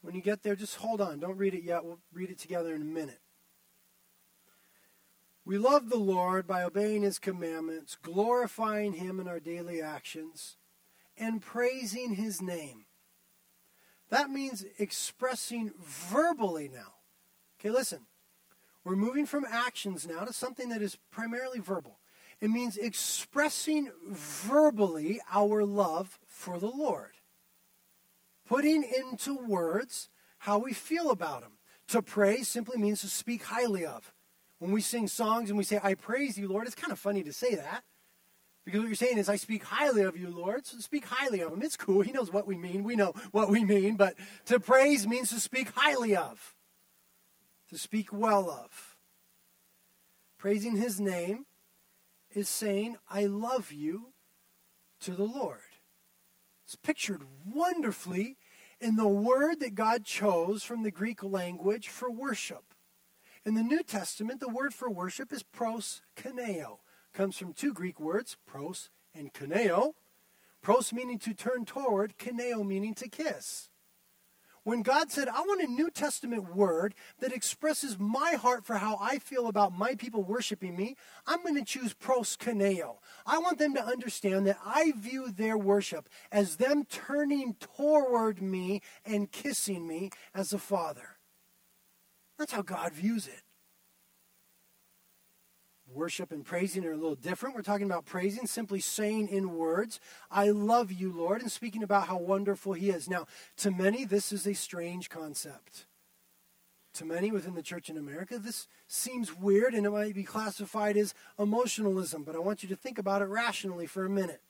When 0.03 0.15
you 0.15 0.23
get 0.23 0.43
there, 0.43 0.57
just 0.57 0.77
hold 0.77 1.01
on. 1.01 1.21
Don't 1.21 1.37
read 1.37 1.55
it 1.55 1.63
yet. 1.63 1.85
We'll 1.85 2.01
read 2.13 2.31
it 2.31 2.39
together 2.39 2.75
in 2.75 2.83
a 2.83 2.85
minute. 2.85 3.21
We 5.45 5.59
love 5.59 5.89
the 5.89 5.97
Lord 5.97 6.47
by 6.47 6.63
obeying 6.63 7.03
his 7.03 7.19
commandments, 7.19 7.97
glorifying 8.01 8.95
him 8.95 9.19
in 9.19 9.27
our 9.27 9.41
daily 9.41 9.81
actions, 9.81 10.57
and 11.17 11.43
praising 11.43 12.15
his 12.15 12.41
name. 12.41 12.87
That 14.11 14.31
means 14.31 14.65
expressing 14.79 15.73
verbally 15.83 16.69
now. 16.69 16.95
Okay, 17.59 17.71
listen. 17.71 18.07
We're 18.85 18.97
moving 18.97 19.27
from 19.27 19.45
actions 19.49 20.07
now 20.07 20.25
to 20.25 20.33
something 20.33 20.71
that 20.71 20.81
is 20.81 20.97
primarily 21.11 21.61
verbal. 21.61 21.99
It 22.41 22.49
means 22.49 22.79
expressing 22.79 23.91
verbally 24.09 25.21
our 25.31 25.65
love 25.65 26.19
for 26.27 26.59
the 26.59 26.71
Lord 26.71 27.13
putting 28.51 28.83
into 28.83 29.37
words 29.37 30.09
how 30.39 30.59
we 30.59 30.73
feel 30.73 31.13
about 31.13 31.45
him. 31.45 31.53
To 31.87 32.03
praise 32.03 32.49
simply 32.49 32.79
means 32.79 33.01
to 33.03 33.07
speak 33.07 33.45
highly 33.45 33.87
of. 33.87 34.13
When 34.61 34.73
we 34.73 34.83
sing 34.83 35.09
songs 35.09 35.49
and 35.49 35.59
we 35.59 35.65
say, 35.65 35.81
I 35.83 35.95
praise 35.95 36.39
you, 36.39 36.47
Lord, 36.47 36.67
it's 36.67 36.77
kind 36.77 36.93
of 36.93 36.99
funny 36.99 37.23
to 37.25 37.33
say 37.33 37.55
that. 37.57 37.83
Because 38.65 38.81
what 38.81 38.89
you're 38.89 38.95
saying 38.95 39.17
is, 39.17 39.31
I 39.31 39.37
speak 39.37 39.65
highly 39.65 40.03
of 40.03 40.19
you, 40.19 40.29
Lord. 40.29 40.67
So 40.67 40.79
speak 40.79 41.07
highly 41.07 41.41
of 41.41 41.51
him. 41.51 41.63
It's 41.63 41.79
cool. 41.79 42.03
He 42.03 42.13
knows 42.13 42.31
what 42.31 42.47
we 42.47 42.59
mean. 42.59 42.85
We 42.85 42.95
know 42.95 43.15
what 43.33 43.49
we 43.49 43.65
mean. 43.65 43.97
But 43.97 44.15
to 44.45 44.61
praise 44.61 45.09
means 45.09 45.31
to 45.31 45.41
speak 45.41 45.71
highly 45.75 46.15
of, 46.15 46.55
to 47.71 47.79
speak 47.79 48.13
well 48.13 48.51
of. 48.51 48.97
Praising 50.37 50.77
his 50.77 51.01
name 51.01 51.47
is 52.35 52.49
saying, 52.49 52.97
I 53.09 53.25
love 53.25 53.73
you 53.73 54.13
to 55.01 55.13
the 55.13 55.25
Lord. 55.25 55.59
It's 56.65 56.77
pictured 56.77 57.23
wonderfully 57.51 58.37
in 58.79 58.97
the 58.97 59.09
word 59.09 59.61
that 59.61 59.75
God 59.75 60.05
chose 60.05 60.63
from 60.63 60.83
the 60.83 60.91
Greek 60.91 61.23
language 61.23 61.89
for 61.89 62.11
worship. 62.11 62.70
In 63.47 63.55
the 63.55 63.63
New 63.63 63.83
Testament, 63.83 64.41
the 64.41 64.49
word 64.49 64.75
for 64.75 64.91
worship 64.91 65.33
is 65.33 65.43
proskuneo. 65.43 66.79
Comes 67.15 67.39
from 67.39 67.55
two 67.55 67.73
Greek 67.73 67.99
words, 67.99 68.37
pros 68.47 68.91
and 69.15 69.33
kuneo. 69.33 69.95
Pros 70.63 70.93
meaning 70.93 71.19
to 71.21 71.33
turn 71.33 71.65
toward, 71.65 72.19
kuneo 72.19 72.67
meaning 72.67 72.95
to 72.95 73.09
kiss. 73.09 73.71
When 74.63 74.83
God 74.83 75.11
said, 75.11 75.27
I 75.27 75.41
want 75.41 75.63
a 75.63 75.67
New 75.67 75.91
Testament 75.91 76.55
word 76.55 76.95
that 77.21 77.33
expresses 77.33 77.99
my 77.99 78.33
heart 78.33 78.67
for 78.67 78.77
how 78.77 78.99
I 79.01 79.19
feel 79.19 79.47
about 79.47 79.73
my 79.73 79.95
people 79.95 80.23
worshiping 80.23 80.77
me, 80.77 80.97
I'm 81.27 81.43
going 81.43 81.55
to 81.55 81.65
choose 81.65 81.95
proskuneo. 81.95 82.97
I 83.25 83.39
want 83.39 83.59
them 83.59 83.75
to 83.75 83.83
understand 83.83 84.47
that 84.47 84.59
I 84.63 84.93
view 84.95 85.31
their 85.31 85.57
worship 85.57 86.11
as 86.31 86.57
them 86.57 86.85
turning 86.85 87.55
toward 87.55 88.43
me 88.43 88.83
and 89.07 89.33
kissing 89.33 89.87
me 89.87 90.11
as 90.35 90.53
a 90.53 90.59
father. 90.59 91.17
That's 92.41 92.53
how 92.53 92.63
God 92.63 92.93
views 92.93 93.29
it 93.29 93.43
worship 95.95 96.33
and 96.33 96.45
praising 96.45 96.85
are 96.85 96.93
a 96.93 96.97
little 96.97 97.15
different. 97.15 97.55
We're 97.55 97.63
talking 97.63 97.87
about 97.87 98.07
praising, 98.07 98.47
simply 98.47 98.81
saying 98.81 99.29
in 99.29 99.57
words, 99.57 100.01
I 100.31 100.51
love 100.51 100.93
you, 100.93 101.13
Lord, 101.13 101.43
and 101.43 101.51
speaking 101.51 101.83
about 101.83 102.07
how 102.07 102.19
wonderful 102.19 102.73
He 102.73 102.91
is. 102.91 103.09
Now, 103.09 103.27
to 103.59 103.71
many, 103.71 104.05
this 104.05 104.33
is 104.33 104.47
a 104.47 104.55
strange 104.55 105.11
concept. 105.11 105.87
To 106.95 107.05
many 107.05 107.31
within 107.31 107.55
the 107.55 107.63
church 107.63 107.89
in 107.89 107.97
America, 107.97 108.39
this 108.39 108.67
seems 108.89 109.37
weird 109.37 109.75
and 109.75 109.87
it 109.87 109.91
might 109.91 110.15
be 110.15 110.25
classified 110.25 110.97
as 110.97 111.15
emotionalism, 111.39 112.25
but 112.25 112.35
I 112.35 112.41
want 112.41 112.63
you 112.63 112.69
to 112.71 112.77
think 112.77 112.99
about 112.99 113.23
it 113.23 113.27
rationally 113.27 113.87
for 113.87 114.05
a 114.05 114.11
minute. 114.11 114.43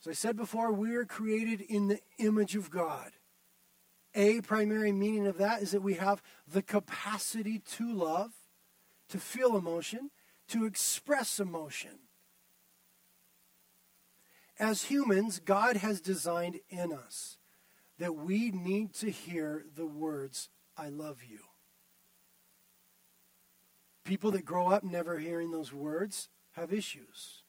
As 0.00 0.08
I 0.08 0.12
said 0.12 0.36
before, 0.36 0.72
we 0.72 0.94
are 0.96 1.04
created 1.04 1.60
in 1.60 1.88
the 1.88 2.00
image 2.18 2.56
of 2.56 2.70
God. 2.70 3.12
A 4.14 4.40
primary 4.40 4.92
meaning 4.92 5.26
of 5.26 5.38
that 5.38 5.62
is 5.62 5.70
that 5.70 5.82
we 5.82 5.94
have 5.94 6.22
the 6.46 6.62
capacity 6.62 7.60
to 7.76 7.92
love 7.92 8.32
to 9.10 9.18
feel 9.18 9.56
emotion, 9.56 10.10
to 10.48 10.64
express 10.64 11.38
emotion. 11.38 11.98
As 14.58 14.84
humans, 14.84 15.40
God 15.40 15.76
has 15.76 16.00
designed 16.00 16.60
in 16.68 16.92
us 16.92 17.38
that 17.98 18.14
we 18.14 18.50
need 18.50 18.94
to 18.94 19.10
hear 19.10 19.64
the 19.74 19.86
words, 19.86 20.48
I 20.76 20.88
love 20.88 21.22
you. 21.28 21.40
People 24.04 24.30
that 24.32 24.44
grow 24.44 24.70
up 24.70 24.82
never 24.82 25.18
hearing 25.18 25.50
those 25.50 25.72
words 25.72 26.28
have 26.52 26.72
issues. 26.72 27.39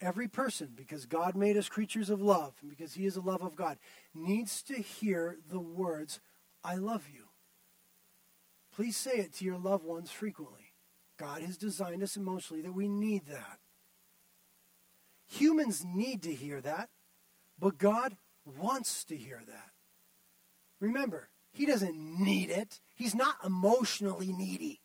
Every 0.00 0.28
person, 0.28 0.70
because 0.74 1.04
God 1.04 1.36
made 1.36 1.56
us 1.56 1.68
creatures 1.68 2.08
of 2.08 2.22
love, 2.22 2.54
and 2.62 2.70
because 2.70 2.94
He 2.94 3.04
is 3.04 3.14
the 3.14 3.20
love 3.20 3.42
of 3.42 3.54
God, 3.54 3.78
needs 4.14 4.62
to 4.64 4.74
hear 4.74 5.36
the 5.50 5.60
words, 5.60 6.20
I 6.64 6.76
love 6.76 7.04
you. 7.12 7.24
Please 8.74 8.96
say 8.96 9.16
it 9.16 9.34
to 9.34 9.44
your 9.44 9.58
loved 9.58 9.84
ones 9.84 10.10
frequently. 10.10 10.72
God 11.18 11.42
has 11.42 11.58
designed 11.58 12.02
us 12.02 12.16
emotionally 12.16 12.62
that 12.62 12.72
we 12.72 12.88
need 12.88 13.26
that. 13.26 13.58
Humans 15.26 15.84
need 15.84 16.22
to 16.22 16.34
hear 16.34 16.62
that, 16.62 16.88
but 17.58 17.76
God 17.76 18.16
wants 18.44 19.04
to 19.04 19.16
hear 19.16 19.42
that. 19.46 19.70
Remember, 20.80 21.28
He 21.52 21.66
doesn't 21.66 21.94
need 21.94 22.48
it, 22.48 22.80
He's 22.94 23.14
not 23.14 23.36
emotionally 23.44 24.32
needy. 24.32 24.80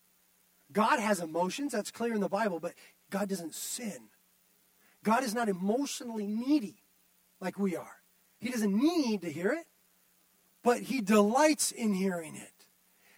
God 0.72 1.00
has 1.00 1.22
emotions, 1.22 1.72
that's 1.72 1.92
clear 1.92 2.14
in 2.14 2.22
the 2.22 2.28
Bible, 2.28 2.60
but 2.60 2.74
God 3.10 3.30
doesn't 3.30 3.56
sin. 3.56 4.10
God 5.06 5.24
is 5.24 5.36
not 5.36 5.48
emotionally 5.48 6.26
needy 6.26 6.84
like 7.40 7.60
we 7.60 7.76
are. 7.76 8.02
He 8.40 8.50
doesn't 8.50 8.76
need 8.76 9.22
to 9.22 9.32
hear 9.32 9.54
it, 9.54 9.68
but 10.64 10.82
He 10.82 11.00
delights 11.00 11.72
in 11.72 11.94
hearing 11.94 12.36
it. 12.36 12.56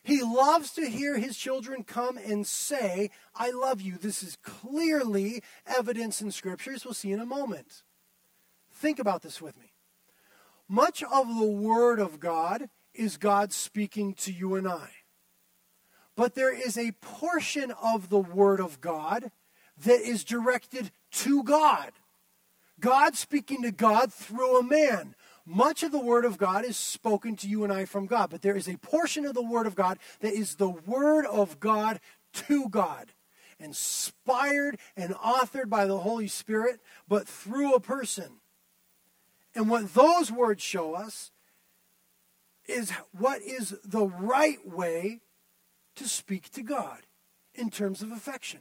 He 0.03 0.21
loves 0.21 0.71
to 0.73 0.89
hear 0.89 1.17
his 1.17 1.35
children 1.35 1.83
come 1.83 2.17
and 2.17 2.47
say, 2.47 3.09
I 3.35 3.51
love 3.51 3.81
you. 3.81 3.97
This 3.97 4.23
is 4.23 4.37
clearly 4.41 5.43
evidence 5.65 6.21
in 6.21 6.31
scriptures. 6.31 6.85
We'll 6.85 6.93
see 6.93 7.11
in 7.11 7.19
a 7.19 7.25
moment. 7.25 7.83
Think 8.71 8.99
about 8.99 9.21
this 9.21 9.41
with 9.41 9.59
me. 9.59 9.73
Much 10.69 11.03
of 11.03 11.27
the 11.37 11.45
Word 11.45 11.99
of 11.99 12.21
God 12.21 12.69
is 12.93 13.17
God 13.17 13.51
speaking 13.51 14.13
to 14.13 14.31
you 14.31 14.55
and 14.55 14.65
I. 14.65 14.91
But 16.15 16.35
there 16.35 16.55
is 16.55 16.77
a 16.77 16.93
portion 17.01 17.71
of 17.71 18.07
the 18.07 18.17
Word 18.17 18.61
of 18.61 18.79
God 18.79 19.29
that 19.83 19.99
is 19.99 20.23
directed 20.23 20.91
to 21.11 21.43
God. 21.43 21.91
God 22.79 23.15
speaking 23.15 23.63
to 23.63 23.71
God 23.71 24.13
through 24.13 24.59
a 24.59 24.63
man. 24.63 25.15
Much 25.45 25.81
of 25.81 25.91
the 25.91 25.99
Word 25.99 26.25
of 26.25 26.37
God 26.37 26.65
is 26.65 26.75
spoken 26.75 27.35
to 27.37 27.47
you 27.47 27.63
and 27.63 27.71
I 27.71 27.85
from 27.85 28.05
God, 28.05 28.29
but 28.29 28.41
there 28.41 28.57
is 28.57 28.67
a 28.67 28.77
portion 28.77 29.25
of 29.25 29.33
the 29.33 29.41
Word 29.41 29.65
of 29.65 29.75
God 29.75 29.97
that 30.19 30.33
is 30.33 30.55
the 30.55 30.69
Word 30.69 31.25
of 31.25 31.59
God 31.59 31.99
to 32.33 32.67
God, 32.69 33.13
inspired 33.57 34.77
and 34.97 35.13
authored 35.15 35.69
by 35.69 35.85
the 35.85 35.99
Holy 35.99 36.27
Spirit, 36.27 36.81
but 37.07 37.27
through 37.27 37.73
a 37.73 37.79
person. 37.79 38.41
And 39.55 39.69
what 39.69 39.93
those 39.93 40.31
words 40.31 40.61
show 40.61 40.93
us 40.93 41.31
is 42.67 42.91
what 43.17 43.41
is 43.41 43.75
the 43.83 44.05
right 44.05 44.59
way 44.67 45.21
to 45.95 46.07
speak 46.07 46.51
to 46.51 46.61
God 46.61 46.99
in 47.55 47.69
terms 47.69 48.01
of 48.01 48.11
affection. 48.11 48.59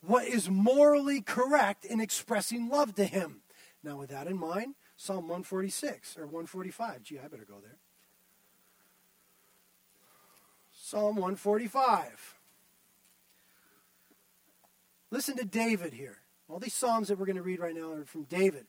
What 0.00 0.26
is 0.26 0.48
morally 0.48 1.20
correct 1.20 1.84
in 1.84 2.00
expressing 2.00 2.68
love 2.68 2.94
to 2.96 3.04
Him. 3.04 3.42
Now, 3.82 3.96
with 3.96 4.10
that 4.10 4.26
in 4.26 4.38
mind, 4.38 4.74
Psalm 4.96 5.28
146 5.28 6.16
or 6.18 6.22
145. 6.22 7.02
Gee, 7.02 7.18
I 7.18 7.28
better 7.28 7.44
go 7.44 7.60
there. 7.60 7.78
Psalm 10.72 11.16
145. 11.16 12.36
Listen 15.10 15.36
to 15.36 15.44
David 15.44 15.92
here. 15.92 16.18
All 16.48 16.58
these 16.58 16.74
Psalms 16.74 17.08
that 17.08 17.18
we're 17.18 17.26
going 17.26 17.36
to 17.36 17.42
read 17.42 17.60
right 17.60 17.74
now 17.74 17.92
are 17.92 18.04
from 18.04 18.24
David. 18.24 18.66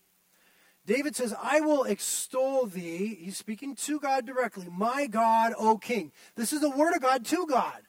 David 0.86 1.14
says, 1.14 1.34
I 1.40 1.60
will 1.60 1.84
extol 1.84 2.66
thee. 2.66 3.18
He's 3.20 3.36
speaking 3.36 3.74
to 3.76 4.00
God 4.00 4.26
directly. 4.26 4.66
My 4.70 5.06
God, 5.06 5.52
O 5.58 5.78
King. 5.78 6.12
This 6.36 6.52
is 6.52 6.60
the 6.60 6.70
word 6.70 6.94
of 6.94 7.02
God 7.02 7.24
to 7.26 7.46
God. 7.46 7.82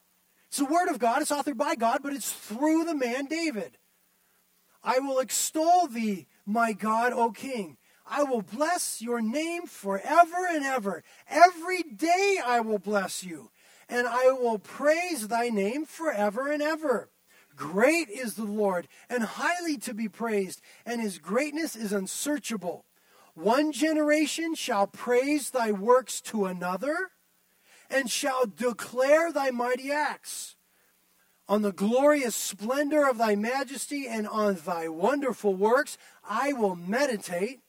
It's 0.52 0.58
the 0.58 0.66
word 0.66 0.90
of 0.90 0.98
God. 0.98 1.22
It's 1.22 1.30
authored 1.30 1.56
by 1.56 1.76
God, 1.76 2.00
but 2.02 2.12
it's 2.12 2.30
through 2.30 2.84
the 2.84 2.94
man 2.94 3.24
David. 3.24 3.78
I 4.84 4.98
will 4.98 5.18
extol 5.18 5.86
thee, 5.86 6.26
my 6.44 6.74
God, 6.74 7.14
O 7.14 7.30
King. 7.30 7.78
I 8.06 8.24
will 8.24 8.42
bless 8.42 9.00
your 9.00 9.22
name 9.22 9.62
forever 9.62 10.46
and 10.50 10.62
ever. 10.62 11.04
Every 11.26 11.82
day 11.82 12.38
I 12.44 12.60
will 12.60 12.78
bless 12.78 13.24
you, 13.24 13.50
and 13.88 14.06
I 14.06 14.30
will 14.32 14.58
praise 14.58 15.28
thy 15.28 15.48
name 15.48 15.86
forever 15.86 16.52
and 16.52 16.62
ever. 16.62 17.08
Great 17.56 18.10
is 18.10 18.34
the 18.34 18.44
Lord, 18.44 18.88
and 19.08 19.22
highly 19.22 19.78
to 19.78 19.94
be 19.94 20.06
praised, 20.06 20.60
and 20.84 21.00
his 21.00 21.16
greatness 21.16 21.74
is 21.74 21.94
unsearchable. 21.94 22.84
One 23.32 23.72
generation 23.72 24.54
shall 24.54 24.86
praise 24.86 25.48
thy 25.48 25.72
works 25.72 26.20
to 26.22 26.44
another, 26.44 27.12
and 27.92 28.10
shall 28.10 28.46
declare 28.46 29.32
thy 29.32 29.50
mighty 29.50 29.90
acts. 29.90 30.56
On 31.48 31.62
the 31.62 31.72
glorious 31.72 32.34
splendor 32.34 33.06
of 33.06 33.18
thy 33.18 33.34
majesty 33.34 34.06
and 34.08 34.26
on 34.26 34.54
thy 34.54 34.88
wonderful 34.88 35.54
works 35.54 35.98
I 36.24 36.52
will 36.52 36.76
meditate. 36.76 37.60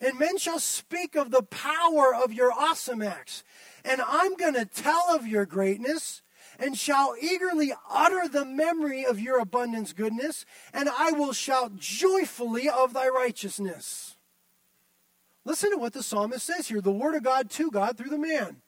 And 0.00 0.18
men 0.18 0.36
shall 0.36 0.58
speak 0.58 1.14
of 1.14 1.30
the 1.30 1.42
power 1.42 2.14
of 2.14 2.32
your 2.32 2.52
awesome 2.52 3.00
acts. 3.00 3.42
And 3.84 4.02
I'm 4.06 4.34
going 4.34 4.54
to 4.54 4.66
tell 4.66 5.06
of 5.14 5.26
your 5.26 5.46
greatness 5.46 6.22
and 6.58 6.76
shall 6.76 7.14
eagerly 7.20 7.72
utter 7.90 8.28
the 8.28 8.44
memory 8.44 9.04
of 9.04 9.20
your 9.20 9.38
abundance 9.38 9.92
goodness, 9.92 10.46
and 10.72 10.88
I 10.88 11.12
will 11.12 11.32
shout 11.32 11.76
joyfully 11.76 12.68
of 12.68 12.94
thy 12.94 13.08
righteousness. 13.08 14.16
Listen 15.44 15.70
to 15.70 15.76
what 15.76 15.92
the 15.92 16.02
psalmist 16.02 16.46
says 16.46 16.68
here 16.68 16.80
the 16.80 16.90
word 16.90 17.14
of 17.14 17.22
God 17.22 17.50
to 17.50 17.70
God 17.70 17.96
through 17.96 18.10
the 18.10 18.18
man. 18.18 18.62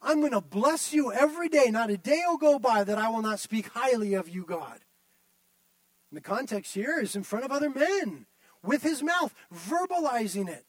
I'm 0.00 0.20
going 0.20 0.32
to 0.32 0.40
bless 0.40 0.92
you 0.92 1.12
every 1.12 1.48
day. 1.48 1.70
Not 1.70 1.90
a 1.90 1.96
day 1.96 2.22
will 2.26 2.38
go 2.38 2.58
by 2.58 2.84
that 2.84 2.98
I 2.98 3.08
will 3.08 3.22
not 3.22 3.40
speak 3.40 3.68
highly 3.68 4.14
of 4.14 4.28
you, 4.28 4.44
God. 4.44 4.80
And 6.10 6.16
the 6.16 6.20
context 6.22 6.74
here 6.74 6.98
is 7.00 7.16
in 7.16 7.22
front 7.22 7.44
of 7.44 7.52
other 7.52 7.70
men 7.70 8.26
with 8.62 8.82
his 8.82 9.02
mouth, 9.02 9.34
verbalizing 9.52 10.48
it 10.48 10.64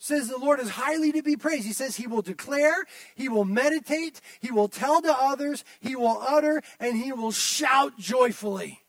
says 0.00 0.28
the 0.28 0.38
Lord 0.38 0.58
is 0.60 0.70
highly 0.70 1.12
to 1.12 1.22
be 1.22 1.36
praised. 1.36 1.66
He 1.66 1.74
says 1.74 1.96
he 1.96 2.06
will 2.06 2.22
declare, 2.22 2.86
he 3.14 3.28
will 3.28 3.44
meditate, 3.44 4.20
he 4.40 4.50
will 4.50 4.66
tell 4.66 5.02
to 5.02 5.14
others, 5.14 5.62
he 5.78 5.94
will 5.94 6.18
utter, 6.26 6.62
and 6.80 6.96
he 6.96 7.12
will 7.12 7.30
shout 7.30 7.98
joyfully. 7.98 8.80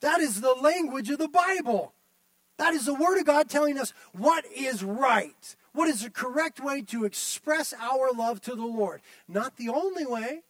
That 0.00 0.20
is 0.20 0.40
the 0.40 0.54
language 0.54 1.08
of 1.10 1.18
the 1.18 1.28
Bible. 1.28 1.94
That 2.58 2.74
is 2.74 2.86
the 2.86 2.94
Word 2.94 3.18
of 3.18 3.24
God 3.24 3.48
telling 3.48 3.78
us 3.78 3.92
what 4.12 4.44
is 4.52 4.82
right, 4.82 5.56
what 5.78 5.86
is 5.86 6.02
the 6.02 6.10
correct 6.10 6.58
way 6.58 6.82
to 6.82 7.04
express 7.04 7.72
our 7.78 8.10
love 8.10 8.40
to 8.40 8.56
the 8.56 8.66
Lord. 8.66 9.00
Not 9.28 9.58
the 9.58 9.68
only 9.68 10.04
way, 10.04 10.40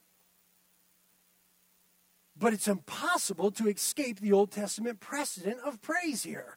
but 2.35 2.55
it's 2.55 2.66
impossible 2.66 3.51
to 3.51 3.68
escape 3.68 4.20
the 4.20 4.33
Old 4.33 4.51
Testament 4.51 5.01
precedent 5.01 5.59
of 5.66 5.83
praise 5.83 6.22
here. 6.22 6.57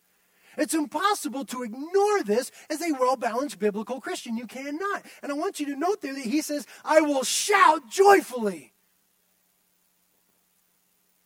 It's 0.58 0.74
impossible 0.74 1.44
to 1.48 1.64
ignore 1.64 2.24
this 2.24 2.50
as 2.70 2.82
a 2.82 2.94
well 2.94 3.18
balanced 3.18 3.60
biblical 3.60 4.00
Christian. 4.00 4.38
You 4.38 4.48
cannot. 4.48 5.04
And 5.22 5.34
I 5.34 5.36
want 5.36 5.60
you 5.60 5.66
to 5.66 5.76
note 5.76 6.02
there 6.02 6.14
that 6.14 6.24
he 6.24 6.42
says, 6.42 6.66
I 6.86 7.02
will 7.02 7.26
shout 7.26 7.90
joyfully. 7.90 8.72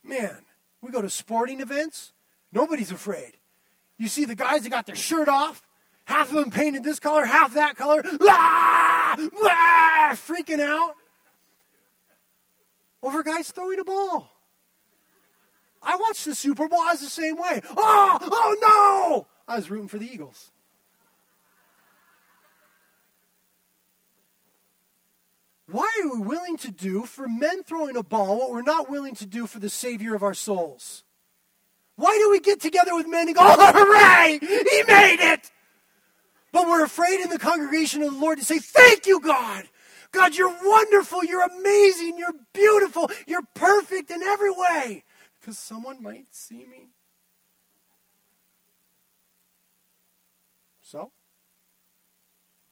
Man, 0.03 0.37
we 0.81 0.89
go 0.89 1.03
to 1.03 1.11
sporting 1.11 1.61
events, 1.61 2.11
nobody's 2.51 2.89
afraid. 2.89 3.37
You 3.99 4.07
see 4.07 4.25
the 4.25 4.33
guys 4.33 4.63
that 4.63 4.71
got 4.71 4.87
their 4.87 4.95
shirt 4.95 5.29
off, 5.29 5.61
half 6.05 6.29
of 6.29 6.35
them 6.35 6.51
painted 6.51 6.83
this 6.83 6.99
color, 6.99 7.25
half 7.25 7.53
that 7.53 7.75
color, 7.75 8.01
ah, 8.21 9.15
ah, 9.43 10.11
freaking 10.13 10.59
out 10.59 10.95
over 13.05 13.21
guys 13.21 13.51
throwing 13.51 13.79
a 13.79 13.83
ball. 13.83 14.31
I 15.81 15.95
watched 15.97 16.25
the 16.25 16.33
Super 16.33 16.67
Bowl. 16.67 16.79
I 16.81 16.93
was 16.93 17.01
the 17.01 17.07
same 17.07 17.37
way. 17.37 17.61
Oh, 17.77 18.17
oh 18.21 18.57
no! 18.61 19.27
I 19.47 19.57
was 19.57 19.69
rooting 19.69 19.87
for 19.87 19.99
the 19.99 20.11
Eagles. 20.11 20.51
Why 25.67 25.89
are 26.03 26.15
we 26.15 26.21
willing 26.21 26.57
to 26.57 26.71
do 26.71 27.05
for 27.05 27.27
men 27.27 27.63
throwing 27.63 27.95
a 27.95 28.03
ball 28.03 28.37
what 28.39 28.51
we're 28.51 28.61
not 28.61 28.89
willing 28.89 29.15
to 29.15 29.25
do 29.25 29.47
for 29.47 29.59
the 29.59 29.69
Savior 29.69 30.15
of 30.15 30.23
our 30.23 30.33
souls? 30.33 31.03
Why 31.95 32.17
do 32.17 32.29
we 32.29 32.39
get 32.39 32.59
together 32.59 32.95
with 32.95 33.07
men 33.07 33.27
and 33.27 33.35
go, 33.35 33.41
oh, 33.43 33.71
hooray, 33.73 34.39
he 34.39 34.83
made 34.87 35.33
it? 35.33 35.51
But 36.55 36.67
we're 36.69 36.85
afraid 36.85 37.19
in 37.19 37.27
the 37.27 37.37
congregation 37.37 38.01
of 38.01 38.13
the 38.13 38.17
Lord 38.17 38.39
to 38.39 38.45
say, 38.45 38.59
thank 38.59 39.07
you, 39.07 39.19
God. 39.19 39.65
God, 40.13 40.37
you're 40.37 40.55
wonderful, 40.63 41.21
you're 41.25 41.43
amazing, 41.43 42.17
you're 42.17 42.31
beautiful, 42.53 43.11
you're 43.27 43.43
perfect 43.53 44.09
in 44.09 44.23
every 44.23 44.51
way 44.51 45.03
because 45.37 45.59
someone 45.59 46.01
might 46.01 46.27
see 46.33 46.65
me. 46.65 46.91
So, 50.81 51.11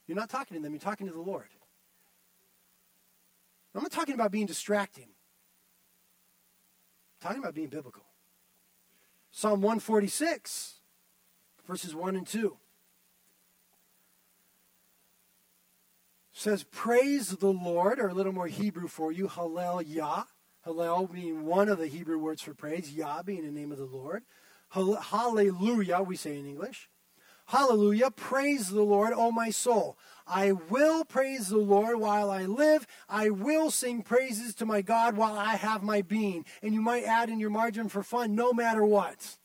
you're 0.06 0.16
not 0.16 0.30
talking 0.30 0.56
to 0.56 0.62
them, 0.62 0.72
you're 0.72 0.80
talking 0.80 1.06
to 1.06 1.12
the 1.12 1.20
Lord. 1.20 1.48
I'm 3.74 3.82
not 3.82 3.92
talking 3.92 4.14
about 4.14 4.32
being 4.32 4.46
distracting. 4.46 5.10
I'm 7.20 7.28
talking 7.28 7.42
about 7.42 7.54
being 7.54 7.68
biblical. 7.68 8.06
Psalm 9.30 9.60
146, 9.60 10.76
verses 11.66 11.94
1 11.94 12.16
and 12.16 12.26
2. 12.26 12.56
Says, 16.34 16.64
Praise 16.64 17.30
the 17.30 17.52
Lord, 17.52 17.98
or 17.98 18.08
a 18.08 18.14
little 18.14 18.32
more 18.32 18.48
Hebrew 18.48 18.88
for 18.88 19.12
you, 19.12 19.28
Hallel 19.28 19.82
Yah. 19.86 20.24
Hallel 20.66 21.10
being 21.10 21.46
one 21.46 21.68
of 21.68 21.78
the 21.78 21.86
Hebrew 21.86 22.18
words 22.18 22.42
for 22.42 22.54
praise, 22.54 22.92
Yah 22.92 23.22
being 23.22 23.44
the 23.44 23.52
name 23.52 23.72
of 23.72 23.78
the 23.78 23.84
Lord. 23.84 24.24
Hallelujah, 24.70 26.02
we 26.02 26.16
say 26.16 26.36
in 26.36 26.46
English. 26.46 26.90
Hallelujah, 27.46 28.10
praise 28.10 28.70
the 28.70 28.82
Lord, 28.82 29.12
O 29.14 29.30
my 29.30 29.50
soul. 29.50 29.98
I 30.26 30.52
will 30.52 31.04
praise 31.04 31.48
the 31.48 31.58
Lord 31.58 32.00
while 32.00 32.30
I 32.30 32.46
live. 32.46 32.86
I 33.08 33.28
will 33.30 33.70
sing 33.70 34.02
praises 34.02 34.54
to 34.56 34.66
my 34.66 34.80
God 34.80 35.16
while 35.16 35.36
I 35.36 35.56
have 35.56 35.82
my 35.82 36.00
being. 36.00 36.46
And 36.62 36.72
you 36.72 36.80
might 36.80 37.04
add 37.04 37.28
in 37.28 37.38
your 37.38 37.50
margin 37.50 37.88
for 37.88 38.02
fun, 38.02 38.34
no 38.34 38.52
matter 38.52 38.84
what. 38.84 39.36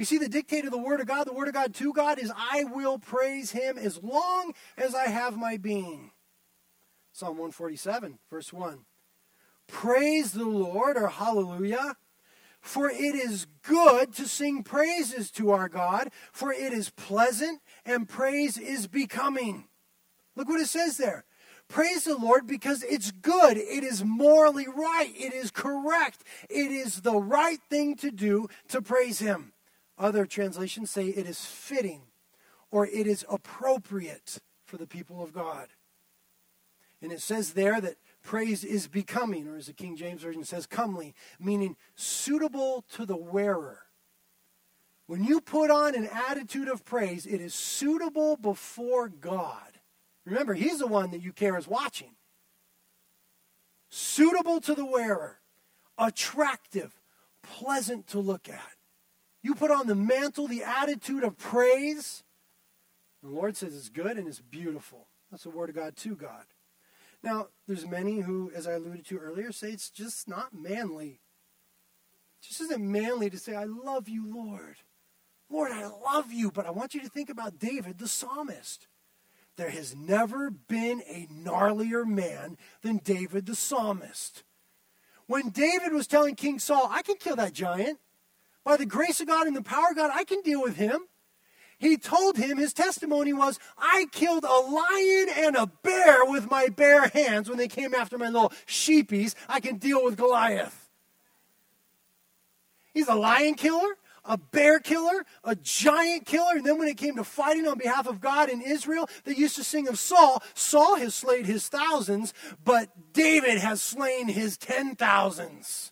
You 0.00 0.06
see, 0.06 0.16
the 0.16 0.30
dictate 0.30 0.64
of 0.64 0.70
the 0.70 0.78
Word 0.78 1.00
of 1.00 1.06
God, 1.06 1.26
the 1.26 1.34
Word 1.34 1.48
of 1.48 1.52
God 1.52 1.74
to 1.74 1.92
God, 1.92 2.18
is 2.18 2.32
I 2.34 2.64
will 2.64 2.98
praise 2.98 3.50
Him 3.50 3.76
as 3.76 4.02
long 4.02 4.54
as 4.78 4.94
I 4.94 5.08
have 5.08 5.36
my 5.36 5.58
being. 5.58 6.12
Psalm 7.12 7.36
147, 7.36 8.18
verse 8.30 8.50
1. 8.50 8.78
Praise 9.66 10.32
the 10.32 10.46
Lord, 10.46 10.96
or 10.96 11.08
hallelujah. 11.08 11.96
For 12.62 12.88
it 12.88 13.14
is 13.14 13.46
good 13.62 14.14
to 14.14 14.26
sing 14.26 14.62
praises 14.62 15.30
to 15.32 15.50
our 15.50 15.68
God, 15.68 16.08
for 16.32 16.50
it 16.50 16.72
is 16.72 16.88
pleasant 16.88 17.60
and 17.84 18.08
praise 18.08 18.56
is 18.56 18.86
becoming. 18.86 19.64
Look 20.34 20.48
what 20.48 20.62
it 20.62 20.68
says 20.68 20.96
there. 20.96 21.26
Praise 21.68 22.04
the 22.04 22.16
Lord 22.16 22.46
because 22.46 22.82
it's 22.84 23.10
good. 23.10 23.58
It 23.58 23.84
is 23.84 24.02
morally 24.02 24.66
right. 24.66 25.12
It 25.14 25.34
is 25.34 25.50
correct. 25.50 26.24
It 26.48 26.72
is 26.72 27.02
the 27.02 27.18
right 27.18 27.60
thing 27.68 27.96
to 27.96 28.10
do 28.10 28.48
to 28.68 28.80
praise 28.80 29.18
Him. 29.18 29.52
Other 30.00 30.26
translations 30.26 30.90
say 30.90 31.08
it 31.08 31.26
is 31.26 31.44
fitting 31.44 32.00
or 32.72 32.86
it 32.86 33.06
is 33.06 33.24
appropriate 33.28 34.38
for 34.64 34.78
the 34.78 34.86
people 34.86 35.22
of 35.22 35.32
God. 35.32 35.68
And 37.02 37.12
it 37.12 37.20
says 37.20 37.52
there 37.52 37.80
that 37.80 37.96
Praise 38.22 38.64
is 38.64 38.86
becoming, 38.86 39.48
or 39.48 39.56
as 39.56 39.66
the 39.66 39.72
King 39.72 39.96
James 39.96 40.22
Version 40.22 40.44
says, 40.44 40.66
comely, 40.66 41.14
meaning 41.38 41.76
suitable 41.94 42.84
to 42.92 43.06
the 43.06 43.16
wearer. 43.16 43.80
When 45.06 45.24
you 45.24 45.40
put 45.40 45.70
on 45.70 45.94
an 45.94 46.08
attitude 46.28 46.68
of 46.68 46.84
praise, 46.84 47.26
it 47.26 47.40
is 47.40 47.54
suitable 47.54 48.36
before 48.36 49.08
God. 49.08 49.80
Remember, 50.24 50.54
He's 50.54 50.78
the 50.78 50.86
one 50.86 51.10
that 51.10 51.22
you 51.22 51.32
care 51.32 51.58
is 51.58 51.66
watching. 51.66 52.12
Suitable 53.88 54.60
to 54.60 54.74
the 54.74 54.84
wearer, 54.84 55.40
attractive, 55.98 57.00
pleasant 57.42 58.06
to 58.08 58.20
look 58.20 58.48
at. 58.48 58.79
You 59.42 59.54
put 59.54 59.70
on 59.70 59.86
the 59.86 59.94
mantle, 59.94 60.46
the 60.46 60.62
attitude 60.62 61.24
of 61.24 61.38
praise. 61.38 62.22
The 63.22 63.28
Lord 63.28 63.56
says 63.56 63.76
it's 63.76 63.88
good 63.88 64.18
and 64.18 64.28
it's 64.28 64.40
beautiful. 64.40 65.08
That's 65.30 65.44
the 65.44 65.50
word 65.50 65.70
of 65.70 65.76
God 65.76 65.96
to 65.96 66.14
God. 66.14 66.44
Now, 67.22 67.48
there's 67.66 67.86
many 67.86 68.20
who, 68.20 68.50
as 68.54 68.66
I 68.66 68.72
alluded 68.72 69.06
to 69.06 69.18
earlier, 69.18 69.52
say 69.52 69.70
it's 69.70 69.90
just 69.90 70.28
not 70.28 70.54
manly. 70.54 71.20
It 72.40 72.46
just 72.46 72.60
isn't 72.62 72.80
manly 72.80 73.28
to 73.30 73.38
say, 73.38 73.54
I 73.54 73.64
love 73.64 74.08
you, 74.08 74.26
Lord. 74.26 74.76
Lord, 75.50 75.72
I 75.72 75.86
love 75.86 76.32
you. 76.32 76.50
But 76.50 76.66
I 76.66 76.70
want 76.70 76.94
you 76.94 77.00
to 77.00 77.08
think 77.08 77.28
about 77.28 77.58
David, 77.58 77.98
the 77.98 78.08
psalmist. 78.08 78.88
There 79.56 79.70
has 79.70 79.94
never 79.94 80.50
been 80.50 81.02
a 81.06 81.26
gnarlier 81.30 82.06
man 82.06 82.56
than 82.82 82.98
David 82.98 83.46
the 83.46 83.56
psalmist. 83.56 84.44
When 85.26 85.50
David 85.50 85.92
was 85.92 86.06
telling 86.06 86.34
King 86.34 86.58
Saul, 86.58 86.88
I 86.90 87.02
can 87.02 87.16
kill 87.16 87.36
that 87.36 87.52
giant. 87.52 87.98
By 88.64 88.76
the 88.76 88.86
grace 88.86 89.20
of 89.20 89.26
God 89.26 89.46
and 89.46 89.56
the 89.56 89.62
power 89.62 89.88
of 89.90 89.96
God, 89.96 90.10
I 90.12 90.24
can 90.24 90.42
deal 90.42 90.62
with 90.62 90.76
him. 90.76 91.00
He 91.78 91.96
told 91.96 92.36
him, 92.36 92.58
his 92.58 92.74
testimony 92.74 93.32
was, 93.32 93.58
I 93.78 94.06
killed 94.12 94.44
a 94.44 94.48
lion 94.48 95.28
and 95.34 95.56
a 95.56 95.66
bear 95.66 96.26
with 96.26 96.50
my 96.50 96.68
bare 96.68 97.08
hands 97.08 97.48
when 97.48 97.56
they 97.56 97.68
came 97.68 97.94
after 97.94 98.18
my 98.18 98.28
little 98.28 98.52
sheepies. 98.66 99.34
I 99.48 99.60
can 99.60 99.78
deal 99.78 100.04
with 100.04 100.18
Goliath. 100.18 100.90
He's 102.92 103.08
a 103.08 103.14
lion 103.14 103.54
killer 103.54 103.96
a 104.24 104.36
bear 104.36 104.78
killer, 104.78 105.24
a 105.44 105.56
giant 105.56 106.26
killer. 106.26 106.56
And 106.56 106.64
then 106.64 106.78
when 106.78 106.88
it 106.88 106.96
came 106.96 107.16
to 107.16 107.24
fighting 107.24 107.66
on 107.66 107.78
behalf 107.78 108.06
of 108.06 108.20
God 108.20 108.48
in 108.48 108.60
Israel, 108.60 109.08
they 109.24 109.34
used 109.34 109.56
to 109.56 109.64
sing 109.64 109.88
of 109.88 109.98
Saul. 109.98 110.42
Saul 110.54 110.96
has 110.96 111.14
slain 111.14 111.44
his 111.44 111.68
thousands, 111.68 112.34
but 112.64 113.12
David 113.12 113.58
has 113.58 113.82
slain 113.82 114.28
his 114.28 114.56
ten 114.56 114.94
thousands. 114.96 115.89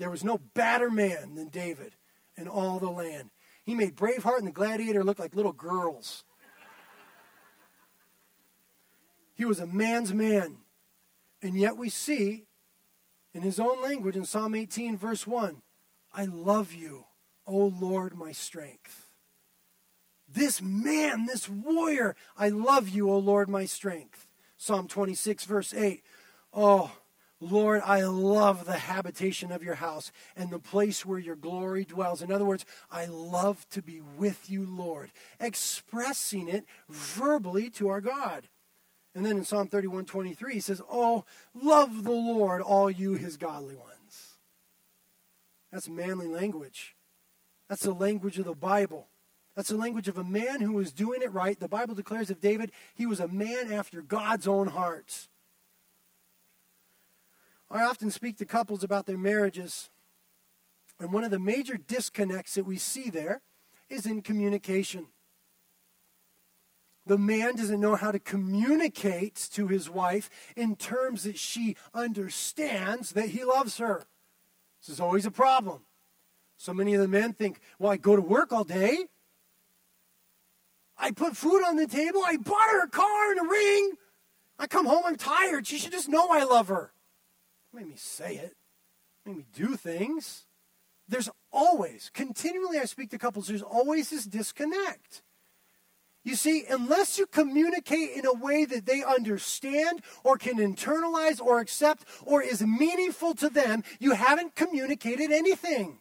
There 0.00 0.10
was 0.10 0.24
no 0.24 0.38
badder 0.54 0.90
man 0.90 1.34
than 1.34 1.48
David 1.48 1.92
in 2.34 2.48
all 2.48 2.78
the 2.78 2.88
land. 2.88 3.28
He 3.62 3.74
made 3.74 3.96
Braveheart 3.96 4.38
and 4.38 4.46
the 4.46 4.50
Gladiator 4.50 5.04
look 5.04 5.18
like 5.18 5.34
little 5.34 5.52
girls. 5.52 6.24
He 9.34 9.44
was 9.44 9.60
a 9.60 9.66
man's 9.66 10.14
man. 10.14 10.56
And 11.42 11.54
yet 11.54 11.76
we 11.76 11.90
see 11.90 12.46
in 13.34 13.42
his 13.42 13.60
own 13.60 13.82
language 13.82 14.16
in 14.16 14.24
Psalm 14.24 14.54
18, 14.54 14.96
verse 14.96 15.26
1 15.26 15.60
I 16.14 16.24
love 16.24 16.72
you, 16.72 17.04
O 17.46 17.66
Lord, 17.66 18.16
my 18.16 18.32
strength. 18.32 19.12
This 20.26 20.62
man, 20.62 21.26
this 21.26 21.46
warrior, 21.46 22.16
I 22.38 22.48
love 22.48 22.88
you, 22.88 23.10
O 23.10 23.18
Lord, 23.18 23.50
my 23.50 23.66
strength. 23.66 24.28
Psalm 24.56 24.88
26, 24.88 25.44
verse 25.44 25.74
8. 25.74 26.02
Oh, 26.54 26.90
Lord, 27.40 27.80
I 27.84 28.02
love 28.02 28.66
the 28.66 28.78
habitation 28.78 29.50
of 29.50 29.62
your 29.62 29.76
house 29.76 30.12
and 30.36 30.50
the 30.50 30.58
place 30.58 31.06
where 31.06 31.18
your 31.18 31.36
glory 31.36 31.84
dwells. 31.84 32.20
In 32.20 32.30
other 32.30 32.44
words, 32.44 32.66
I 32.90 33.06
love 33.06 33.66
to 33.70 33.80
be 33.80 34.02
with 34.18 34.50
you, 34.50 34.66
Lord, 34.66 35.10
expressing 35.40 36.48
it 36.48 36.66
verbally 36.88 37.70
to 37.70 37.88
our 37.88 38.02
God. 38.02 38.48
And 39.14 39.24
then 39.24 39.38
in 39.38 39.44
Psalm 39.44 39.68
31, 39.68 40.04
23, 40.04 40.54
he 40.54 40.60
says, 40.60 40.82
Oh, 40.90 41.24
love 41.54 42.04
the 42.04 42.10
Lord, 42.10 42.60
all 42.60 42.90
you 42.90 43.14
his 43.14 43.36
godly 43.36 43.74
ones. 43.74 44.36
That's 45.72 45.88
manly 45.88 46.28
language. 46.28 46.94
That's 47.68 47.82
the 47.82 47.94
language 47.94 48.38
of 48.38 48.44
the 48.44 48.54
Bible. 48.54 49.08
That's 49.56 49.68
the 49.68 49.76
language 49.76 50.08
of 50.08 50.18
a 50.18 50.24
man 50.24 50.60
who 50.60 50.72
was 50.72 50.92
doing 50.92 51.22
it 51.22 51.32
right. 51.32 51.58
The 51.58 51.68
Bible 51.68 51.94
declares 51.94 52.30
of 52.30 52.40
David, 52.40 52.70
he 52.94 53.06
was 53.06 53.20
a 53.20 53.28
man 53.28 53.72
after 53.72 54.02
God's 54.02 54.46
own 54.46 54.68
heart. 54.68 55.28
I 57.70 57.84
often 57.84 58.10
speak 58.10 58.36
to 58.38 58.44
couples 58.44 58.82
about 58.82 59.06
their 59.06 59.18
marriages, 59.18 59.90
and 60.98 61.12
one 61.12 61.24
of 61.24 61.30
the 61.30 61.38
major 61.38 61.76
disconnects 61.76 62.54
that 62.54 62.64
we 62.64 62.76
see 62.76 63.10
there 63.10 63.42
is 63.88 64.06
in 64.06 64.22
communication. 64.22 65.06
The 67.06 67.16
man 67.16 67.56
doesn't 67.56 67.80
know 67.80 67.96
how 67.96 68.12
to 68.12 68.18
communicate 68.18 69.48
to 69.52 69.68
his 69.68 69.88
wife 69.88 70.30
in 70.56 70.76
terms 70.76 71.24
that 71.24 71.38
she 71.38 71.76
understands 71.94 73.12
that 73.12 73.30
he 73.30 73.44
loves 73.44 73.78
her. 73.78 74.04
This 74.80 74.90
is 74.90 75.00
always 75.00 75.26
a 75.26 75.30
problem. 75.30 75.82
So 76.56 76.74
many 76.74 76.94
of 76.94 77.00
the 77.00 77.08
men 77.08 77.32
think, 77.32 77.60
well, 77.78 77.90
I 77.90 77.96
go 77.96 78.16
to 78.16 78.22
work 78.22 78.52
all 78.52 78.64
day. 78.64 79.06
I 80.98 81.10
put 81.12 81.36
food 81.36 81.64
on 81.64 81.76
the 81.76 81.86
table. 81.86 82.22
I 82.24 82.36
bought 82.36 82.70
her 82.70 82.84
a 82.84 82.88
car 82.88 83.30
and 83.30 83.40
a 83.40 83.48
ring. 83.48 83.92
I 84.58 84.66
come 84.66 84.84
home, 84.84 85.02
I'm 85.06 85.16
tired. 85.16 85.66
She 85.66 85.78
should 85.78 85.92
just 85.92 86.08
know 86.08 86.28
I 86.28 86.44
love 86.44 86.68
her. 86.68 86.92
Make 87.72 87.86
me 87.86 87.96
say 87.96 88.36
it. 88.36 88.56
Make 89.24 89.36
me 89.36 89.44
do 89.54 89.76
things. 89.76 90.46
There's 91.08 91.30
always, 91.52 92.10
continually 92.12 92.78
I 92.78 92.84
speak 92.84 93.10
to 93.10 93.18
couples, 93.18 93.48
there's 93.48 93.62
always 93.62 94.10
this 94.10 94.24
disconnect. 94.24 95.22
You 96.22 96.34
see, 96.34 96.64
unless 96.68 97.18
you 97.18 97.26
communicate 97.26 98.10
in 98.10 98.26
a 98.26 98.34
way 98.34 98.66
that 98.66 98.84
they 98.84 99.02
understand 99.02 100.02
or 100.22 100.36
can 100.36 100.58
internalize 100.58 101.40
or 101.40 101.60
accept 101.60 102.04
or 102.22 102.42
is 102.42 102.60
meaningful 102.60 103.34
to 103.36 103.48
them, 103.48 103.82
you 103.98 104.12
haven't 104.12 104.54
communicated 104.54 105.32
anything. 105.32 105.99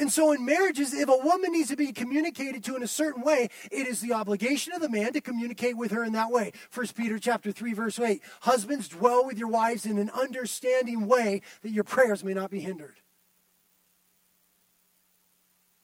And 0.00 0.10
so 0.10 0.32
in 0.32 0.46
marriages, 0.46 0.94
if 0.94 1.10
a 1.10 1.16
woman 1.18 1.52
needs 1.52 1.68
to 1.68 1.76
be 1.76 1.92
communicated 1.92 2.64
to 2.64 2.74
in 2.74 2.82
a 2.82 2.88
certain 2.88 3.22
way, 3.22 3.50
it 3.70 3.86
is 3.86 4.00
the 4.00 4.14
obligation 4.14 4.72
of 4.72 4.80
the 4.80 4.88
man 4.88 5.12
to 5.12 5.20
communicate 5.20 5.76
with 5.76 5.90
her 5.90 6.02
in 6.02 6.14
that 6.14 6.30
way. 6.30 6.52
1 6.72 6.86
Peter 6.96 7.18
chapter 7.18 7.52
3, 7.52 7.74
verse 7.74 8.00
8. 8.00 8.22
Husbands, 8.40 8.88
dwell 8.88 9.26
with 9.26 9.38
your 9.38 9.48
wives 9.48 9.84
in 9.84 9.98
an 9.98 10.08
understanding 10.10 11.06
way 11.06 11.42
that 11.60 11.72
your 11.72 11.84
prayers 11.84 12.24
may 12.24 12.32
not 12.32 12.50
be 12.50 12.60
hindered. 12.60 12.96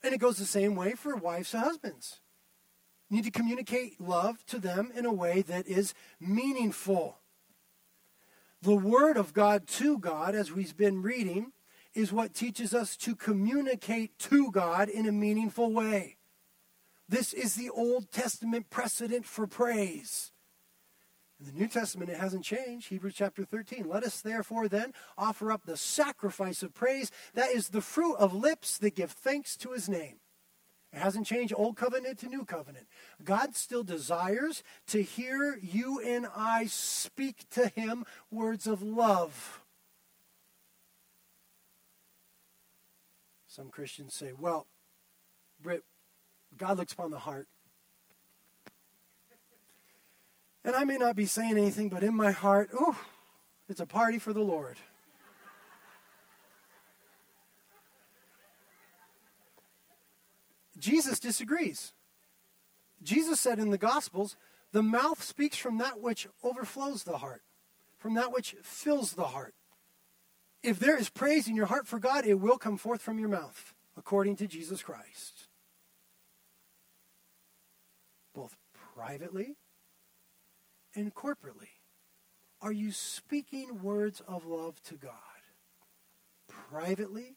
And 0.02 0.14
it 0.14 0.18
goes 0.18 0.38
the 0.38 0.46
same 0.46 0.76
way 0.76 0.94
for 0.94 1.14
wives 1.14 1.50
to 1.50 1.60
husbands. 1.60 2.20
You 3.10 3.16
need 3.16 3.24
to 3.26 3.30
communicate 3.30 4.00
love 4.00 4.46
to 4.46 4.58
them 4.58 4.92
in 4.96 5.04
a 5.04 5.12
way 5.12 5.42
that 5.42 5.66
is 5.66 5.92
meaningful. 6.18 7.18
The 8.62 8.76
Word 8.76 9.18
of 9.18 9.34
God 9.34 9.66
to 9.66 9.98
God, 9.98 10.34
as 10.34 10.50
we've 10.50 10.76
been 10.76 11.02
reading, 11.02 11.52
is 11.96 12.12
what 12.12 12.34
teaches 12.34 12.74
us 12.74 12.96
to 12.98 13.16
communicate 13.16 14.18
to 14.18 14.50
God 14.50 14.88
in 14.88 15.06
a 15.06 15.12
meaningful 15.12 15.72
way. 15.72 16.16
This 17.08 17.32
is 17.32 17.54
the 17.54 17.70
Old 17.70 18.12
Testament 18.12 18.68
precedent 18.68 19.24
for 19.24 19.46
praise. 19.46 20.32
In 21.40 21.46
the 21.46 21.52
New 21.52 21.68
Testament, 21.68 22.10
it 22.10 22.18
hasn't 22.18 22.44
changed. 22.44 22.88
Hebrews 22.88 23.14
chapter 23.16 23.44
13. 23.44 23.88
Let 23.88 24.04
us 24.04 24.20
therefore 24.20 24.68
then 24.68 24.92
offer 25.16 25.50
up 25.50 25.64
the 25.64 25.76
sacrifice 25.76 26.62
of 26.62 26.74
praise. 26.74 27.10
That 27.34 27.50
is 27.50 27.68
the 27.68 27.80
fruit 27.80 28.16
of 28.16 28.34
lips 28.34 28.78
that 28.78 28.94
give 28.94 29.10
thanks 29.10 29.56
to 29.58 29.72
his 29.72 29.88
name. 29.88 30.16
It 30.92 30.98
hasn't 30.98 31.26
changed 31.26 31.54
old 31.56 31.76
covenant 31.76 32.18
to 32.20 32.28
new 32.28 32.44
covenant. 32.44 32.86
God 33.22 33.54
still 33.54 33.84
desires 33.84 34.62
to 34.88 35.02
hear 35.02 35.58
you 35.62 36.00
and 36.00 36.26
I 36.34 36.66
speak 36.66 37.48
to 37.50 37.68
him 37.68 38.04
words 38.30 38.66
of 38.66 38.82
love. 38.82 39.62
Some 43.56 43.70
Christians 43.70 44.12
say, 44.12 44.32
well, 44.38 44.66
Britt, 45.62 45.82
God 46.58 46.76
looks 46.76 46.92
upon 46.92 47.10
the 47.10 47.20
heart. 47.20 47.48
And 50.62 50.76
I 50.76 50.84
may 50.84 50.98
not 50.98 51.16
be 51.16 51.24
saying 51.24 51.52
anything, 51.52 51.88
but 51.88 52.02
in 52.02 52.14
my 52.14 52.32
heart, 52.32 52.68
ooh, 52.74 52.94
it's 53.66 53.80
a 53.80 53.86
party 53.86 54.18
for 54.18 54.34
the 54.34 54.42
Lord. 54.42 54.76
Jesus 60.78 61.18
disagrees. 61.18 61.94
Jesus 63.02 63.40
said 63.40 63.58
in 63.58 63.70
the 63.70 63.78
Gospels, 63.78 64.36
the 64.72 64.82
mouth 64.82 65.22
speaks 65.22 65.56
from 65.56 65.78
that 65.78 65.98
which 65.98 66.28
overflows 66.44 67.04
the 67.04 67.16
heart, 67.16 67.40
from 67.96 68.12
that 68.16 68.34
which 68.34 68.54
fills 68.62 69.12
the 69.12 69.28
heart. 69.28 69.54
If 70.66 70.78
there 70.78 70.98
is 70.98 71.08
praise 71.08 71.48
in 71.48 71.54
your 71.54 71.66
heart 71.66 71.86
for 71.86 71.98
God, 71.98 72.26
it 72.26 72.34
will 72.34 72.58
come 72.58 72.76
forth 72.76 73.00
from 73.00 73.18
your 73.18 73.28
mouth, 73.28 73.74
according 73.96 74.36
to 74.36 74.46
Jesus 74.46 74.82
Christ. 74.82 75.46
Both 78.34 78.56
privately 78.94 79.56
and 80.94 81.14
corporately. 81.14 81.70
Are 82.60 82.72
you 82.72 82.90
speaking 82.90 83.82
words 83.82 84.20
of 84.26 84.44
love 84.44 84.82
to 84.84 84.94
God? 84.94 85.12
Privately 86.48 87.36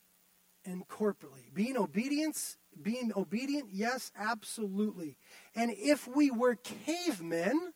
and 0.66 0.88
corporately. 0.88 1.54
Being 1.54 1.78
obedience 1.78 2.58
being 2.82 3.12
obedient? 3.16 3.70
Yes, 3.72 4.12
absolutely. 4.18 5.18
And 5.56 5.72
if 5.72 6.08
we 6.08 6.32
were 6.32 6.56
cavemen 6.56 7.74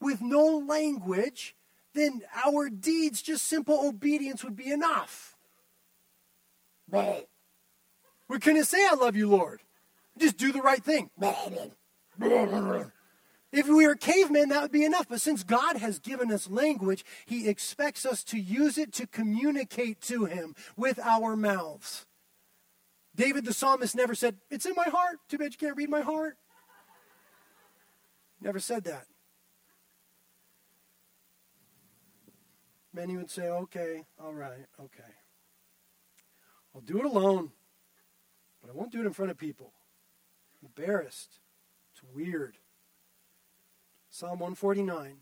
with 0.00 0.20
no 0.20 0.58
language, 0.58 1.54
then 1.96 2.22
our 2.46 2.68
deeds, 2.68 3.22
just 3.22 3.46
simple 3.46 3.86
obedience, 3.88 4.44
would 4.44 4.56
be 4.56 4.70
enough. 4.70 5.36
We 8.28 8.38
couldn't 8.38 8.64
say, 8.64 8.86
I 8.86 8.94
love 8.94 9.16
you, 9.16 9.28
Lord. 9.28 9.62
Just 10.18 10.36
do 10.36 10.52
the 10.52 10.62
right 10.62 10.82
thing. 10.82 11.10
If 13.52 13.68
we 13.68 13.86
were 13.86 13.94
cavemen, 13.94 14.48
that 14.50 14.62
would 14.62 14.72
be 14.72 14.84
enough. 14.84 15.06
But 15.08 15.20
since 15.20 15.42
God 15.42 15.76
has 15.76 15.98
given 15.98 16.32
us 16.32 16.50
language, 16.50 17.04
He 17.24 17.48
expects 17.48 18.04
us 18.04 18.24
to 18.24 18.38
use 18.38 18.76
it 18.76 18.92
to 18.94 19.06
communicate 19.06 20.00
to 20.02 20.24
Him 20.24 20.54
with 20.76 20.98
our 20.98 21.36
mouths. 21.36 22.06
David 23.14 23.44
the 23.44 23.54
psalmist 23.54 23.96
never 23.96 24.14
said, 24.14 24.36
It's 24.50 24.66
in 24.66 24.74
my 24.76 24.90
heart. 24.90 25.18
Too 25.28 25.38
bad 25.38 25.52
you 25.52 25.58
can't 25.58 25.76
read 25.76 25.88
my 25.88 26.02
heart. 26.02 26.36
Never 28.40 28.58
said 28.58 28.84
that. 28.84 29.06
Many 32.96 33.18
would 33.18 33.30
say, 33.30 33.46
Okay, 33.48 34.04
all 34.18 34.32
right, 34.32 34.66
okay. 34.80 35.12
I'll 36.74 36.80
do 36.80 36.98
it 36.98 37.04
alone, 37.04 37.52
But 38.62 38.70
I 38.70 38.72
won't 38.72 38.90
do 38.90 39.00
it 39.00 39.06
in 39.06 39.12
front 39.12 39.30
of 39.30 39.36
people. 39.36 39.74
I'm 40.62 40.68
embarrassed. 40.68 41.40
It's 41.92 42.02
weird. 42.14 42.56
Psalm 44.08 44.38
149, 44.38 45.18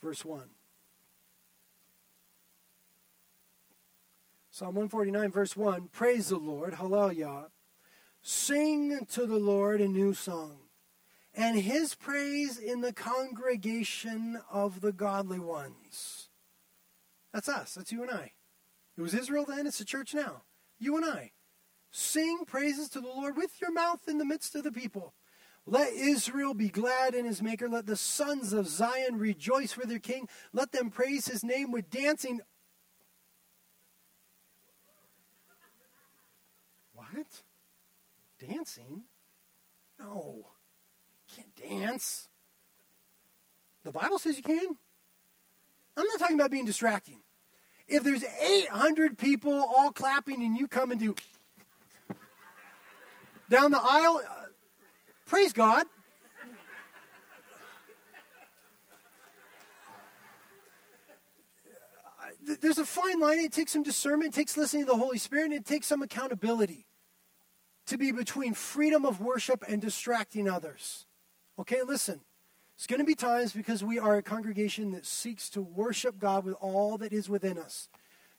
verse 0.00 0.24
1. 0.24 0.42
Psalm 4.52 4.76
149, 4.76 5.32
verse 5.32 5.56
1 5.56 5.88
Praise 5.88 6.28
the 6.28 6.36
Lord, 6.36 6.74
hallelujah. 6.74 7.46
Sing 8.22 9.04
to 9.10 9.26
the 9.26 9.40
Lord 9.40 9.80
a 9.80 9.88
new 9.88 10.14
song, 10.14 10.58
and 11.34 11.58
his 11.58 11.94
praise 11.94 12.58
in 12.58 12.80
the 12.80 12.92
congregation 12.92 14.40
of 14.50 14.80
the 14.80 14.92
godly 14.92 15.40
ones. 15.40 16.28
That's 17.32 17.48
us, 17.48 17.74
that's 17.74 17.92
you 17.92 18.02
and 18.02 18.10
I. 18.10 18.32
It 18.96 19.02
was 19.02 19.14
Israel 19.14 19.44
then, 19.46 19.66
it's 19.66 19.78
the 19.78 19.84
church 19.84 20.14
now. 20.14 20.42
You 20.78 20.96
and 20.96 21.04
I. 21.04 21.32
Sing 21.90 22.44
praises 22.46 22.88
to 22.90 23.00
the 23.00 23.08
Lord 23.08 23.36
with 23.36 23.60
your 23.60 23.72
mouth 23.72 24.08
in 24.08 24.18
the 24.18 24.24
midst 24.24 24.54
of 24.54 24.64
the 24.64 24.72
people. 24.72 25.14
Let 25.66 25.92
Israel 25.92 26.54
be 26.54 26.68
glad 26.68 27.14
in 27.14 27.24
his 27.24 27.40
maker. 27.40 27.68
Let 27.68 27.86
the 27.86 27.96
sons 27.96 28.52
of 28.52 28.68
Zion 28.68 29.18
rejoice 29.18 29.72
for 29.72 29.86
their 29.86 29.98
king. 29.98 30.28
Let 30.52 30.72
them 30.72 30.90
praise 30.90 31.26
his 31.26 31.42
name 31.42 31.72
with 31.72 31.88
dancing. 31.88 32.40
What? 36.92 37.42
Dancing? 38.38 39.04
No. 39.98 40.48
Can't 41.34 41.70
dance. 41.80 42.28
The 43.84 43.92
Bible 43.92 44.18
says 44.18 44.36
you 44.36 44.42
can. 44.42 44.76
I'm 45.96 46.06
not 46.06 46.18
talking 46.18 46.38
about 46.38 46.50
being 46.50 46.64
distracting. 46.64 47.20
If 47.86 48.02
there's 48.02 48.24
800 48.24 49.18
people 49.18 49.52
all 49.52 49.92
clapping 49.92 50.42
and 50.42 50.56
you 50.56 50.68
come 50.68 50.90
and 50.90 50.98
do 50.98 51.14
down 53.50 53.70
the 53.70 53.80
aisle, 53.80 54.22
uh, 54.28 54.44
praise 55.26 55.52
God. 55.52 55.86
There's 62.60 62.78
a 62.78 62.84
fine 62.84 63.20
line. 63.20 63.38
It 63.38 63.52
takes 63.52 63.72
some 63.72 63.82
discernment, 63.82 64.34
it 64.34 64.38
takes 64.38 64.56
listening 64.56 64.84
to 64.84 64.92
the 64.92 64.98
Holy 64.98 65.18
Spirit, 65.18 65.46
and 65.46 65.54
it 65.54 65.64
takes 65.64 65.86
some 65.86 66.02
accountability 66.02 66.86
to 67.86 67.98
be 67.98 68.12
between 68.12 68.54
freedom 68.54 69.04
of 69.04 69.20
worship 69.20 69.64
and 69.66 69.80
distracting 69.80 70.48
others. 70.48 71.06
Okay, 71.58 71.82
listen. 71.82 72.20
It's 72.76 72.86
going 72.86 72.98
to 72.98 73.06
be 73.06 73.14
times 73.14 73.52
because 73.52 73.84
we 73.84 73.98
are 73.98 74.16
a 74.16 74.22
congregation 74.22 74.90
that 74.92 75.06
seeks 75.06 75.48
to 75.50 75.62
worship 75.62 76.18
God 76.18 76.44
with 76.44 76.56
all 76.60 76.98
that 76.98 77.12
is 77.12 77.28
within 77.28 77.56
us. 77.56 77.88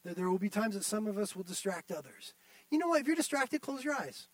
That 0.04 0.18
there 0.18 0.30
will 0.30 0.40
be 0.40 0.50
times 0.50 0.76
that 0.76 0.84
some 0.84 1.08
of 1.08 1.18
us 1.18 1.36
will 1.36 1.44
distract 1.44 1.92
others. 1.92 2.34
You 2.70 2.78
know 2.78 2.90
what? 2.90 3.02
If 3.02 3.08
you're 3.08 3.16
distracted, 3.16 3.62
close 3.62 3.84
your 3.84 3.96
eyes. 3.96 4.28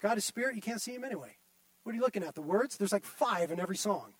God 0.00 0.16
is 0.16 0.24
spirit, 0.24 0.56
you 0.56 0.62
can't 0.62 0.80
see 0.80 0.94
him 0.94 1.04
anyway. 1.04 1.36
What 1.82 1.92
are 1.92 1.96
you 1.96 2.00
looking 2.00 2.22
at? 2.22 2.34
The 2.34 2.42
words? 2.42 2.76
There's 2.76 2.92
like 2.92 3.04
five 3.04 3.50
in 3.50 3.60
every 3.60 3.76
song. 3.76 4.14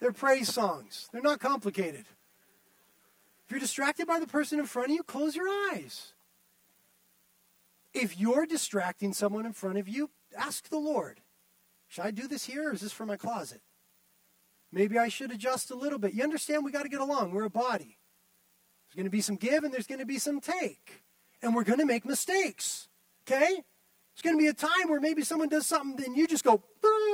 They're 0.00 0.12
praise 0.12 0.52
songs. 0.52 1.08
They're 1.12 1.22
not 1.22 1.40
complicated. 1.40 2.06
If 3.44 3.50
you're 3.50 3.60
distracted 3.60 4.06
by 4.06 4.18
the 4.18 4.26
person 4.26 4.58
in 4.58 4.66
front 4.66 4.90
of 4.90 4.94
you, 4.94 5.02
close 5.02 5.36
your 5.36 5.48
eyes. 5.48 6.14
If 7.92 8.18
you're 8.18 8.46
distracting 8.46 9.12
someone 9.12 9.46
in 9.46 9.52
front 9.52 9.78
of 9.78 9.88
you, 9.88 10.10
ask 10.36 10.68
the 10.68 10.78
Lord, 10.78 11.20
should 11.90 12.04
I 12.04 12.12
do 12.12 12.28
this 12.28 12.44
here 12.44 12.70
or 12.70 12.72
is 12.72 12.80
this 12.80 12.92
for 12.92 13.04
my 13.04 13.16
closet? 13.16 13.60
Maybe 14.70 14.96
I 14.96 15.08
should 15.08 15.32
adjust 15.32 15.72
a 15.72 15.74
little 15.74 15.98
bit. 15.98 16.14
You 16.14 16.22
understand 16.22 16.64
we 16.64 16.70
got 16.70 16.84
to 16.84 16.88
get 16.88 17.00
along. 17.00 17.32
We're 17.32 17.44
a 17.44 17.50
body. 17.50 17.98
There's 18.86 18.94
going 18.94 19.06
to 19.06 19.10
be 19.10 19.20
some 19.20 19.34
give 19.34 19.64
and 19.64 19.74
there's 19.74 19.88
going 19.88 19.98
to 19.98 20.06
be 20.06 20.18
some 20.18 20.40
take. 20.40 21.02
And 21.42 21.52
we're 21.52 21.64
going 21.64 21.80
to 21.80 21.84
make 21.84 22.04
mistakes. 22.04 22.88
Okay? 23.26 23.48
There's 23.48 24.22
going 24.22 24.36
to 24.36 24.40
be 24.40 24.46
a 24.46 24.52
time 24.52 24.88
where 24.88 25.00
maybe 25.00 25.22
someone 25.22 25.48
does 25.48 25.66
something 25.66 26.06
and 26.06 26.16
you 26.16 26.28
just 26.28 26.44
go, 26.44 26.62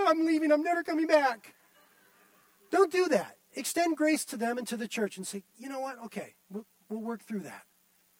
I'm 0.06 0.26
leaving, 0.26 0.52
I'm 0.52 0.62
never 0.62 0.82
coming 0.82 1.06
back. 1.06 1.54
Don't 2.70 2.92
do 2.92 3.08
that. 3.08 3.38
Extend 3.54 3.96
grace 3.96 4.26
to 4.26 4.36
them 4.36 4.58
and 4.58 4.66
to 4.68 4.76
the 4.76 4.86
church 4.86 5.16
and 5.16 5.26
say, 5.26 5.42
you 5.56 5.70
know 5.70 5.80
what? 5.80 5.96
Okay, 6.04 6.34
we'll, 6.50 6.66
we'll 6.90 7.00
work 7.00 7.22
through 7.22 7.40
that. 7.40 7.62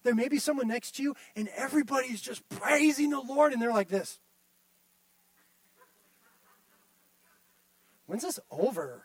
There 0.04 0.14
may 0.14 0.28
be 0.28 0.38
someone 0.38 0.68
next 0.68 0.96
to 0.96 1.02
you 1.02 1.14
and 1.34 1.48
everybody's 1.54 2.22
just 2.22 2.48
praising 2.48 3.10
the 3.10 3.20
Lord 3.20 3.52
and 3.52 3.60
they're 3.60 3.74
like 3.74 3.88
this. 3.88 4.18
When's 8.06 8.22
this 8.22 8.40
over? 8.50 9.04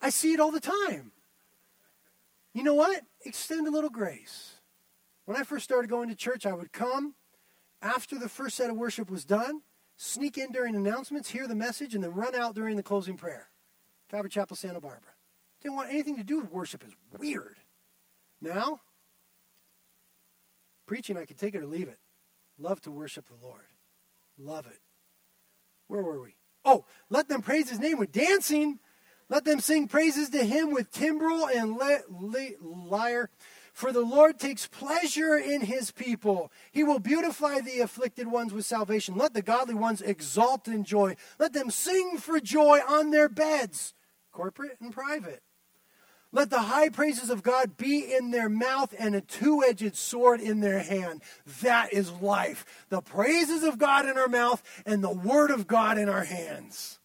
I 0.00 0.10
see 0.10 0.32
it 0.32 0.40
all 0.40 0.50
the 0.50 0.60
time. 0.60 1.12
You 2.54 2.62
know 2.62 2.74
what? 2.74 3.02
Extend 3.24 3.66
a 3.66 3.70
little 3.70 3.90
grace. 3.90 4.56
When 5.24 5.36
I 5.36 5.44
first 5.44 5.64
started 5.64 5.88
going 5.88 6.08
to 6.08 6.16
church, 6.16 6.44
I 6.44 6.52
would 6.52 6.72
come 6.72 7.14
after 7.80 8.18
the 8.18 8.28
first 8.28 8.56
set 8.56 8.70
of 8.70 8.76
worship 8.76 9.10
was 9.10 9.24
done, 9.24 9.62
sneak 9.96 10.38
in 10.38 10.52
during 10.52 10.74
announcements, 10.74 11.30
hear 11.30 11.46
the 11.46 11.54
message, 11.54 11.94
and 11.94 12.02
then 12.02 12.12
run 12.12 12.34
out 12.34 12.54
during 12.54 12.76
the 12.76 12.82
closing 12.82 13.16
prayer. 13.16 13.48
Calvary 14.10 14.30
Chapel, 14.30 14.56
Santa 14.56 14.80
Barbara. 14.80 15.12
Didn't 15.62 15.76
want 15.76 15.90
anything 15.90 16.16
to 16.16 16.24
do 16.24 16.40
with 16.40 16.50
worship. 16.50 16.84
Is 16.84 16.94
weird. 17.18 17.56
Now, 18.40 18.80
preaching, 20.86 21.16
I 21.16 21.24
can 21.24 21.36
take 21.36 21.54
it 21.54 21.62
or 21.62 21.66
leave 21.66 21.88
it. 21.88 21.98
Love 22.58 22.80
to 22.82 22.90
worship 22.90 23.26
the 23.28 23.46
Lord. 23.46 23.66
Love 24.36 24.66
it. 24.66 24.80
Where 25.86 26.02
were 26.02 26.20
we? 26.20 26.34
Oh, 26.64 26.84
let 27.10 27.28
them 27.28 27.42
praise 27.42 27.70
his 27.70 27.78
name 27.78 27.98
with 27.98 28.12
dancing. 28.12 28.78
Let 29.28 29.44
them 29.44 29.60
sing 29.60 29.88
praises 29.88 30.28
to 30.30 30.44
him 30.44 30.72
with 30.72 30.92
timbrel 30.92 31.48
and 31.48 31.76
lyre. 32.60 33.30
For 33.72 33.90
the 33.90 34.02
Lord 34.02 34.38
takes 34.38 34.66
pleasure 34.66 35.36
in 35.38 35.62
his 35.62 35.90
people. 35.90 36.52
He 36.70 36.84
will 36.84 36.98
beautify 36.98 37.60
the 37.60 37.80
afflicted 37.80 38.26
ones 38.26 38.52
with 38.52 38.66
salvation. 38.66 39.16
Let 39.16 39.32
the 39.32 39.40
godly 39.40 39.74
ones 39.74 40.02
exult 40.02 40.68
in 40.68 40.84
joy. 40.84 41.16
Let 41.38 41.54
them 41.54 41.70
sing 41.70 42.18
for 42.18 42.38
joy 42.38 42.80
on 42.86 43.10
their 43.10 43.30
beds, 43.30 43.94
corporate 44.30 44.76
and 44.80 44.92
private. 44.92 45.42
Let 46.34 46.48
the 46.48 46.62
high 46.62 46.88
praises 46.88 47.28
of 47.28 47.42
God 47.42 47.76
be 47.76 48.14
in 48.14 48.30
their 48.30 48.48
mouth 48.48 48.94
and 48.98 49.14
a 49.14 49.20
two 49.20 49.62
edged 49.62 49.96
sword 49.96 50.40
in 50.40 50.60
their 50.60 50.78
hand. 50.78 51.22
That 51.60 51.92
is 51.92 52.10
life. 52.10 52.86
The 52.88 53.02
praises 53.02 53.62
of 53.62 53.78
God 53.78 54.08
in 54.08 54.16
our 54.16 54.28
mouth 54.28 54.62
and 54.86 55.04
the 55.04 55.12
word 55.12 55.50
of 55.50 55.66
God 55.66 55.98
in 55.98 56.08
our 56.08 56.24
hands. 56.24 56.98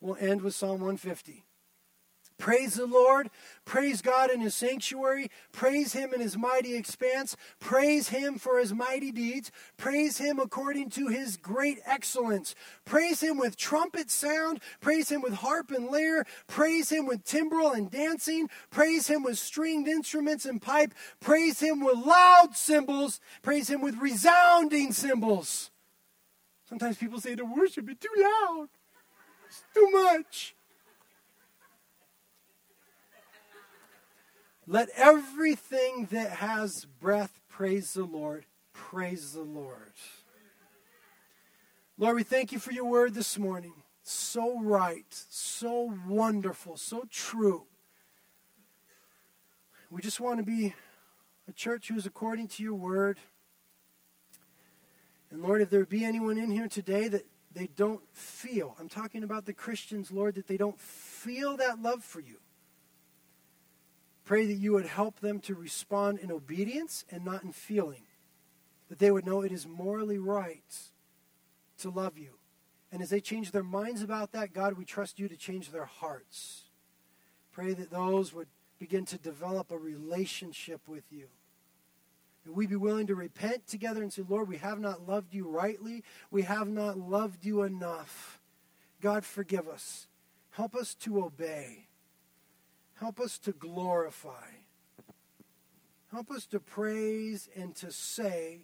We'll 0.00 0.16
end 0.20 0.42
with 0.42 0.54
Psalm 0.54 0.80
150. 0.80 1.44
Praise 2.38 2.74
the 2.74 2.86
Lord. 2.86 3.30
Praise 3.64 4.00
God 4.00 4.30
in 4.30 4.40
his 4.40 4.54
sanctuary. 4.54 5.28
Praise 5.52 5.92
him 5.92 6.14
in 6.14 6.20
his 6.20 6.36
mighty 6.36 6.76
expanse. 6.76 7.36
Praise 7.58 8.08
him 8.08 8.38
for 8.38 8.60
his 8.60 8.72
mighty 8.72 9.10
deeds. 9.10 9.50
Praise 9.76 10.18
him 10.18 10.38
according 10.38 10.90
to 10.90 11.08
his 11.08 11.36
great 11.36 11.80
excellence. 11.84 12.54
Praise 12.84 13.20
him 13.20 13.38
with 13.38 13.56
trumpet 13.56 14.08
sound. 14.08 14.60
Praise 14.80 15.10
him 15.10 15.20
with 15.20 15.34
harp 15.34 15.72
and 15.72 15.88
lyre. 15.88 16.24
Praise 16.46 16.90
him 16.90 17.06
with 17.06 17.24
timbrel 17.24 17.72
and 17.72 17.90
dancing. 17.90 18.48
Praise 18.70 19.08
him 19.08 19.24
with 19.24 19.36
stringed 19.36 19.88
instruments 19.88 20.44
and 20.44 20.62
pipe. 20.62 20.94
Praise 21.20 21.58
him 21.58 21.84
with 21.84 21.98
loud 22.06 22.54
cymbals. 22.54 23.20
Praise 23.42 23.68
him 23.68 23.80
with 23.80 23.96
resounding 23.96 24.92
cymbals. 24.92 25.72
Sometimes 26.68 26.98
people 26.98 27.20
say 27.20 27.34
the 27.34 27.44
worship 27.44 27.90
is 27.90 27.96
too 27.98 28.08
loud. 28.16 28.68
It's 29.48 29.64
too 29.74 29.90
much. 29.90 30.54
Let 34.70 34.90
everything 34.96 36.08
that 36.10 36.28
has 36.28 36.84
breath 36.84 37.40
praise 37.48 37.94
the 37.94 38.04
Lord. 38.04 38.44
Praise 38.74 39.32
the 39.32 39.40
Lord. 39.40 39.94
Lord, 41.96 42.16
we 42.16 42.22
thank 42.22 42.52
you 42.52 42.58
for 42.58 42.72
your 42.72 42.84
word 42.84 43.14
this 43.14 43.38
morning. 43.38 43.72
So 44.02 44.60
right, 44.60 45.06
so 45.08 45.94
wonderful, 46.06 46.76
so 46.76 47.04
true. 47.10 47.64
We 49.90 50.02
just 50.02 50.20
want 50.20 50.38
to 50.38 50.44
be 50.44 50.74
a 51.48 51.52
church 51.52 51.88
who 51.88 51.96
is 51.96 52.04
according 52.04 52.48
to 52.48 52.62
your 52.62 52.74
word. 52.74 53.18
And 55.30 55.42
Lord, 55.42 55.62
if 55.62 55.70
there 55.70 55.86
be 55.86 56.04
anyone 56.04 56.36
in 56.36 56.50
here 56.50 56.68
today 56.68 57.08
that 57.08 57.24
they 57.54 57.68
don't 57.74 58.02
feel, 58.12 58.76
I'm 58.78 58.90
talking 58.90 59.24
about 59.24 59.46
the 59.46 59.54
Christians, 59.54 60.10
Lord, 60.10 60.34
that 60.34 60.46
they 60.46 60.58
don't 60.58 60.78
feel 60.78 61.56
that 61.56 61.80
love 61.80 62.04
for 62.04 62.20
you. 62.20 62.36
Pray 64.28 64.44
that 64.44 64.58
you 64.58 64.74
would 64.74 64.84
help 64.84 65.20
them 65.20 65.40
to 65.40 65.54
respond 65.54 66.18
in 66.18 66.30
obedience 66.30 67.02
and 67.10 67.24
not 67.24 67.44
in 67.44 67.50
feeling. 67.50 68.02
That 68.90 68.98
they 68.98 69.10
would 69.10 69.24
know 69.24 69.40
it 69.40 69.52
is 69.52 69.66
morally 69.66 70.18
right 70.18 70.70
to 71.78 71.88
love 71.88 72.18
you. 72.18 72.34
And 72.92 73.00
as 73.00 73.08
they 73.08 73.22
change 73.22 73.52
their 73.52 73.62
minds 73.62 74.02
about 74.02 74.32
that, 74.32 74.52
God, 74.52 74.74
we 74.74 74.84
trust 74.84 75.18
you 75.18 75.28
to 75.28 75.36
change 75.36 75.70
their 75.70 75.86
hearts. 75.86 76.64
Pray 77.52 77.72
that 77.72 77.90
those 77.90 78.34
would 78.34 78.48
begin 78.78 79.06
to 79.06 79.16
develop 79.16 79.72
a 79.72 79.78
relationship 79.78 80.82
with 80.86 81.04
you. 81.10 81.28
And 82.44 82.54
we 82.54 82.66
be 82.66 82.76
willing 82.76 83.06
to 83.06 83.14
repent 83.14 83.66
together 83.66 84.02
and 84.02 84.12
say, 84.12 84.24
Lord, 84.28 84.46
we 84.46 84.58
have 84.58 84.78
not 84.78 85.08
loved 85.08 85.32
you 85.32 85.48
rightly. 85.48 86.04
We 86.30 86.42
have 86.42 86.68
not 86.68 86.98
loved 86.98 87.46
you 87.46 87.62
enough. 87.62 88.42
God, 89.00 89.24
forgive 89.24 89.66
us. 89.66 90.06
Help 90.50 90.74
us 90.74 90.94
to 90.96 91.24
obey. 91.24 91.87
Help 93.00 93.20
us 93.20 93.38
to 93.38 93.52
glorify. 93.52 94.48
Help 96.10 96.30
us 96.30 96.46
to 96.46 96.58
praise 96.58 97.48
and 97.54 97.74
to 97.76 97.92
say, 97.92 98.62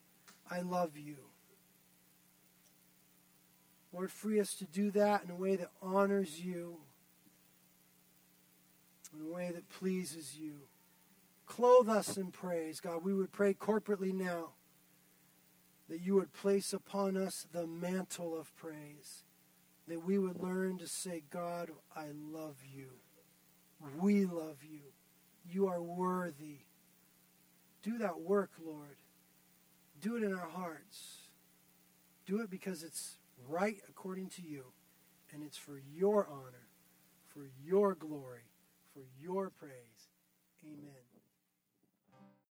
I 0.51 0.61
love 0.61 0.97
you. 0.97 1.16
Lord, 3.93 4.11
free 4.11 4.41
us 4.41 4.55
to 4.55 4.64
do 4.64 4.91
that 4.93 5.22
in 5.24 5.30
a 5.30 5.37
way 5.37 5.55
that 5.55 5.70
honors 5.80 6.41
you, 6.41 6.78
in 9.14 9.30
a 9.30 9.32
way 9.32 9.53
that 9.53 9.68
pleases 9.68 10.37
you. 10.37 10.62
Clothe 11.47 11.89
us 11.89 12.16
in 12.16 12.32
praise, 12.32 12.80
God. 12.80 13.05
We 13.05 13.14
would 13.14 13.30
pray 13.30 13.55
corporately 13.55 14.12
now 14.12 14.55
that 15.89 16.01
you 16.01 16.14
would 16.14 16.32
place 16.32 16.72
upon 16.72 17.16
us 17.16 17.47
the 17.53 17.66
mantle 17.66 18.37
of 18.37 18.57
praise, 18.57 19.22
that 19.87 20.05
we 20.05 20.18
would 20.18 20.43
learn 20.43 20.78
to 20.78 20.89
say, 20.89 21.22
God, 21.30 21.70
I 21.95 22.07
love 22.12 22.57
you. 22.74 22.89
We 24.01 24.24
love 24.24 24.59
you. 24.62 24.80
You 25.51 25.68
are 25.68 25.82
worthy. 25.82 26.59
Do 27.82 27.99
that 27.99 28.20
work, 28.20 28.51
Lord. 28.64 28.97
Do 30.01 30.16
it 30.16 30.22
in 30.22 30.32
our 30.32 30.49
hearts. 30.49 31.18
Do 32.26 32.41
it 32.41 32.51
because 32.51 32.82
it's 32.82 33.18
right 33.49 33.78
according 33.89 34.28
to 34.30 34.43
you, 34.43 34.64
and 35.32 35.43
it's 35.43 35.59
for 35.59 35.80
your 35.95 36.26
honor, 36.30 36.68
for 37.28 37.49
your 37.62 37.95
glory, 37.95 38.51
for 38.93 39.03
your 39.20 39.51
praise. 39.51 40.09
Amen. 40.64 41.04